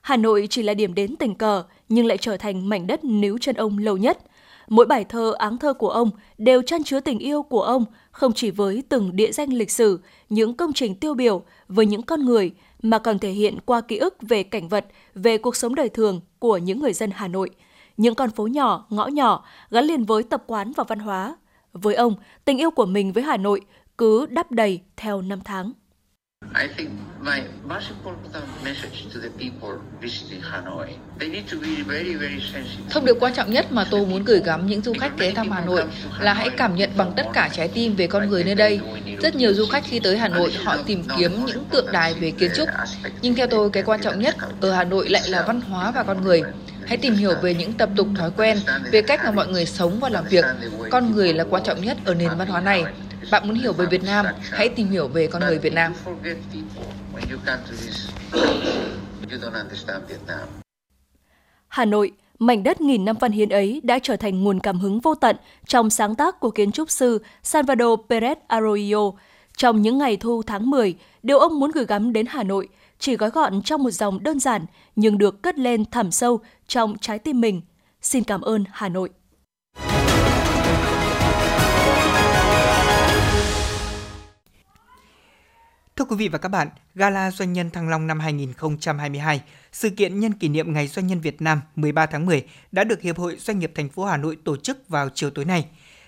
Hà 0.01 0.17
Nội 0.17 0.47
chỉ 0.49 0.63
là 0.63 0.73
điểm 0.73 0.93
đến 0.93 1.15
tình 1.15 1.35
cờ, 1.35 1.63
nhưng 1.89 2.05
lại 2.05 2.17
trở 2.17 2.37
thành 2.37 2.69
mảnh 2.69 2.87
đất 2.87 3.03
níu 3.03 3.37
chân 3.37 3.55
ông 3.55 3.77
lâu 3.77 3.97
nhất– 3.97 4.17
Mỗi 4.67 4.85
bài 4.85 5.05
thơ 5.05 5.33
áng 5.37 5.57
thơ 5.57 5.73
của 5.73 5.89
ông 5.89 6.09
đều 6.37 6.61
chan 6.61 6.83
chứa 6.83 6.99
tình 6.99 7.19
yêu 7.19 7.43
của 7.43 7.61
ông 7.61 7.85
không 8.11 8.33
chỉ 8.33 8.51
với 8.51 8.83
từng 8.89 9.15
địa 9.15 9.31
danh 9.31 9.53
lịch 9.53 9.71
sử, 9.71 9.99
những 10.29 10.53
công 10.53 10.73
trình 10.73 10.95
tiêu 10.95 11.13
biểu 11.13 11.43
với 11.67 11.85
những 11.85 12.01
con 12.01 12.25
người 12.25 12.51
mà 12.81 12.99
còn 12.99 13.19
thể 13.19 13.31
hiện 13.31 13.57
qua 13.65 13.81
ký 13.81 13.97
ức 13.97 14.15
về 14.21 14.43
cảnh 14.43 14.67
vật, 14.67 14.85
về 15.15 15.37
cuộc 15.37 15.55
sống 15.55 15.75
đời 15.75 15.89
thường 15.89 16.21
của 16.39 16.57
những 16.57 16.79
người 16.79 16.93
dân 16.93 17.11
Hà 17.13 17.27
Nội. 17.27 17.49
Những 17.97 18.15
con 18.15 18.29
phố 18.29 18.47
nhỏ, 18.47 18.85
ngõ 18.89 19.07
nhỏ 19.07 19.45
gắn 19.69 19.85
liền 19.85 20.03
với 20.03 20.23
tập 20.23 20.43
quán 20.47 20.71
và 20.75 20.83
văn 20.83 20.99
hóa. 20.99 21.37
Với 21.73 21.95
ông, 21.95 22.13
tình 22.45 22.57
yêu 22.57 22.71
của 22.71 22.85
mình 22.85 23.13
với 23.13 23.23
Hà 23.23 23.37
Nội 23.37 23.61
cứ 23.97 24.25
đắp 24.25 24.51
đầy 24.51 24.81
theo 24.97 25.21
năm 25.21 25.39
tháng. 25.45 25.71
I 26.55 26.67
think 26.77 26.89
my 27.21 27.41
most 27.63 27.89
important 27.89 28.43
message 28.63 29.13
to 29.13 29.19
the 29.21 29.29
people 29.39 29.77
visiting 30.01 30.41
Hanoi, 30.41 30.87
they 31.19 31.29
need 31.29 31.43
to 31.51 31.57
be 31.61 31.83
very 31.87 32.13
very 32.13 32.39
sensitive. 32.53 32.89
Thông 32.89 33.05
điệp 33.05 33.15
quan 33.19 33.33
trọng 33.33 33.51
nhất 33.51 33.71
mà 33.71 33.85
tôi 33.91 34.05
muốn 34.05 34.23
gửi 34.23 34.41
gắm 34.45 34.67
những 34.67 34.81
du 34.81 34.93
khách 34.99 35.19
ghé 35.19 35.31
thăm 35.31 35.51
Hà 35.51 35.61
Nội 35.61 35.83
là 36.19 36.33
hãy 36.33 36.49
cảm 36.49 36.75
nhận 36.75 36.89
bằng 36.97 37.13
tất 37.17 37.25
cả 37.33 37.49
trái 37.53 37.67
tim 37.67 37.95
về 37.95 38.07
con 38.07 38.29
người 38.29 38.43
nơi 38.43 38.55
đây. 38.55 38.79
Rất 39.21 39.35
nhiều 39.35 39.53
du 39.53 39.65
khách 39.65 39.83
khi 39.87 39.99
tới 39.99 40.17
Hà 40.17 40.27
Nội 40.27 40.53
họ 40.63 40.77
tìm 40.85 41.03
kiếm 41.17 41.45
những 41.45 41.65
tượng 41.71 41.91
đài 41.91 42.13
về 42.13 42.31
kiến 42.31 42.51
trúc, 42.55 42.69
nhưng 43.21 43.35
theo 43.35 43.47
tôi 43.47 43.69
cái 43.69 43.83
quan 43.83 44.01
trọng 44.01 44.19
nhất 44.19 44.35
ở 44.61 44.71
Hà 44.71 44.83
Nội 44.83 45.09
lại 45.09 45.29
là 45.29 45.43
văn 45.47 45.61
hóa 45.61 45.91
và 45.91 46.03
con 46.03 46.23
người. 46.23 46.41
Hãy 46.87 46.97
tìm 46.97 47.15
hiểu 47.15 47.33
về 47.41 47.53
những 47.53 47.73
tập 47.73 47.89
tục 47.95 48.07
thói 48.17 48.31
quen, 48.37 48.57
về 48.91 49.01
cách 49.01 49.21
mà 49.25 49.31
mọi 49.31 49.47
người 49.47 49.65
sống 49.65 49.99
và 49.99 50.09
làm 50.09 50.25
việc. 50.25 50.45
Con 50.91 51.11
người 51.11 51.33
là 51.33 51.43
quan 51.49 51.63
trọng 51.63 51.81
nhất 51.81 51.97
ở 52.05 52.13
nền 52.13 52.29
văn 52.37 52.47
hóa 52.47 52.61
này 52.61 52.83
bạn 53.31 53.47
muốn 53.47 53.55
hiểu 53.55 53.73
về 53.73 53.85
Việt 53.85 54.03
Nam, 54.03 54.25
hãy 54.51 54.69
tìm 54.69 54.89
hiểu 54.89 55.07
về 55.07 55.27
con 55.27 55.41
người 55.41 55.59
Việt 55.59 55.73
Nam. 55.73 55.93
Hà 61.67 61.85
Nội, 61.85 62.11
mảnh 62.39 62.63
đất 62.63 62.81
nghìn 62.81 63.05
năm 63.05 63.15
văn 63.19 63.31
hiến 63.31 63.49
ấy 63.49 63.81
đã 63.83 63.99
trở 64.03 64.15
thành 64.15 64.43
nguồn 64.43 64.59
cảm 64.59 64.79
hứng 64.79 64.99
vô 64.99 65.15
tận 65.15 65.35
trong 65.67 65.89
sáng 65.89 66.15
tác 66.15 66.39
của 66.39 66.51
kiến 66.51 66.71
trúc 66.71 66.91
sư 66.91 67.23
Salvador 67.43 67.99
Perez 68.09 68.35
Arroyo. 68.47 69.11
Trong 69.57 69.81
những 69.81 69.97
ngày 69.97 70.17
thu 70.17 70.41
tháng 70.47 70.69
10, 70.69 70.95
điều 71.23 71.39
ông 71.39 71.59
muốn 71.59 71.71
gửi 71.71 71.85
gắm 71.85 72.13
đến 72.13 72.25
Hà 72.29 72.43
Nội 72.43 72.67
chỉ 72.99 73.15
gói 73.15 73.29
gọn 73.29 73.61
trong 73.61 73.83
một 73.83 73.91
dòng 73.91 74.23
đơn 74.23 74.39
giản 74.39 74.65
nhưng 74.95 75.17
được 75.17 75.41
cất 75.41 75.59
lên 75.59 75.85
thẳm 75.85 76.11
sâu 76.11 76.39
trong 76.67 76.97
trái 77.01 77.19
tim 77.19 77.41
mình. 77.41 77.61
Xin 78.01 78.23
cảm 78.23 78.41
ơn 78.41 78.63
Hà 78.71 78.89
Nội. 78.89 79.09
Thưa 85.97 86.05
quý 86.05 86.15
vị 86.15 86.27
và 86.27 86.37
các 86.37 86.49
bạn, 86.49 86.67
Gala 86.95 87.31
Doanh 87.31 87.53
nhân 87.53 87.69
Thăng 87.69 87.89
Long 87.89 88.07
năm 88.07 88.19
2022, 88.19 89.41
sự 89.71 89.89
kiện 89.89 90.19
nhân 90.19 90.33
kỷ 90.33 90.49
niệm 90.49 90.73
Ngày 90.73 90.87
Doanh 90.87 91.07
nhân 91.07 91.19
Việt 91.19 91.41
Nam 91.41 91.61
13 91.75 92.05
tháng 92.05 92.25
10 92.25 92.45
đã 92.71 92.83
được 92.83 93.01
Hiệp 93.01 93.17
hội 93.17 93.35
Doanh 93.39 93.59
nghiệp 93.59 93.71
thành 93.75 93.89
phố 93.89 94.05
Hà 94.05 94.17
Nội 94.17 94.37
tổ 94.43 94.57
chức 94.57 94.89
vào 94.89 95.09
chiều 95.13 95.29
tối 95.29 95.45
nay. 95.45 95.65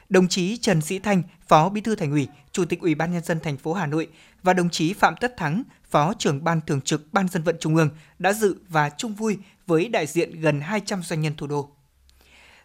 Đồng 0.09 0.28
chí 0.28 0.57
Trần 0.57 0.82
Sĩ 0.82 0.99
Thanh, 0.99 1.24
Phó 1.47 1.70
Bí 1.70 1.82
thư 1.82 1.95
Thành 1.95 2.11
ủy, 2.11 2.28
Chủ 2.51 2.66
tịch 2.66 2.82
Ủy 2.82 2.95
ban 2.95 3.11
nhân 3.14 3.24
dân 3.24 3.39
thành 3.39 3.57
phố 3.57 3.74
Hà 3.74 3.86
Nội 3.86 4.07
và 4.43 4.53
đồng 4.53 4.70
chí 4.70 4.93
Phạm 4.93 5.16
Tất 5.20 5.38
Thắng, 5.38 5.64
Phó 5.89 6.14
trưởng 6.14 6.43
Ban 6.43 6.61
Thường 6.61 6.82
trực 6.82 7.14
Ban 7.14 7.28
dân 7.28 7.43
vận 7.43 7.55
Trung 7.59 7.76
ương 7.76 7.89
đã 8.20 8.34
dự 8.34 8.55
và 8.70 8.89
chung 8.89 9.16
vui 9.16 9.38
với 9.68 9.89
đại 9.89 10.07
diện 10.07 10.41
gần 10.41 10.61
200 10.61 11.03
doanh 11.03 11.22
nhân 11.22 11.34
thủ 11.38 11.47
đô. 11.47 11.70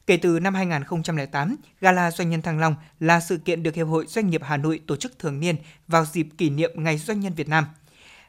Kể 0.06 0.16
từ 0.16 0.40
năm 0.40 0.54
2008, 0.54 1.56
Gala 1.80 2.10
Doanh 2.10 2.30
nhân 2.30 2.42
Thăng 2.42 2.58
Long 2.58 2.76
là 3.00 3.20
sự 3.20 3.36
kiện 3.36 3.62
được 3.62 3.74
Hiệp 3.74 3.88
hội 3.88 4.06
Doanh 4.08 4.30
nghiệp 4.30 4.40
Hà 4.44 4.56
Nội 4.56 4.80
tổ 4.86 4.96
chức 4.96 5.18
thường 5.18 5.40
niên 5.40 5.56
vào 5.88 6.04
dịp 6.04 6.28
kỷ 6.38 6.50
niệm 6.50 6.70
Ngày 6.74 6.98
Doanh 6.98 7.20
nhân 7.20 7.34
Việt 7.34 7.48
Nam. 7.48 7.64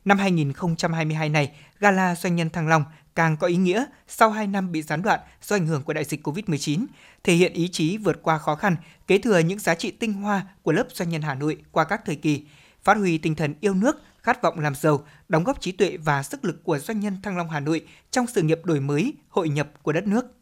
Năm 0.05 0.17
2022 0.17 1.29
này, 1.29 1.51
Gala 1.79 2.15
Doanh 2.15 2.35
nhân 2.35 2.49
Thăng 2.49 2.67
Long 2.67 2.83
càng 3.15 3.37
có 3.37 3.47
ý 3.47 3.55
nghĩa 3.55 3.85
sau 4.07 4.29
2 4.29 4.47
năm 4.47 4.71
bị 4.71 4.81
gián 4.81 5.01
đoạn 5.01 5.19
do 5.41 5.55
ảnh 5.55 5.67
hưởng 5.67 5.83
của 5.83 5.93
đại 5.93 6.03
dịch 6.03 6.27
COVID-19, 6.27 6.85
thể 7.23 7.33
hiện 7.33 7.53
ý 7.53 7.67
chí 7.67 7.97
vượt 7.97 8.19
qua 8.23 8.37
khó 8.37 8.55
khăn, 8.55 8.75
kế 9.07 9.17
thừa 9.17 9.39
những 9.39 9.59
giá 9.59 9.75
trị 9.75 9.91
tinh 9.91 10.13
hoa 10.13 10.45
của 10.63 10.71
lớp 10.71 10.87
doanh 10.91 11.09
nhân 11.09 11.21
Hà 11.21 11.35
Nội 11.35 11.57
qua 11.71 11.83
các 11.83 12.01
thời 12.05 12.15
kỳ, 12.15 12.45
phát 12.83 12.97
huy 12.97 13.17
tinh 13.17 13.35
thần 13.35 13.53
yêu 13.59 13.73
nước, 13.73 14.01
khát 14.21 14.41
vọng 14.41 14.59
làm 14.59 14.75
giàu, 14.75 15.05
đóng 15.29 15.43
góp 15.43 15.61
trí 15.61 15.71
tuệ 15.71 15.97
và 15.97 16.23
sức 16.23 16.45
lực 16.45 16.63
của 16.63 16.79
doanh 16.79 16.99
nhân 16.99 17.21
Thăng 17.23 17.37
Long 17.37 17.49
Hà 17.49 17.59
Nội 17.59 17.85
trong 18.11 18.27
sự 18.27 18.41
nghiệp 18.41 18.59
đổi 18.63 18.79
mới, 18.79 19.13
hội 19.29 19.49
nhập 19.49 19.69
của 19.81 19.91
đất 19.91 20.07
nước. 20.07 20.34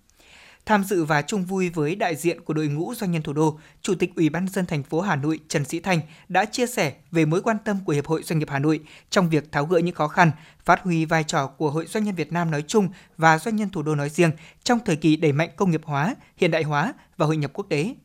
Tham 0.66 0.84
dự 0.84 1.04
và 1.04 1.22
chung 1.22 1.44
vui 1.44 1.70
với 1.70 1.96
đại 1.96 2.16
diện 2.16 2.42
của 2.42 2.54
đội 2.54 2.68
ngũ 2.68 2.94
doanh 2.96 3.12
nhân 3.12 3.22
thủ 3.22 3.34
đô, 3.34 3.60
Chủ 3.82 3.96
tịch 3.96 4.16
Ủy 4.16 4.30
ban 4.30 4.48
dân 4.48 4.66
thành 4.66 4.84
phố 4.84 5.02
Hà 5.02 5.16
Nội 5.16 5.40
Trần 5.48 5.66
Sĩ 5.66 5.80
Thanh 5.80 6.00
đã 6.28 6.46
chia 6.46 6.68
sẻ 6.68 6.94
về 7.12 7.26
mối 7.26 7.42
quan 7.42 7.58
tâm 7.66 7.78
của 7.86 7.94
Hiệp 7.94 8.08
hội 8.08 8.24
Doanh 8.24 8.40
nghiệp 8.40 8.50
Hà 8.50 8.60
Nội 8.60 8.80
trong 9.10 9.30
việc 9.30 9.52
tháo 9.52 9.66
gỡ 9.66 9.78
những 9.80 9.96
khó 9.96 10.08
khăn, 10.08 10.32
phát 10.66 10.84
huy 10.84 11.06
vai 11.06 11.24
trò 11.24 11.48
của 11.48 11.72
Hội 11.72 11.86
Doanh 11.86 12.04
nhân 12.04 12.16
Việt 12.16 12.32
Nam 12.32 12.52
nói 12.52 12.64
chung 12.68 12.90
và 13.18 13.38
doanh 13.38 13.56
nhân 13.56 13.70
thủ 13.70 13.82
đô 13.82 13.96
nói 13.96 14.10
riêng 14.10 14.32
trong 14.64 14.80
thời 14.86 14.96
kỳ 14.96 15.16
đẩy 15.16 15.32
mạnh 15.32 15.50
công 15.56 15.72
nghiệp 15.72 15.82
hóa, 15.84 16.16
hiện 16.38 16.52
đại 16.52 16.64
hóa 16.64 16.94
và 17.18 17.26
hội 17.26 17.38
nhập 17.38 17.52
quốc 17.54 17.66
tế. 17.70 17.96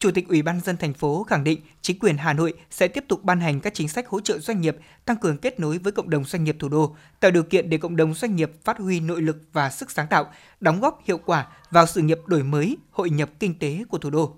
Chủ 0.00 0.10
tịch 0.10 0.28
Ủy 0.28 0.42
ban 0.42 0.60
dân 0.60 0.76
thành 0.76 0.94
phố 0.94 1.24
khẳng 1.24 1.44
định 1.44 1.60
chính 1.82 1.98
quyền 1.98 2.16
Hà 2.16 2.32
Nội 2.32 2.52
sẽ 2.70 2.88
tiếp 2.88 3.04
tục 3.08 3.24
ban 3.24 3.40
hành 3.40 3.60
các 3.60 3.74
chính 3.74 3.88
sách 3.88 4.08
hỗ 4.08 4.20
trợ 4.20 4.38
doanh 4.38 4.60
nghiệp, 4.60 4.76
tăng 5.04 5.16
cường 5.16 5.38
kết 5.38 5.60
nối 5.60 5.78
với 5.78 5.92
cộng 5.92 6.10
đồng 6.10 6.24
doanh 6.24 6.44
nghiệp 6.44 6.56
thủ 6.58 6.68
đô, 6.68 6.96
tạo 7.20 7.30
điều 7.30 7.42
kiện 7.42 7.70
để 7.70 7.78
cộng 7.78 7.96
đồng 7.96 8.14
doanh 8.14 8.36
nghiệp 8.36 8.50
phát 8.64 8.78
huy 8.78 9.00
nội 9.00 9.22
lực 9.22 9.36
và 9.52 9.70
sức 9.70 9.90
sáng 9.90 10.06
tạo, 10.06 10.32
đóng 10.60 10.80
góp 10.80 11.00
hiệu 11.04 11.18
quả 11.18 11.46
vào 11.70 11.86
sự 11.86 12.00
nghiệp 12.00 12.18
đổi 12.26 12.42
mới, 12.42 12.76
hội 12.90 13.10
nhập 13.10 13.30
kinh 13.38 13.58
tế 13.58 13.84
của 13.88 13.98
thủ 13.98 14.10
đô. 14.10 14.36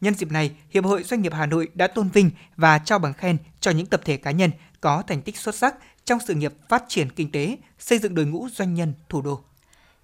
Nhân 0.00 0.14
dịp 0.14 0.32
này, 0.32 0.50
Hiệp 0.70 0.84
hội 0.84 1.02
Doanh 1.02 1.22
nghiệp 1.22 1.32
Hà 1.32 1.46
Nội 1.46 1.68
đã 1.74 1.86
tôn 1.86 2.08
vinh 2.08 2.30
và 2.56 2.78
trao 2.78 2.98
bằng 2.98 3.12
khen 3.12 3.36
cho 3.60 3.70
những 3.70 3.86
tập 3.86 4.00
thể 4.04 4.16
cá 4.16 4.30
nhân 4.30 4.50
có 4.80 5.02
thành 5.02 5.22
tích 5.22 5.38
xuất 5.38 5.54
sắc 5.54 5.74
trong 6.04 6.18
sự 6.26 6.34
nghiệp 6.34 6.52
phát 6.68 6.84
triển 6.88 7.10
kinh 7.10 7.30
tế, 7.30 7.56
xây 7.78 7.98
dựng 7.98 8.14
đội 8.14 8.26
ngũ 8.26 8.48
doanh 8.48 8.74
nhân 8.74 8.92
thủ 9.08 9.22
đô. 9.22 9.40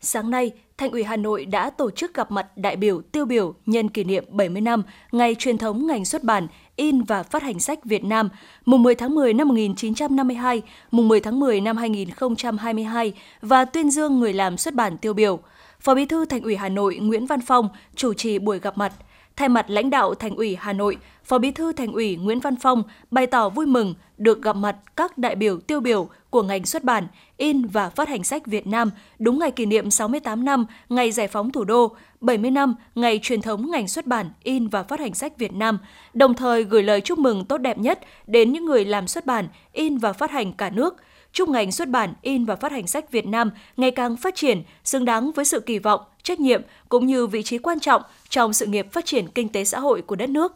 Sáng 0.04 0.30
nay, 0.30 0.52
Thành 0.78 0.90
ủy 0.90 1.04
Hà 1.04 1.16
Nội 1.16 1.44
đã 1.44 1.70
tổ 1.70 1.90
chức 1.90 2.14
gặp 2.14 2.30
mặt 2.30 2.46
đại 2.56 2.76
biểu 2.76 3.00
tiêu 3.00 3.24
biểu 3.24 3.54
nhân 3.66 3.88
kỷ 3.88 4.04
niệm 4.04 4.24
70 4.28 4.60
năm 4.60 4.82
ngày 5.12 5.34
truyền 5.38 5.58
thống 5.58 5.86
ngành 5.86 6.04
xuất 6.04 6.24
bản, 6.24 6.46
in 6.76 7.02
và 7.02 7.22
phát 7.22 7.42
hành 7.42 7.60
sách 7.60 7.84
Việt 7.84 8.04
Nam, 8.04 8.28
mùng 8.64 8.82
10 8.82 8.94
tháng 8.94 9.14
10 9.14 9.34
năm 9.34 9.48
1952, 9.48 10.62
mùng 10.90 11.08
10 11.08 11.20
tháng 11.20 11.40
10 11.40 11.60
năm 11.60 11.76
2022 11.76 13.12
và 13.40 13.64
tuyên 13.64 13.90
dương 13.90 14.20
người 14.20 14.32
làm 14.32 14.56
xuất 14.56 14.74
bản 14.74 14.98
tiêu 14.98 15.12
biểu. 15.12 15.38
Phó 15.80 15.94
Bí 15.94 16.04
thư 16.06 16.24
Thành 16.24 16.42
ủy 16.42 16.56
Hà 16.56 16.68
Nội 16.68 16.96
Nguyễn 16.96 17.26
Văn 17.26 17.40
Phong 17.46 17.68
chủ 17.94 18.14
trì 18.14 18.38
buổi 18.38 18.58
gặp 18.58 18.78
mặt. 18.78 18.92
Thay 19.36 19.48
mặt 19.48 19.70
lãnh 19.70 19.90
đạo 19.90 20.14
Thành 20.14 20.36
ủy 20.36 20.56
Hà 20.60 20.72
Nội, 20.72 20.96
Phó 21.24 21.38
Bí 21.38 21.50
thư 21.50 21.72
Thành 21.72 21.92
ủy 21.92 22.16
Nguyễn 22.16 22.40
Văn 22.40 22.56
Phong 22.56 22.82
bày 23.10 23.26
tỏ 23.26 23.48
vui 23.48 23.66
mừng 23.66 23.94
được 24.18 24.42
gặp 24.42 24.56
mặt 24.56 24.76
các 24.96 25.18
đại 25.18 25.34
biểu 25.34 25.60
tiêu 25.60 25.80
biểu 25.80 26.08
của 26.30 26.42
ngành 26.42 26.64
xuất 26.64 26.84
bản, 26.84 27.06
in 27.36 27.66
và 27.66 27.90
phát 27.90 28.08
hành 28.08 28.24
sách 28.24 28.46
Việt 28.46 28.66
Nam 28.66 28.90
đúng 29.18 29.38
ngày 29.38 29.50
kỷ 29.50 29.66
niệm 29.66 29.90
68 29.90 30.44
năm 30.44 30.66
ngày 30.88 31.12
giải 31.12 31.28
phóng 31.28 31.52
thủ 31.52 31.64
đô, 31.64 31.96
70 32.20 32.50
năm 32.50 32.74
ngày 32.94 33.20
truyền 33.22 33.42
thống 33.42 33.70
ngành 33.70 33.88
xuất 33.88 34.06
bản, 34.06 34.30
in 34.42 34.68
và 34.68 34.82
phát 34.82 35.00
hành 35.00 35.14
sách 35.14 35.38
Việt 35.38 35.52
Nam, 35.52 35.78
đồng 36.14 36.34
thời 36.34 36.64
gửi 36.64 36.82
lời 36.82 37.00
chúc 37.00 37.18
mừng 37.18 37.44
tốt 37.44 37.58
đẹp 37.58 37.78
nhất 37.78 38.00
đến 38.26 38.52
những 38.52 38.64
người 38.64 38.84
làm 38.84 39.08
xuất 39.08 39.26
bản, 39.26 39.48
in 39.72 39.98
và 39.98 40.12
phát 40.12 40.30
hành 40.30 40.52
cả 40.52 40.70
nước– 40.70 40.96
chúc 41.32 41.48
ngành 41.48 41.72
xuất 41.72 41.88
bản, 41.88 42.14
in 42.22 42.44
và 42.44 42.56
phát 42.56 42.72
hành 42.72 42.86
sách 42.86 43.10
Việt 43.10 43.26
Nam 43.26 43.50
ngày 43.76 43.90
càng 43.90 44.16
phát 44.16 44.34
triển, 44.34 44.62
xứng 44.84 45.04
đáng 45.04 45.32
với 45.32 45.44
sự 45.44 45.60
kỳ 45.60 45.78
vọng, 45.78 46.00
trách 46.22 46.40
nhiệm 46.40 46.62
cũng 46.88 47.06
như 47.06 47.26
vị 47.26 47.42
trí 47.42 47.58
quan 47.58 47.80
trọng 47.80 48.02
trong 48.28 48.52
sự 48.52 48.66
nghiệp 48.66 48.92
phát 48.92 49.04
triển 49.04 49.28
kinh 49.28 49.48
tế 49.48 49.64
xã 49.64 49.80
hội 49.80 50.02
của 50.02 50.16
đất 50.16 50.30
nước. 50.30 50.52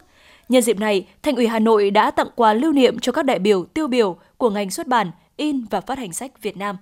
Nhân 0.49 0.61
dịp 0.61 0.79
này, 0.79 1.07
Thành 1.23 1.35
ủy 1.35 1.47
Hà 1.47 1.59
Nội 1.59 1.91
đã 1.91 2.11
tặng 2.11 2.27
quà 2.35 2.53
lưu 2.53 2.71
niệm 2.71 2.99
cho 2.99 3.11
các 3.11 3.25
đại 3.25 3.39
biểu 3.39 3.65
tiêu 3.65 3.87
biểu 3.87 4.17
của 4.37 4.49
ngành 4.49 4.69
xuất 4.69 4.87
bản, 4.87 5.11
in 5.37 5.65
và 5.69 5.81
phát 5.81 5.97
hành 5.97 6.13
sách 6.13 6.41
Việt 6.41 6.57
Nam. 6.57 6.77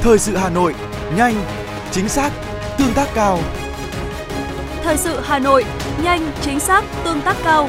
Thời 0.00 0.18
sự 0.18 0.36
Hà 0.36 0.50
Nội, 0.50 0.74
nhanh, 1.16 1.34
chính 1.90 2.08
xác, 2.08 2.30
tương 2.78 2.92
tác 2.94 3.08
cao. 3.14 3.38
Thời 4.82 4.96
sự 4.96 5.20
Hà 5.20 5.38
Nội, 5.38 5.64
nhanh, 6.02 6.30
chính 6.42 6.60
xác, 6.60 6.84
tương 7.04 7.20
tác 7.20 7.36
cao. 7.44 7.68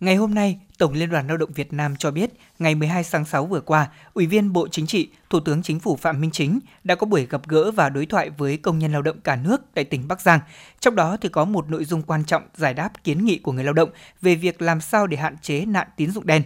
Ngày 0.00 0.16
hôm 0.16 0.34
nay, 0.34 0.58
Tổng 0.78 0.92
Liên 0.92 1.10
đoàn 1.10 1.26
Lao 1.26 1.36
động 1.36 1.52
Việt 1.52 1.72
Nam 1.72 1.96
cho 1.96 2.10
biết, 2.10 2.30
ngày 2.58 2.74
12 2.74 3.04
tháng 3.12 3.24
6 3.24 3.46
vừa 3.46 3.60
qua, 3.60 3.88
Ủy 4.14 4.26
viên 4.26 4.52
Bộ 4.52 4.68
Chính 4.68 4.86
trị, 4.86 5.08
Thủ 5.30 5.40
tướng 5.40 5.62
Chính 5.62 5.80
phủ 5.80 5.96
Phạm 5.96 6.20
Minh 6.20 6.30
Chính 6.30 6.60
đã 6.84 6.94
có 6.94 7.06
buổi 7.06 7.26
gặp 7.26 7.48
gỡ 7.48 7.70
và 7.70 7.88
đối 7.88 8.06
thoại 8.06 8.30
với 8.30 8.56
công 8.56 8.78
nhân 8.78 8.92
lao 8.92 9.02
động 9.02 9.20
cả 9.20 9.36
nước 9.36 9.62
tại 9.74 9.84
tỉnh 9.84 10.08
Bắc 10.08 10.20
Giang. 10.20 10.40
Trong 10.80 10.94
đó 10.94 11.16
thì 11.20 11.28
có 11.28 11.44
một 11.44 11.70
nội 11.70 11.84
dung 11.84 12.02
quan 12.02 12.24
trọng 12.24 12.42
giải 12.54 12.74
đáp 12.74 13.04
kiến 13.04 13.24
nghị 13.24 13.38
của 13.38 13.52
người 13.52 13.64
lao 13.64 13.72
động 13.72 13.90
về 14.22 14.34
việc 14.34 14.62
làm 14.62 14.80
sao 14.80 15.06
để 15.06 15.16
hạn 15.16 15.36
chế 15.42 15.64
nạn 15.64 15.88
tín 15.96 16.10
dụng 16.10 16.26
đen. 16.26 16.42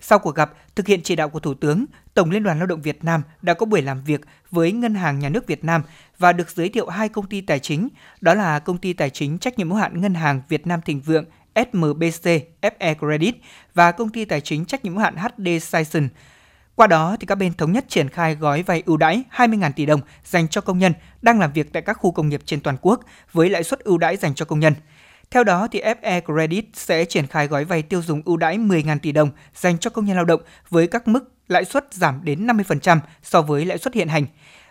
Sau 0.00 0.18
cuộc 0.18 0.34
gặp, 0.34 0.52
thực 0.76 0.86
hiện 0.86 1.02
chỉ 1.02 1.16
đạo 1.16 1.28
của 1.28 1.40
Thủ 1.40 1.54
tướng, 1.54 1.84
Tổng 2.14 2.30
Liên 2.30 2.42
đoàn 2.42 2.58
Lao 2.58 2.66
động 2.66 2.82
Việt 2.82 3.04
Nam 3.04 3.22
đã 3.42 3.54
có 3.54 3.66
buổi 3.66 3.82
làm 3.82 4.04
việc 4.04 4.20
với 4.50 4.72
Ngân 4.72 4.94
hàng 4.94 5.18
Nhà 5.18 5.28
nước 5.28 5.46
Việt 5.46 5.64
Nam 5.64 5.82
và 6.18 6.32
được 6.32 6.50
giới 6.50 6.68
thiệu 6.68 6.88
hai 6.88 7.08
công 7.08 7.26
ty 7.26 7.40
tài 7.40 7.58
chính, 7.58 7.88
đó 8.20 8.34
là 8.34 8.58
công 8.58 8.78
ty 8.78 8.92
tài 8.92 9.10
chính 9.10 9.38
trách 9.38 9.58
nhiệm 9.58 9.70
hữu 9.70 9.78
hạn 9.78 10.00
Ngân 10.00 10.14
hàng 10.14 10.42
Việt 10.48 10.66
Nam 10.66 10.80
Thịnh 10.84 11.00
Vượng 11.00 11.24
SMBC 11.72 12.30
FE 12.62 12.94
Credit 12.94 13.34
và 13.74 13.92
công 13.92 14.08
ty 14.08 14.24
tài 14.24 14.40
chính 14.40 14.64
trách 14.64 14.84
nhiệm 14.84 14.92
hữu 14.92 15.02
hạn 15.02 15.16
HD 15.16 15.48
Sison. 15.62 16.08
Qua 16.74 16.86
đó 16.86 17.16
thì 17.20 17.26
các 17.26 17.34
bên 17.34 17.54
thống 17.54 17.72
nhất 17.72 17.84
triển 17.88 18.08
khai 18.08 18.34
gói 18.34 18.62
vay 18.62 18.82
ưu 18.86 18.96
đãi 18.96 19.22
20.000 19.36 19.72
tỷ 19.76 19.86
đồng 19.86 20.00
dành 20.24 20.48
cho 20.48 20.60
công 20.60 20.78
nhân 20.78 20.92
đang 21.22 21.40
làm 21.40 21.52
việc 21.52 21.72
tại 21.72 21.82
các 21.82 21.94
khu 21.94 22.12
công 22.12 22.28
nghiệp 22.28 22.40
trên 22.44 22.60
toàn 22.60 22.76
quốc 22.80 23.00
với 23.32 23.50
lãi 23.50 23.64
suất 23.64 23.80
ưu 23.80 23.98
đãi 23.98 24.16
dành 24.16 24.34
cho 24.34 24.44
công 24.44 24.60
nhân. 24.60 24.74
Theo 25.30 25.44
đó 25.44 25.68
thì 25.70 25.82
FE 25.82 26.20
Credit 26.20 26.64
sẽ 26.74 27.04
triển 27.04 27.26
khai 27.26 27.46
gói 27.46 27.64
vay 27.64 27.82
tiêu 27.82 28.02
dùng 28.02 28.22
ưu 28.24 28.36
đãi 28.36 28.58
10.000 28.58 28.98
tỷ 28.98 29.12
đồng 29.12 29.30
dành 29.54 29.78
cho 29.78 29.90
công 29.90 30.04
nhân 30.04 30.16
lao 30.16 30.24
động 30.24 30.40
với 30.68 30.86
các 30.86 31.08
mức 31.08 31.32
lãi 31.48 31.64
suất 31.64 31.86
giảm 31.90 32.20
đến 32.24 32.46
50% 32.46 32.98
so 33.22 33.42
với 33.42 33.64
lãi 33.64 33.78
suất 33.78 33.94
hiện 33.94 34.08
hành. 34.08 34.26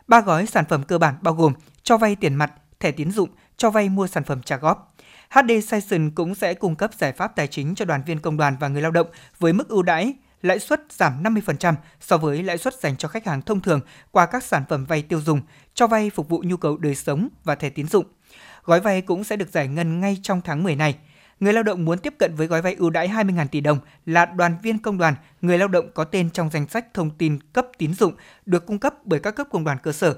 Ba 0.07 0.21
gói 0.21 0.45
sản 0.45 0.65
phẩm 0.69 0.83
cơ 0.83 0.97
bản 0.97 1.15
bao 1.21 1.33
gồm 1.33 1.53
cho 1.83 1.97
vay 1.97 2.15
tiền 2.15 2.35
mặt, 2.35 2.51
thẻ 2.79 2.91
tín 2.91 3.11
dụng, 3.11 3.29
cho 3.57 3.69
vay 3.69 3.89
mua 3.89 4.07
sản 4.07 4.23
phẩm 4.23 4.41
trả 4.41 4.57
góp. 4.57 4.95
HD 5.29 5.51
Session 5.67 6.11
cũng 6.11 6.35
sẽ 6.35 6.53
cung 6.53 6.75
cấp 6.75 6.91
giải 6.93 7.11
pháp 7.11 7.35
tài 7.35 7.47
chính 7.47 7.75
cho 7.75 7.85
đoàn 7.85 8.01
viên 8.05 8.19
công 8.19 8.37
đoàn 8.37 8.55
và 8.59 8.67
người 8.67 8.81
lao 8.81 8.91
động 8.91 9.07
với 9.39 9.53
mức 9.53 9.69
ưu 9.69 9.83
đãi 9.83 10.13
lãi 10.41 10.59
suất 10.59 10.81
giảm 10.89 11.23
50% 11.23 11.73
so 12.01 12.17
với 12.17 12.43
lãi 12.43 12.57
suất 12.57 12.73
dành 12.73 12.97
cho 12.97 13.07
khách 13.07 13.25
hàng 13.25 13.41
thông 13.41 13.61
thường 13.61 13.79
qua 14.11 14.25
các 14.25 14.43
sản 14.43 14.63
phẩm 14.69 14.85
vay 14.85 15.01
tiêu 15.01 15.21
dùng, 15.21 15.41
cho 15.73 15.87
vay 15.87 16.09
phục 16.09 16.29
vụ 16.29 16.43
nhu 16.45 16.57
cầu 16.57 16.77
đời 16.77 16.95
sống 16.95 17.29
và 17.43 17.55
thẻ 17.55 17.69
tín 17.69 17.87
dụng. 17.87 18.05
Gói 18.63 18.79
vay 18.79 19.01
cũng 19.01 19.23
sẽ 19.23 19.35
được 19.35 19.49
giải 19.51 19.67
ngân 19.67 19.99
ngay 19.99 20.17
trong 20.21 20.41
tháng 20.41 20.63
10 20.63 20.75
này. 20.75 20.95
Người 21.39 21.53
lao 21.53 21.63
động 21.63 21.85
muốn 21.85 21.99
tiếp 21.99 22.13
cận 22.19 22.35
với 22.35 22.47
gói 22.47 22.61
vay 22.61 22.73
ưu 22.73 22.89
đãi 22.89 23.07
20.000 23.07 23.47
tỷ 23.47 23.61
đồng 23.61 23.79
là 24.05 24.25
đoàn 24.25 24.57
viên 24.63 24.79
công 24.79 24.97
đoàn, 24.97 25.15
người 25.41 25.57
lao 25.57 25.67
động 25.67 25.89
có 25.93 26.03
tên 26.03 26.29
trong 26.29 26.49
danh 26.49 26.67
sách 26.67 26.93
thông 26.93 27.09
tin 27.09 27.39
cấp 27.53 27.67
tín 27.77 27.93
dụng 27.93 28.13
được 28.45 28.65
cung 28.65 28.79
cấp 28.79 28.93
bởi 29.05 29.19
các 29.19 29.31
cấp 29.31 29.47
công 29.51 29.63
đoàn 29.63 29.77
cơ 29.83 29.91
sở. 29.91 30.17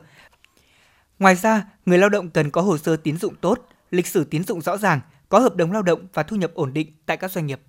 Ngoài 1.19 1.35
ra, 1.35 1.63
người 1.85 1.97
lao 1.97 2.09
động 2.09 2.29
cần 2.29 2.51
có 2.51 2.61
hồ 2.61 2.77
sơ 2.77 2.95
tín 2.95 3.17
dụng 3.17 3.35
tốt, 3.35 3.67
lịch 3.91 4.07
sử 4.07 4.23
tín 4.23 4.43
dụng 4.43 4.61
rõ 4.61 4.77
ràng, 4.77 4.99
có 5.29 5.39
hợp 5.39 5.55
đồng 5.55 5.71
lao 5.71 5.81
động 5.81 6.07
và 6.13 6.23
thu 6.23 6.35
nhập 6.35 6.51
ổn 6.53 6.73
định 6.73 6.91
tại 7.05 7.17
các 7.17 7.31
doanh 7.31 7.47
nghiệp. 7.47 7.59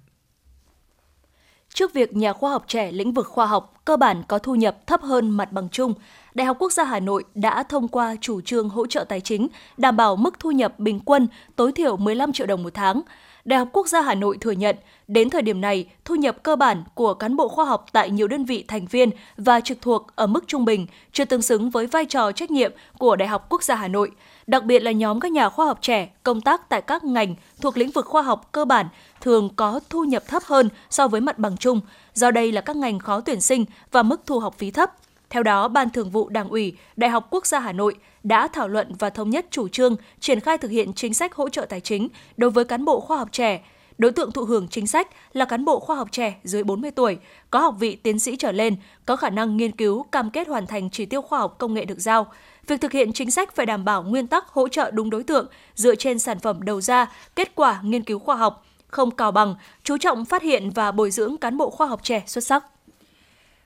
Trước 1.74 1.92
việc 1.92 2.16
nhà 2.16 2.32
khoa 2.32 2.50
học 2.50 2.64
trẻ 2.68 2.92
lĩnh 2.92 3.12
vực 3.12 3.26
khoa 3.26 3.46
học 3.46 3.74
cơ 3.84 3.96
bản 3.96 4.22
có 4.28 4.38
thu 4.38 4.54
nhập 4.54 4.86
thấp 4.86 5.02
hơn 5.02 5.30
mặt 5.30 5.52
bằng 5.52 5.68
chung, 5.68 5.94
Đại 6.34 6.46
học 6.46 6.56
Quốc 6.60 6.72
gia 6.72 6.84
Hà 6.84 7.00
Nội 7.00 7.24
đã 7.34 7.62
thông 7.62 7.88
qua 7.88 8.16
chủ 8.20 8.40
trương 8.40 8.68
hỗ 8.68 8.86
trợ 8.86 9.04
tài 9.04 9.20
chính 9.20 9.48
đảm 9.76 9.96
bảo 9.96 10.16
mức 10.16 10.34
thu 10.38 10.50
nhập 10.50 10.78
bình 10.78 11.00
quân 11.04 11.28
tối 11.56 11.72
thiểu 11.72 11.96
15 11.96 12.32
triệu 12.32 12.46
đồng 12.46 12.62
một 12.62 12.74
tháng. 12.74 13.02
Đại 13.44 13.58
học 13.58 13.68
Quốc 13.72 13.88
gia 13.88 14.00
Hà 14.00 14.14
Nội 14.14 14.38
thừa 14.40 14.50
nhận, 14.50 14.76
đến 15.08 15.30
thời 15.30 15.42
điểm 15.42 15.60
này, 15.60 15.90
thu 16.04 16.14
nhập 16.14 16.42
cơ 16.42 16.56
bản 16.56 16.84
của 16.94 17.14
cán 17.14 17.36
bộ 17.36 17.48
khoa 17.48 17.64
học 17.64 17.86
tại 17.92 18.10
nhiều 18.10 18.28
đơn 18.28 18.44
vị 18.44 18.64
thành 18.68 18.86
viên 18.86 19.10
và 19.36 19.60
trực 19.60 19.78
thuộc 19.80 20.06
ở 20.16 20.26
mức 20.26 20.44
trung 20.46 20.64
bình, 20.64 20.86
chưa 21.12 21.24
tương 21.24 21.42
xứng 21.42 21.70
với 21.70 21.86
vai 21.86 22.04
trò 22.04 22.32
trách 22.32 22.50
nhiệm 22.50 22.72
của 22.98 23.16
Đại 23.16 23.28
học 23.28 23.46
Quốc 23.50 23.62
gia 23.62 23.74
Hà 23.74 23.88
Nội– 23.88 24.10
đặc 24.46 24.64
biệt 24.64 24.78
là 24.78 24.92
nhóm 24.92 25.20
các 25.20 25.32
nhà 25.32 25.48
khoa 25.48 25.66
học 25.66 25.78
trẻ 25.82 26.10
công 26.22 26.40
tác 26.40 26.68
tại 26.68 26.82
các 26.82 27.04
ngành 27.04 27.34
thuộc 27.60 27.76
lĩnh 27.76 27.90
vực 27.90 28.06
khoa 28.06 28.22
học 28.22 28.48
cơ 28.52 28.64
bản 28.64 28.86
thường 29.20 29.50
có 29.56 29.80
thu 29.90 30.04
nhập 30.04 30.22
thấp 30.28 30.42
hơn 30.44 30.68
so 30.90 31.08
với 31.08 31.20
mặt 31.20 31.38
bằng 31.38 31.56
chung, 31.56 31.80
do 32.14 32.30
đây 32.30 32.52
là 32.52 32.60
các 32.60 32.76
ngành 32.76 32.98
khó 32.98 33.20
tuyển 33.20 33.40
sinh 33.40 33.64
và 33.90 34.02
mức 34.02 34.20
thu 34.26 34.38
học 34.38 34.54
phí 34.58 34.70
thấp. 34.70 34.92
Theo 35.30 35.42
đó, 35.42 35.68
Ban 35.68 35.90
Thường 35.90 36.10
vụ 36.10 36.28
Đảng 36.28 36.48
ủy 36.48 36.76
Đại 36.96 37.10
học 37.10 37.26
Quốc 37.30 37.46
gia 37.46 37.60
Hà 37.60 37.72
Nội 37.72 37.94
đã 38.22 38.48
thảo 38.48 38.68
luận 38.68 38.92
và 38.98 39.10
thống 39.10 39.30
nhất 39.30 39.46
chủ 39.50 39.68
trương 39.68 39.96
triển 40.20 40.40
khai 40.40 40.58
thực 40.58 40.70
hiện 40.70 40.92
chính 40.92 41.14
sách 41.14 41.34
hỗ 41.34 41.48
trợ 41.48 41.66
tài 41.68 41.80
chính 41.80 42.08
đối 42.36 42.50
với 42.50 42.64
cán 42.64 42.84
bộ 42.84 43.00
khoa 43.00 43.18
học 43.18 43.28
trẻ. 43.32 43.60
Đối 43.98 44.12
tượng 44.12 44.32
thụ 44.32 44.44
hưởng 44.44 44.68
chính 44.68 44.86
sách 44.86 45.08
là 45.32 45.44
cán 45.44 45.64
bộ 45.64 45.80
khoa 45.80 45.96
học 45.96 46.08
trẻ 46.12 46.34
dưới 46.44 46.64
40 46.64 46.90
tuổi, 46.90 47.18
có 47.50 47.58
học 47.58 47.74
vị 47.78 47.96
tiến 47.96 48.18
sĩ 48.18 48.36
trở 48.36 48.52
lên, 48.52 48.76
có 49.06 49.16
khả 49.16 49.30
năng 49.30 49.56
nghiên 49.56 49.72
cứu, 49.72 50.02
cam 50.02 50.30
kết 50.30 50.48
hoàn 50.48 50.66
thành 50.66 50.90
chỉ 50.90 51.06
tiêu 51.06 51.22
khoa 51.22 51.38
học 51.38 51.58
công 51.58 51.74
nghệ 51.74 51.84
được 51.84 51.98
giao, 51.98 52.32
Việc 52.66 52.80
thực 52.80 52.92
hiện 52.92 53.12
chính 53.12 53.30
sách 53.30 53.54
phải 53.54 53.66
đảm 53.66 53.84
bảo 53.84 54.02
nguyên 54.02 54.26
tắc 54.26 54.48
hỗ 54.48 54.68
trợ 54.68 54.90
đúng 54.90 55.10
đối 55.10 55.22
tượng 55.22 55.46
dựa 55.74 55.94
trên 55.94 56.18
sản 56.18 56.38
phẩm 56.38 56.62
đầu 56.62 56.80
ra, 56.80 57.06
kết 57.36 57.52
quả 57.54 57.80
nghiên 57.82 58.04
cứu 58.04 58.18
khoa 58.18 58.36
học, 58.36 58.66
không 58.86 59.10
cào 59.10 59.32
bằng, 59.32 59.54
chú 59.84 59.98
trọng 59.98 60.24
phát 60.24 60.42
hiện 60.42 60.70
và 60.70 60.92
bồi 60.92 61.10
dưỡng 61.10 61.36
cán 61.36 61.56
bộ 61.56 61.70
khoa 61.70 61.86
học 61.86 62.00
trẻ 62.02 62.22
xuất 62.26 62.44
sắc. 62.44 62.64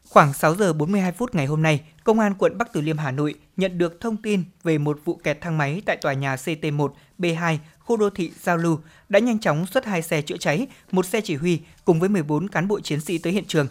Khoảng 0.09 0.33
6 0.33 0.55
giờ 0.55 0.73
42 0.73 1.13
phút 1.13 1.35
ngày 1.35 1.47
hôm 1.47 1.63
nay, 1.63 1.81
Công 2.07 2.19
an 2.19 2.35
quận 2.39 2.59
Bắc 2.59 2.73
Từ 2.73 2.81
Liêm 2.81 2.99
Hà 2.99 3.11
Nội 3.11 3.35
nhận 3.57 3.79
được 3.79 4.01
thông 4.01 4.17
tin 4.17 4.45
về 4.65 4.79
một 4.79 5.01
vụ 5.05 5.15
kẹt 5.15 5.41
thang 5.41 5.59
máy 5.59 5.83
tại 5.87 5.97
tòa 5.97 6.13
nhà 6.13 6.37
CT1, 6.37 6.89
B2, 7.19 7.57
khu 7.79 7.97
đô 7.97 8.11
thị 8.11 8.33
Giao 8.43 8.57
lưu 8.57 8.79
đã 9.09 9.19
nhanh 9.19 9.39
chóng 9.39 9.67
xuất 9.67 9.85
hai 9.85 10.03
xe 10.03 10.23
chữa 10.23 10.37
cháy, 10.37 10.67
một 10.93 11.07
xe 11.07 11.21
chỉ 11.21 11.35
huy 11.35 11.61
cùng 11.85 12.01
với 12.01 12.09
14 12.09 12.49
cán 12.49 12.69
bộ 12.69 12.81
chiến 12.81 13.01
sĩ 13.01 13.19
tới 13.19 13.33
hiện 13.33 13.45
trường. 13.45 13.67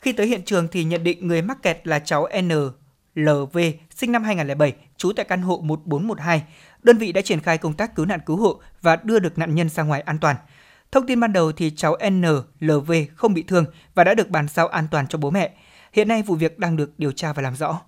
Khi 0.00 0.12
tới 0.12 0.26
hiện 0.26 0.42
trường 0.44 0.68
thì 0.68 0.84
nhận 0.84 1.04
định 1.04 1.26
người 1.26 1.42
mắc 1.42 1.62
kẹt 1.62 1.86
là 1.86 1.98
cháu 1.98 2.28
N. 2.42 2.50
LV, 3.16 3.58
sinh 3.90 4.12
năm 4.12 4.24
2007, 4.24 4.74
trú 4.96 5.12
tại 5.12 5.24
căn 5.24 5.42
hộ 5.42 5.60
1412. 5.64 6.42
Đơn 6.82 6.98
vị 6.98 7.12
đã 7.12 7.20
triển 7.20 7.40
khai 7.40 7.58
công 7.58 7.72
tác 7.72 7.94
cứu 7.94 8.06
nạn 8.06 8.20
cứu 8.26 8.36
hộ 8.36 8.60
và 8.82 8.96
đưa 8.96 9.18
được 9.18 9.38
nạn 9.38 9.54
nhân 9.54 9.68
ra 9.68 9.82
ngoài 9.82 10.00
an 10.00 10.18
toàn. 10.18 10.36
Thông 10.92 11.06
tin 11.06 11.20
ban 11.20 11.32
đầu 11.32 11.52
thì 11.52 11.70
cháu 11.70 11.96
NLV 12.10 12.92
không 13.14 13.34
bị 13.34 13.42
thương 13.42 13.64
và 13.94 14.04
đã 14.04 14.14
được 14.14 14.30
bàn 14.30 14.46
giao 14.48 14.68
an 14.68 14.86
toàn 14.90 15.06
cho 15.06 15.18
bố 15.18 15.30
mẹ. 15.30 15.54
Hiện 15.92 16.08
nay 16.08 16.22
vụ 16.22 16.34
việc 16.34 16.58
đang 16.58 16.76
được 16.76 16.98
điều 16.98 17.12
tra 17.12 17.32
và 17.32 17.42
làm 17.42 17.56
rõ. 17.56 17.80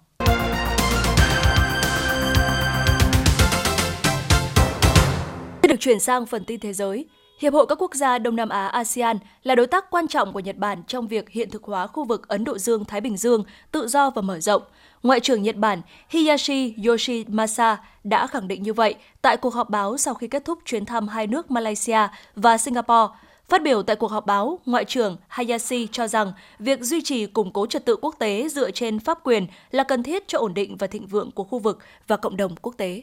Được 5.62 5.80
chuyển 5.80 6.00
sang 6.00 6.26
phần 6.26 6.44
tin 6.44 6.60
thế 6.60 6.72
giới. 6.72 7.08
Hiệp 7.40 7.52
hội 7.52 7.66
các 7.68 7.82
quốc 7.82 7.94
gia 7.94 8.18
Đông 8.18 8.36
Nam 8.36 8.48
Á 8.48 8.66
ASEAN 8.66 9.18
là 9.42 9.54
đối 9.54 9.66
tác 9.66 9.90
quan 9.90 10.08
trọng 10.08 10.32
của 10.32 10.40
Nhật 10.40 10.56
Bản 10.56 10.82
trong 10.86 11.08
việc 11.08 11.30
hiện 11.30 11.50
thực 11.50 11.64
hóa 11.64 11.86
khu 11.86 12.04
vực 12.04 12.28
Ấn 12.28 12.44
Độ 12.44 12.58
Dương-Thái 12.58 13.00
Bình 13.00 13.16
Dương 13.16 13.44
tự 13.72 13.88
do 13.88 14.10
và 14.10 14.22
mở 14.22 14.40
rộng. 14.40 14.62
Ngoại 15.02 15.20
trưởng 15.20 15.42
Nhật 15.42 15.56
Bản 15.56 15.82
Hiyashi 16.08 16.74
Yoshimasa 16.86 17.76
đã 18.04 18.26
khẳng 18.26 18.48
định 18.48 18.62
như 18.62 18.72
vậy 18.72 18.94
tại 19.22 19.36
cuộc 19.36 19.54
họp 19.54 19.70
báo 19.70 19.96
sau 19.96 20.14
khi 20.14 20.26
kết 20.28 20.44
thúc 20.44 20.58
chuyến 20.64 20.84
thăm 20.84 21.08
hai 21.08 21.26
nước 21.26 21.50
Malaysia 21.50 22.08
và 22.36 22.58
Singapore. 22.58 23.14
Phát 23.48 23.62
biểu 23.62 23.82
tại 23.82 23.96
cuộc 23.96 24.10
họp 24.10 24.26
báo, 24.26 24.58
Ngoại 24.66 24.84
trưởng 24.84 25.16
Hayashi 25.28 25.88
cho 25.92 26.06
rằng 26.06 26.32
việc 26.58 26.80
duy 26.80 27.02
trì 27.02 27.26
củng 27.26 27.52
cố 27.52 27.66
trật 27.66 27.84
tự 27.84 27.96
quốc 27.96 28.14
tế 28.18 28.48
dựa 28.48 28.70
trên 28.70 28.98
pháp 28.98 29.18
quyền 29.24 29.46
là 29.70 29.82
cần 29.82 30.02
thiết 30.02 30.28
cho 30.28 30.38
ổn 30.38 30.54
định 30.54 30.76
và 30.76 30.86
thịnh 30.86 31.06
vượng 31.06 31.30
của 31.30 31.44
khu 31.44 31.58
vực 31.58 31.78
và 32.06 32.16
cộng 32.16 32.36
đồng 32.36 32.56
quốc 32.62 32.74
tế. 32.76 33.02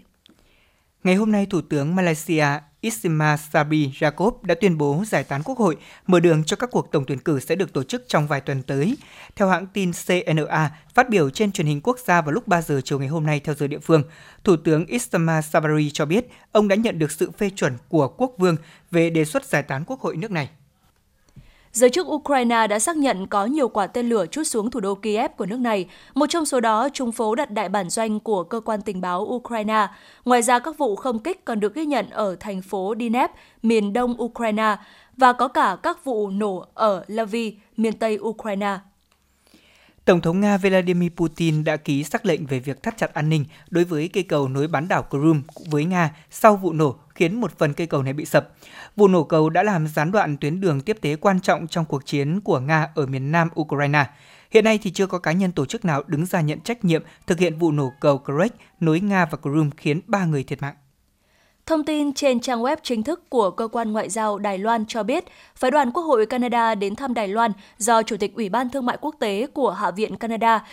Ngày 1.05 1.15
hôm 1.15 1.31
nay, 1.31 1.45
Thủ 1.45 1.61
tướng 1.61 1.95
Malaysia 1.95 2.45
Ismail 2.81 3.39
Sabri 3.51 3.91
Yaakob 4.01 4.43
đã 4.43 4.55
tuyên 4.61 4.77
bố 4.77 5.03
giải 5.07 5.23
tán 5.23 5.43
quốc 5.43 5.57
hội, 5.57 5.77
mở 6.07 6.19
đường 6.19 6.43
cho 6.43 6.55
các 6.55 6.69
cuộc 6.71 6.91
tổng 6.91 7.03
tuyển 7.07 7.19
cử 7.19 7.39
sẽ 7.39 7.55
được 7.55 7.73
tổ 7.73 7.83
chức 7.83 8.03
trong 8.07 8.27
vài 8.27 8.41
tuần 8.41 8.63
tới. 8.63 8.97
Theo 9.35 9.47
hãng 9.47 9.67
tin 9.67 9.91
CNA, 10.07 10.71
phát 10.93 11.09
biểu 11.09 11.29
trên 11.29 11.51
truyền 11.51 11.67
hình 11.67 11.81
quốc 11.81 11.99
gia 11.99 12.21
vào 12.21 12.31
lúc 12.31 12.47
3 12.47 12.61
giờ 12.61 12.81
chiều 12.83 12.99
ngày 12.99 13.07
hôm 13.07 13.25
nay 13.25 13.39
theo 13.39 13.55
giờ 13.55 13.67
địa 13.67 13.79
phương, 13.79 14.03
Thủ 14.43 14.55
tướng 14.55 14.85
Ismail 14.85 15.41
Sabri 15.41 15.89
cho 15.89 16.05
biết 16.05 16.27
ông 16.51 16.67
đã 16.67 16.75
nhận 16.75 16.99
được 16.99 17.11
sự 17.11 17.31
phê 17.31 17.49
chuẩn 17.55 17.73
của 17.89 18.07
quốc 18.07 18.31
vương 18.37 18.55
về 18.91 19.09
đề 19.09 19.25
xuất 19.25 19.45
giải 19.45 19.63
tán 19.63 19.83
quốc 19.87 19.99
hội 19.99 20.17
nước 20.17 20.31
này. 20.31 20.49
Giới 21.75 21.89
chức 21.89 22.07
Ukraine 22.07 22.67
đã 22.67 22.79
xác 22.79 22.97
nhận 22.97 23.27
có 23.27 23.45
nhiều 23.45 23.67
quả 23.67 23.87
tên 23.87 24.09
lửa 24.09 24.25
chút 24.31 24.43
xuống 24.43 24.71
thủ 24.71 24.79
đô 24.79 24.95
Kiev 24.95 25.31
của 25.37 25.45
nước 25.45 25.59
này, 25.59 25.87
một 26.13 26.25
trong 26.29 26.45
số 26.45 26.59
đó 26.59 26.89
trung 26.93 27.11
phố 27.11 27.35
đặt 27.35 27.51
đại 27.51 27.69
bản 27.69 27.89
doanh 27.89 28.19
của 28.19 28.43
cơ 28.43 28.59
quan 28.59 28.81
tình 28.81 29.01
báo 29.01 29.21
Ukraine. 29.21 29.87
Ngoài 30.25 30.41
ra, 30.41 30.59
các 30.59 30.77
vụ 30.77 30.95
không 30.95 31.19
kích 31.19 31.45
còn 31.45 31.59
được 31.59 31.75
ghi 31.75 31.85
nhận 31.85 32.09
ở 32.09 32.35
thành 32.39 32.61
phố 32.61 32.93
Dnep, 32.99 33.31
miền 33.63 33.93
đông 33.93 34.21
Ukraine, 34.21 34.75
và 35.17 35.33
có 35.33 35.47
cả 35.47 35.77
các 35.83 36.03
vụ 36.03 36.29
nổ 36.29 36.65
ở 36.73 37.03
Lviv, 37.07 37.53
miền 37.77 37.93
tây 37.93 38.17
Ukraine. 38.19 38.77
Tổng 40.05 40.21
thống 40.21 40.41
Nga 40.41 40.57
Vladimir 40.57 41.11
Putin 41.15 41.63
đã 41.63 41.77
ký 41.77 42.03
sắc 42.03 42.25
lệnh 42.25 42.45
về 42.45 42.59
việc 42.59 42.83
thắt 42.83 42.97
chặt 42.97 43.13
an 43.13 43.29
ninh 43.29 43.45
đối 43.69 43.83
với 43.83 44.09
cây 44.13 44.23
cầu 44.23 44.47
nối 44.47 44.67
bán 44.67 44.87
đảo 44.87 45.05
Crimea 45.09 45.41
với 45.69 45.85
Nga 45.85 46.15
sau 46.29 46.55
vụ 46.55 46.73
nổ 46.73 46.95
khiến 47.15 47.41
một 47.41 47.57
phần 47.57 47.73
cây 47.73 47.87
cầu 47.87 48.03
này 48.03 48.13
bị 48.13 48.25
sập. 48.25 48.49
Vụ 48.95 49.07
nổ 49.07 49.23
cầu 49.23 49.49
đã 49.49 49.63
làm 49.63 49.87
gián 49.87 50.11
đoạn 50.11 50.37
tuyến 50.37 50.61
đường 50.61 50.81
tiếp 50.81 50.97
tế 51.01 51.15
quan 51.15 51.39
trọng 51.39 51.67
trong 51.67 51.85
cuộc 51.85 52.05
chiến 52.05 52.41
của 52.41 52.59
Nga 52.59 52.89
ở 52.95 53.05
miền 53.05 53.31
nam 53.31 53.49
Ukraine. 53.61 54.05
Hiện 54.51 54.63
nay 54.63 54.79
thì 54.81 54.91
chưa 54.91 55.07
có 55.07 55.19
cá 55.19 55.31
nhân 55.31 55.51
tổ 55.51 55.65
chức 55.65 55.85
nào 55.85 56.03
đứng 56.07 56.25
ra 56.25 56.41
nhận 56.41 56.59
trách 56.59 56.85
nhiệm 56.85 57.03
thực 57.27 57.39
hiện 57.39 57.57
vụ 57.57 57.71
nổ 57.71 57.91
cầu 58.01 58.17
Kerch 58.17 58.55
nối 58.79 58.99
Nga 58.99 59.25
và 59.25 59.37
Crimea 59.41 59.69
khiến 59.77 60.01
ba 60.07 60.25
người 60.25 60.43
thiệt 60.43 60.61
mạng. 60.61 60.75
Thông 61.65 61.85
tin 61.85 62.13
trên 62.13 62.39
trang 62.39 62.61
web 62.61 62.77
chính 62.83 63.03
thức 63.03 63.29
của 63.29 63.51
Cơ 63.51 63.67
quan 63.67 63.91
Ngoại 63.91 64.09
giao 64.09 64.37
Đài 64.37 64.57
Loan 64.57 64.85
cho 64.85 65.03
biết, 65.03 65.25
phái 65.55 65.71
đoàn 65.71 65.91
Quốc 65.91 66.03
hội 66.03 66.25
Canada 66.25 66.75
đến 66.75 66.95
thăm 66.95 67.13
Đài 67.13 67.27
Loan 67.27 67.51
do 67.77 68.03
Chủ 68.03 68.17
tịch 68.17 68.35
Ủy 68.35 68.49
ban 68.49 68.69
Thương 68.69 68.85
mại 68.85 68.97
Quốc 69.01 69.15
tế 69.19 69.47
của 69.53 69.71
Hạ 69.71 69.91
viện 69.91 70.17
Canada, 70.17 70.65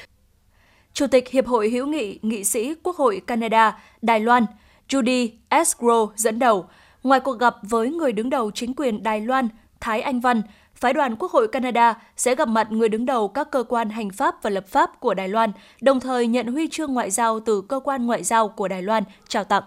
Chủ 0.92 1.06
tịch 1.06 1.28
Hiệp 1.28 1.46
hội 1.46 1.70
hữu 1.70 1.86
nghị 1.86 2.18
nghị 2.22 2.44
sĩ 2.44 2.74
Quốc 2.82 2.96
hội 2.96 3.22
Canada, 3.26 3.78
Đài 4.02 4.20
Loan, 4.20 4.46
Judy 4.92 5.28
Esgro 5.48 6.06
dẫn 6.16 6.38
đầu. 6.38 6.66
Ngoài 7.02 7.20
cuộc 7.20 7.38
gặp 7.38 7.56
với 7.62 7.90
người 7.90 8.12
đứng 8.12 8.30
đầu 8.30 8.50
chính 8.50 8.74
quyền 8.74 9.02
Đài 9.02 9.20
Loan, 9.20 9.48
Thái 9.80 10.00
Anh 10.00 10.20
Văn, 10.20 10.42
phái 10.74 10.92
đoàn 10.92 11.16
Quốc 11.16 11.32
hội 11.32 11.48
Canada 11.48 11.94
sẽ 12.16 12.34
gặp 12.34 12.48
mặt 12.48 12.72
người 12.72 12.88
đứng 12.88 13.06
đầu 13.06 13.28
các 13.28 13.50
cơ 13.50 13.62
quan 13.68 13.90
hành 13.90 14.10
pháp 14.10 14.42
và 14.42 14.50
lập 14.50 14.66
pháp 14.66 15.00
của 15.00 15.14
Đài 15.14 15.28
Loan, 15.28 15.52
đồng 15.80 16.00
thời 16.00 16.26
nhận 16.26 16.46
huy 16.46 16.68
chương 16.70 16.94
ngoại 16.94 17.10
giao 17.10 17.40
từ 17.40 17.60
cơ 17.60 17.80
quan 17.80 18.06
ngoại 18.06 18.22
giao 18.22 18.48
của 18.48 18.68
Đài 18.68 18.82
Loan 18.82 19.04
trao 19.28 19.44
tặng. 19.44 19.62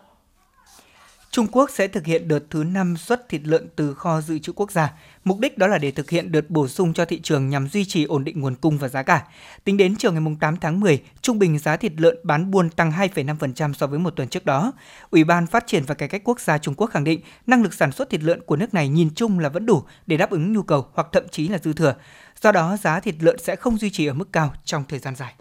Trung 1.36 1.48
Quốc 1.52 1.70
sẽ 1.70 1.88
thực 1.88 2.06
hiện 2.06 2.28
đợt 2.28 2.40
thứ 2.50 2.64
5 2.64 2.98
xuất 2.98 3.30
thịt 3.30 3.42
lợn 3.44 3.68
từ 3.76 3.94
kho 3.94 4.22
dự 4.22 4.40
trữ 4.40 4.52
quốc 4.52 4.72
gia. 4.72 4.94
Mục 5.24 5.40
đích 5.40 5.58
đó 5.58 5.68
là 5.68 5.78
để 5.78 5.92
thực 5.92 6.10
hiện 6.10 6.32
đợt 6.32 6.50
bổ 6.50 6.68
sung 6.68 6.94
cho 6.94 7.06
thị 7.06 7.20
trường 7.20 7.50
nhằm 7.50 7.68
duy 7.68 7.86
trì 7.86 8.04
ổn 8.04 8.24
định 8.24 8.42
nguồn 8.42 8.56
cung 8.56 8.78
và 8.78 8.88
giá 8.88 9.04
cả. 9.04 9.24
Tính 9.64 9.78
đến 9.78 9.96
chiều 9.96 10.12
ngày 10.12 10.36
8 10.40 10.58
tháng 10.58 10.80
10, 10.80 11.02
trung 11.22 11.40
bình 11.40 11.60
giá 11.60 11.78
thịt 11.78 11.92
lợn 11.98 12.18
bán 12.24 12.52
buôn 12.52 12.70
tăng 12.70 12.92
2,5% 12.92 13.74
so 13.74 13.88
với 13.88 14.00
một 14.00 14.10
tuần 14.10 14.28
trước 14.28 14.46
đó. 14.46 14.72
Ủy 15.10 15.24
ban 15.24 15.48
Phát 15.48 15.68
triển 15.68 15.84
và 15.88 15.96
Cải 15.96 16.10
cách 16.10 16.22
Quốc 16.24 16.40
gia 16.40 16.58
Trung 16.58 16.74
Quốc 16.78 16.88
khẳng 16.88 17.04
định 17.04 17.22
năng 17.48 17.64
lực 17.64 17.74
sản 17.74 17.92
xuất 17.92 18.10
thịt 18.10 18.24
lợn 18.24 18.42
của 18.42 18.56
nước 18.56 18.74
này 18.74 18.90
nhìn 18.90 19.10
chung 19.16 19.40
là 19.40 19.50
vẫn 19.50 19.66
đủ 19.66 19.84
để 20.08 20.18
đáp 20.18 20.30
ứng 20.30 20.54
nhu 20.54 20.62
cầu 20.62 20.88
hoặc 20.94 21.08
thậm 21.12 21.24
chí 21.32 21.48
là 21.48 21.58
dư 21.58 21.74
thừa. 21.74 21.96
Do 22.42 22.52
đó, 22.52 22.78
giá 22.78 23.00
thịt 23.00 23.16
lợn 23.20 23.38
sẽ 23.40 23.56
không 23.56 23.78
duy 23.78 23.90
trì 23.90 24.06
ở 24.06 24.14
mức 24.14 24.32
cao 24.32 24.54
trong 24.66 24.84
thời 24.90 25.00
gian 25.00 25.16
dài. 25.16 25.34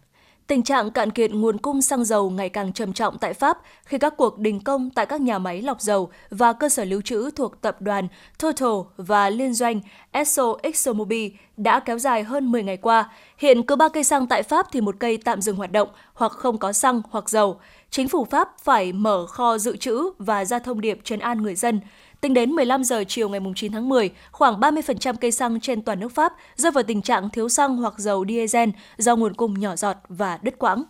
Tình 0.47 0.63
trạng 0.63 0.91
cạn 0.91 1.11
kiệt 1.11 1.31
nguồn 1.31 1.59
cung 1.59 1.83
xăng 1.83 2.05
dầu 2.05 2.31
ngày 2.31 2.49
càng 2.49 2.73
trầm 2.73 2.93
trọng 2.93 3.19
tại 3.19 3.35
Pháp 3.35 3.59
khi 3.85 3.99
các 3.99 4.15
cuộc 4.17 4.39
đình 4.39 4.61
công 4.61 4.91
tại 4.91 5.07
các 5.07 5.21
nhà 5.21 5.39
máy 5.39 5.63
lọc 5.63 5.81
dầu 5.81 6.11
và 6.31 6.53
cơ 6.53 6.69
sở 6.69 6.85
lưu 6.85 7.01
trữ 7.01 7.31
thuộc 7.31 7.61
tập 7.61 7.83
đoàn 7.83 8.09
Total 8.39 8.73
và 8.97 9.31
liên 9.31 9.55
doanh 9.55 9.81
Esso 10.11 10.55
ExxonMobil 10.63 11.33
đã 11.57 11.81
kéo 11.81 11.99
dài 11.99 12.23
hơn 12.23 12.53
10 12.53 12.63
ngày 12.63 12.77
qua. 12.77 13.11
Hiện 13.39 13.63
cứ 13.63 13.77
ba 13.77 13.89
cây 13.89 14.05
xăng 14.05 14.27
tại 14.27 14.43
Pháp 14.43 14.67
thì 14.73 14.81
một 14.81 14.97
cây 14.99 15.19
tạm 15.25 15.43
dừng 15.43 15.57
hoạt 15.57 15.73
động 15.73 15.89
hoặc 16.15 16.33
không 16.33 16.59
có 16.59 16.73
xăng 16.73 17.03
hoặc 17.11 17.31
dầu. 17.31 17.61
Chính 17.91 18.09
phủ 18.09 18.25
Pháp 18.25 18.49
phải 18.63 18.93
mở 18.93 19.27
kho 19.27 19.59
dự 19.59 19.77
trữ 19.77 20.11
và 20.19 20.45
ra 20.45 20.59
thông 20.59 20.81
điệp 20.81 21.01
trấn 21.05 21.19
an 21.19 21.43
người 21.43 21.55
dân. 21.55 21.81
Tính 22.25 22.35
đến 22.35 22.51
15 22.51 22.85
giờ 22.85 23.05
chiều 23.09 23.29
ngày 23.29 23.41
9 23.57 23.73
tháng 23.73 23.89
10, 23.89 24.11
khoảng 24.31 24.61
30% 24.61 25.15
cây 25.21 25.33
xăng 25.33 25.61
trên 25.61 25.83
toàn 25.83 26.01
nước 26.01 26.15
Pháp 26.15 26.33
rơi 26.57 26.73
vào 26.73 26.85
tình 26.85 27.03
trạng 27.03 27.31
thiếu 27.31 27.49
xăng 27.49 27.77
hoặc 27.77 27.95
dầu 27.97 28.25
diesel 28.29 28.69
do 28.97 29.17
nguồn 29.17 29.35
cung 29.35 29.61
nhỏ 29.61 29.77
giọt 29.77 29.97
và 30.09 30.39
đứt 30.43 30.59
quãng. 30.59 30.85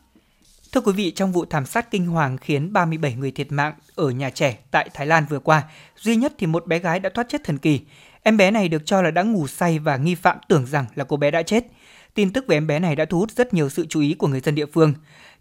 Thưa 0.72 0.80
quý 0.80 0.92
vị, 0.92 1.10
trong 1.10 1.32
vụ 1.32 1.44
thảm 1.44 1.66
sát 1.66 1.90
kinh 1.90 2.06
hoàng 2.06 2.38
khiến 2.38 2.72
37 2.72 3.14
người 3.14 3.30
thiệt 3.30 3.52
mạng 3.52 3.74
ở 3.94 4.10
nhà 4.10 4.30
trẻ 4.30 4.58
tại 4.70 4.88
Thái 4.94 5.06
Lan 5.06 5.26
vừa 5.30 5.38
qua, 5.38 5.62
duy 5.96 6.16
nhất 6.16 6.32
thì 6.38 6.46
một 6.46 6.66
bé 6.66 6.78
gái 6.78 7.00
đã 7.00 7.10
thoát 7.14 7.28
chết 7.28 7.44
thần 7.44 7.58
kỳ. 7.58 7.80
Em 8.22 8.36
bé 8.36 8.50
này 8.50 8.68
được 8.68 8.82
cho 8.86 9.02
là 9.02 9.10
đã 9.10 9.22
ngủ 9.22 9.46
say 9.46 9.78
và 9.78 9.96
nghi 9.96 10.14
phạm 10.14 10.38
tưởng 10.48 10.66
rằng 10.66 10.84
là 10.94 11.04
cô 11.04 11.16
bé 11.16 11.30
đã 11.30 11.42
chết. 11.42 11.64
Tin 12.14 12.32
tức 12.32 12.44
về 12.48 12.56
em 12.56 12.66
bé 12.66 12.78
này 12.78 12.96
đã 12.96 13.04
thu 13.04 13.18
hút 13.18 13.30
rất 13.30 13.54
nhiều 13.54 13.68
sự 13.68 13.86
chú 13.88 14.00
ý 14.00 14.14
của 14.14 14.28
người 14.28 14.40
dân 14.40 14.54
địa 14.54 14.66
phương. 14.66 14.94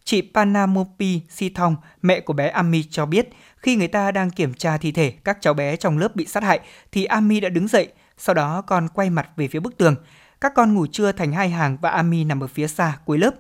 Chị 0.03 0.21
Panamopi 0.33 1.21
Sithong, 1.29 1.75
mẹ 2.01 2.19
của 2.19 2.33
bé 2.33 2.47
Ami 2.47 2.83
cho 2.83 3.05
biết, 3.05 3.29
khi 3.64 3.76
người 3.76 3.88
ta 3.88 4.11
đang 4.11 4.30
kiểm 4.30 4.53
tra 4.53 4.78
thi 4.78 4.91
thể 4.91 5.14
các 5.24 5.38
cháu 5.41 5.53
bé 5.53 5.76
trong 5.76 5.97
lớp 5.97 6.16
bị 6.16 6.26
sát 6.26 6.43
hại, 6.43 6.59
thì 6.91 7.05
Ami 7.05 7.39
đã 7.39 7.49
đứng 7.49 7.68
dậy, 7.68 7.88
sau 8.18 8.36
đó 8.36 8.61
con 8.61 8.88
quay 8.93 9.09
mặt 9.09 9.30
về 9.36 9.47
phía 9.47 9.59
bức 9.59 9.78
tường. 9.78 9.95
Các 10.41 10.53
con 10.55 10.74
ngủ 10.74 10.88
trưa 10.88 11.11
thành 11.11 11.32
hai 11.32 11.49
hàng 11.49 11.78
và 11.82 11.89
Ami 11.89 12.24
nằm 12.24 12.43
ở 12.43 12.47
phía 12.47 12.68
xa 12.68 12.97
cuối 13.05 13.18
lớp. 13.18 13.32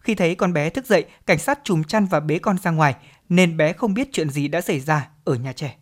Khi 0.00 0.14
thấy 0.14 0.34
con 0.34 0.52
bé 0.52 0.70
thức 0.70 0.86
dậy, 0.86 1.04
cảnh 1.26 1.38
sát 1.38 1.58
trùm 1.64 1.82
chăn 1.82 2.06
và 2.06 2.20
bế 2.20 2.38
con 2.38 2.58
ra 2.58 2.70
ngoài, 2.70 2.94
nên 3.28 3.56
bé 3.56 3.72
không 3.72 3.94
biết 3.94 4.08
chuyện 4.12 4.30
gì 4.30 4.48
đã 4.48 4.60
xảy 4.60 4.80
ra 4.80 5.08
ở 5.24 5.34
nhà 5.34 5.52
trẻ. 5.52 5.76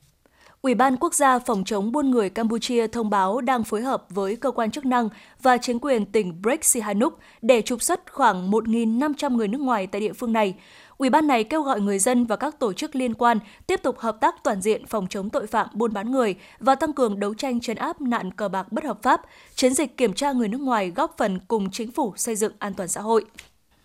Ủy 0.63 0.75
ban 0.75 0.97
Quốc 0.97 1.15
gia 1.15 1.39
phòng 1.39 1.65
chống 1.65 1.93
buôn 1.93 2.11
người 2.11 2.31
Campuchia 2.31 2.87
thông 2.87 3.11
báo 3.11 3.41
đang 3.41 3.65
phối 3.65 3.83
hợp 3.83 4.05
với 4.11 4.37
cơ 4.37 4.51
quan 4.51 4.71
chức 4.71 4.85
năng 4.87 5.09
và 5.43 5.59
chính 5.59 5.79
quyền 5.79 6.07
tỉnh 6.07 6.43
Break 6.43 6.65
Sihanouk 6.65 7.19
để 7.43 7.63
trục 7.63 7.83
xuất 7.83 8.13
khoảng 8.13 8.51
1.500 8.51 9.37
người 9.37 9.49
nước 9.49 9.61
ngoài 9.61 9.87
tại 9.87 10.01
địa 10.01 10.13
phương 10.13 10.33
này. 10.33 10.55
Ủy 11.01 11.11
ban 11.11 11.27
này 11.27 11.45
kêu 11.45 11.63
gọi 11.63 11.81
người 11.81 11.99
dân 11.99 12.27
và 12.27 12.37
các 12.37 12.59
tổ 12.59 12.73
chức 12.73 12.97
liên 12.97 13.15
quan 13.15 13.39
tiếp 13.67 13.81
tục 13.83 13.99
hợp 13.99 14.17
tác 14.21 14.35
toàn 14.45 14.61
diện 14.61 14.87
phòng 14.87 15.07
chống 15.11 15.31
tội 15.31 15.47
phạm 15.47 15.69
buôn 15.75 15.93
bán 15.93 16.11
người 16.11 16.35
và 16.59 16.75
tăng 16.75 16.93
cường 16.93 17.21
đấu 17.21 17.35
tranh 17.35 17.61
chấn 17.61 17.77
áp 17.77 18.01
nạn 18.01 18.31
cờ 18.31 18.49
bạc 18.49 18.73
bất 18.73 18.85
hợp 18.85 19.03
pháp, 19.03 19.21
chiến 19.55 19.75
dịch 19.75 19.97
kiểm 19.97 20.13
tra 20.13 20.33
người 20.33 20.49
nước 20.49 20.61
ngoài 20.61 20.91
góp 20.91 21.15
phần 21.19 21.39
cùng 21.49 21.71
chính 21.71 21.93
phủ 21.93 22.13
xây 22.17 22.37
dựng 22.37 22.53
an 22.59 22.75
toàn 22.75 22.89
xã 22.89 23.01
hội. 23.01 23.25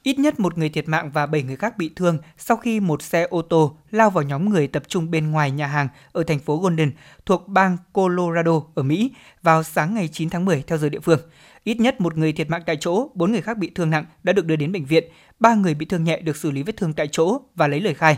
Ít 0.04 0.20
nhất 0.20 0.40
một 0.40 0.58
người 0.58 0.70
thiệt 0.70 0.88
mạng 0.88 1.12
và 1.14 1.26
7 1.26 1.44
người 1.44 1.56
khác 1.56 1.78
bị 1.78 1.92
thương 1.96 2.18
sau 2.38 2.58
khi 2.58 2.80
một 2.80 3.02
xe 3.02 3.28
ô 3.30 3.42
tô 3.42 3.78
lao 3.92 4.10
vào 4.10 4.24
nhóm 4.24 4.50
người 4.50 4.68
tập 4.68 4.84
trung 4.88 5.12
bên 5.12 5.32
ngoài 5.32 5.52
nhà 5.52 5.68
hàng 5.68 5.88
ở 6.12 6.24
thành 6.24 6.40
phố 6.40 6.58
Golden 6.58 6.92
thuộc 7.26 7.48
bang 7.48 7.78
Colorado 7.94 8.62
ở 8.76 8.84
Mỹ 8.84 9.12
vào 9.42 9.64
sáng 9.64 9.96
ngày 9.96 10.10
9 10.12 10.30
tháng 10.30 10.46
10 10.46 10.64
theo 10.68 10.78
giờ 10.78 10.90
địa 10.90 11.00
phương. 11.00 11.20
Ít 11.66 11.80
nhất 11.80 12.02
một 12.02 12.18
người 12.18 12.34
thiệt 12.34 12.50
mạng 12.50 12.62
tại 12.66 12.78
chỗ, 12.80 13.10
bốn 13.14 13.32
người 13.32 13.42
khác 13.42 13.58
bị 13.58 13.72
thương 13.76 13.90
nặng 13.90 14.06
đã 14.24 14.34
được 14.34 14.46
đưa 14.46 14.56
đến 14.56 14.72
bệnh 14.72 14.86
viện, 14.86 15.04
ba 15.40 15.56
người 15.56 15.74
bị 15.74 15.86
thương 15.86 16.04
nhẹ 16.04 16.20
được 16.20 16.38
xử 16.38 16.52
lý 16.52 16.64
vết 16.64 16.78
thương 16.78 16.94
tại 16.94 17.08
chỗ 17.12 17.42
và 17.56 17.68
lấy 17.68 17.82
lời 17.82 17.94
khai. 17.94 18.18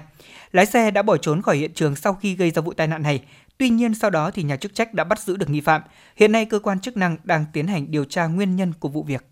Lái 0.52 0.66
xe 0.66 0.92
đã 0.92 1.02
bỏ 1.02 1.18
trốn 1.18 1.42
khỏi 1.42 1.58
hiện 1.58 1.74
trường 1.74 1.96
sau 1.96 2.14
khi 2.14 2.36
gây 2.36 2.52
ra 2.52 2.62
vụ 2.62 2.74
tai 2.74 2.88
nạn 2.88 3.04
này. 3.04 3.24
Tuy 3.58 3.70
nhiên 3.70 3.96
sau 3.96 4.10
đó 4.10 4.32
thì 4.32 4.44
nhà 4.44 4.56
chức 4.56 4.76
trách 4.76 4.94
đã 4.94 5.04
bắt 5.04 5.20
giữ 5.20 5.38
được 5.38 5.50
nghi 5.50 5.62
phạm. 5.62 5.82
Hiện 6.16 6.32
nay 6.32 6.46
cơ 6.46 6.60
quan 6.60 6.80
chức 6.80 6.98
năng 6.98 7.18
đang 7.24 7.46
tiến 7.54 7.68
hành 7.68 7.92
điều 7.92 8.06
tra 8.06 8.28
nguyên 8.28 8.56
nhân 8.56 8.74
của 8.80 8.90
vụ 8.90 9.04
việc. 9.04 9.26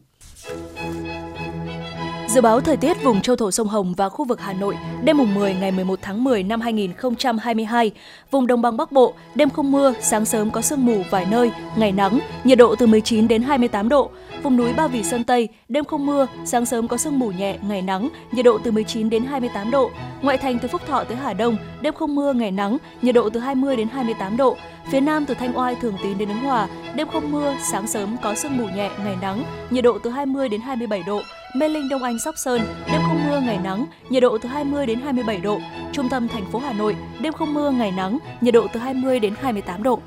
Dự 2.35 2.41
báo 2.41 2.61
thời 2.61 2.77
tiết 2.77 3.03
vùng 3.03 3.21
châu 3.21 3.35
thổ 3.35 3.51
sông 3.51 3.67
Hồng 3.67 3.93
và 3.97 4.09
khu 4.09 4.25
vực 4.25 4.41
Hà 4.41 4.53
Nội 4.53 4.77
đêm 5.03 5.17
mùng 5.17 5.33
10 5.35 5.53
ngày 5.53 5.71
11 5.71 5.99
tháng 6.01 6.23
10 6.23 6.43
năm 6.43 6.61
2022, 6.61 7.91
vùng 8.31 8.47
đồng 8.47 8.61
bằng 8.61 8.77
Bắc 8.77 8.91
Bộ 8.91 9.13
đêm 9.35 9.49
không 9.49 9.71
mưa, 9.71 9.93
sáng 10.01 10.25
sớm 10.25 10.51
có 10.51 10.61
sương 10.61 10.85
mù 10.85 11.01
vài 11.09 11.25
nơi, 11.31 11.51
ngày 11.77 11.91
nắng, 11.91 12.19
nhiệt 12.43 12.57
độ 12.57 12.75
từ 12.75 12.87
19 12.87 13.27
đến 13.27 13.41
28 13.41 13.89
độ. 13.89 14.11
Vùng 14.45 14.57
núi 14.57 14.73
Ba 14.73 14.87
Vì 14.87 15.03
Sơn 15.03 15.23
Tây 15.23 15.47
đêm 15.69 15.85
không 15.85 16.05
mưa, 16.05 16.27
sáng 16.45 16.65
sớm 16.65 16.87
có 16.87 16.97
sương 16.97 17.19
mù 17.19 17.31
nhẹ, 17.31 17.57
ngày 17.61 17.81
nắng, 17.81 18.09
nhiệt 18.31 18.45
độ 18.45 18.57
từ 18.63 18.71
19 18.71 19.09
đến 19.09 19.23
28 19.23 19.71
độ. 19.71 19.91
Ngoại 20.21 20.37
thành 20.37 20.59
từ 20.59 20.67
Phúc 20.67 20.81
Thọ 20.87 21.03
tới 21.03 21.17
Hà 21.17 21.33
Đông 21.33 21.57
đêm 21.81 21.93
không 21.93 22.15
mưa, 22.15 22.33
ngày 22.33 22.51
nắng, 22.51 22.77
nhiệt 23.01 23.15
độ 23.15 23.29
từ 23.29 23.39
20 23.39 23.75
đến 23.75 23.87
28 23.87 24.37
độ. 24.37 24.57
Phía 24.91 24.99
Nam 24.99 25.25
từ 25.25 25.33
Thanh 25.33 25.57
Oai 25.57 25.75
Thường 25.75 25.93
Tín 26.03 26.17
đến 26.17 26.29
Ứng 26.29 26.37
Hòa 26.37 26.67
đêm 26.95 27.07
không 27.07 27.31
mưa, 27.31 27.55
sáng 27.71 27.87
sớm 27.87 28.17
có 28.21 28.35
sương 28.35 28.57
mù 28.57 28.65
nhẹ, 28.75 28.89
ngày 29.03 29.15
nắng, 29.21 29.43
nhiệt 29.69 29.83
độ 29.83 29.97
từ 29.99 30.09
20 30.09 30.49
đến 30.49 30.61
27 30.61 31.03
độ. 31.07 31.21
Mê 31.55 31.69
Linh 31.69 31.89
Đông 31.89 32.03
Anh 32.03 32.19
Sóc 32.19 32.35
Sơn, 32.37 32.61
đêm 32.91 33.01
không 33.07 33.29
mưa 33.29 33.39
ngày 33.39 33.59
nắng, 33.63 33.85
nhiệt 34.09 34.23
độ 34.23 34.37
từ 34.37 34.49
20 34.49 34.85
đến 34.85 34.99
27 34.99 35.37
độ. 35.37 35.59
Trung 35.91 36.09
tâm 36.09 36.27
thành 36.27 36.45
phố 36.51 36.59
Hà 36.59 36.73
Nội, 36.73 36.95
đêm 37.21 37.33
không 37.33 37.53
mưa 37.53 37.71
ngày 37.71 37.91
nắng, 37.91 38.17
nhiệt 38.41 38.53
độ 38.53 38.67
từ 38.73 38.79
20 38.79 39.19
đến 39.19 39.33
28 39.41 39.83
độ. 39.83 39.99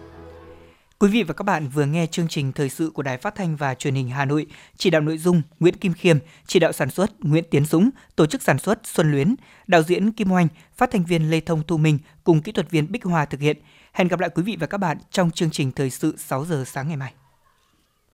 Quý 1.01 1.09
vị 1.09 1.23
và 1.23 1.35
các 1.35 1.43
bạn 1.43 1.69
vừa 1.69 1.87
nghe 1.87 2.07
chương 2.07 2.29
trình 2.29 2.53
thời 2.53 2.69
sự 2.69 2.91
của 2.95 3.03
Đài 3.03 3.17
Phát 3.19 3.35
thanh 3.35 3.57
và 3.57 3.75
Truyền 3.75 3.95
hình 3.95 4.09
Hà 4.09 4.25
Nội, 4.25 4.47
chỉ 4.77 4.91
đạo 4.91 5.01
nội 5.01 5.19
dung 5.19 5.43
Nguyễn 5.61 5.77
Kim 5.77 5.93
Khiêm, 5.93 6.19
chỉ 6.47 6.59
đạo 6.59 6.73
sản 6.73 6.91
xuất 6.91 7.11
Nguyễn 7.21 7.45
Tiến 7.51 7.65
Dũng, 7.65 7.91
tổ 8.17 8.27
chức 8.27 8.43
sản 8.43 8.59
xuất 8.59 8.81
Xuân 8.85 9.13
Luyến, 9.13 9.35
đạo 9.67 9.83
diễn 9.83 10.13
Kim 10.13 10.33
Oanh, 10.33 10.49
phát 10.77 10.91
thanh 10.91 11.05
viên 11.05 11.31
Lê 11.31 11.41
Thông 11.41 11.63
Thu 11.67 11.77
Minh 11.77 11.99
cùng 12.25 12.43
kỹ 12.43 12.53
thuật 12.53 12.71
viên 12.71 12.93
Bích 12.93 13.05
Hòa 13.05 13.25
thực 13.25 13.41
hiện. 13.41 13.57
Hẹn 13.93 14.09
gặp 14.09 14.21
lại 14.21 14.31
quý 14.35 14.43
vị 14.43 14.57
và 14.61 14.67
các 14.67 14.79
bạn 14.79 14.99
trong 15.11 15.31
chương 15.31 15.51
trình 15.51 15.73
thời 15.73 15.91
sự 15.91 16.15
6 16.19 16.45
giờ 16.45 16.65
sáng 16.67 16.89
ngày 16.89 16.97
mai. 16.97 17.13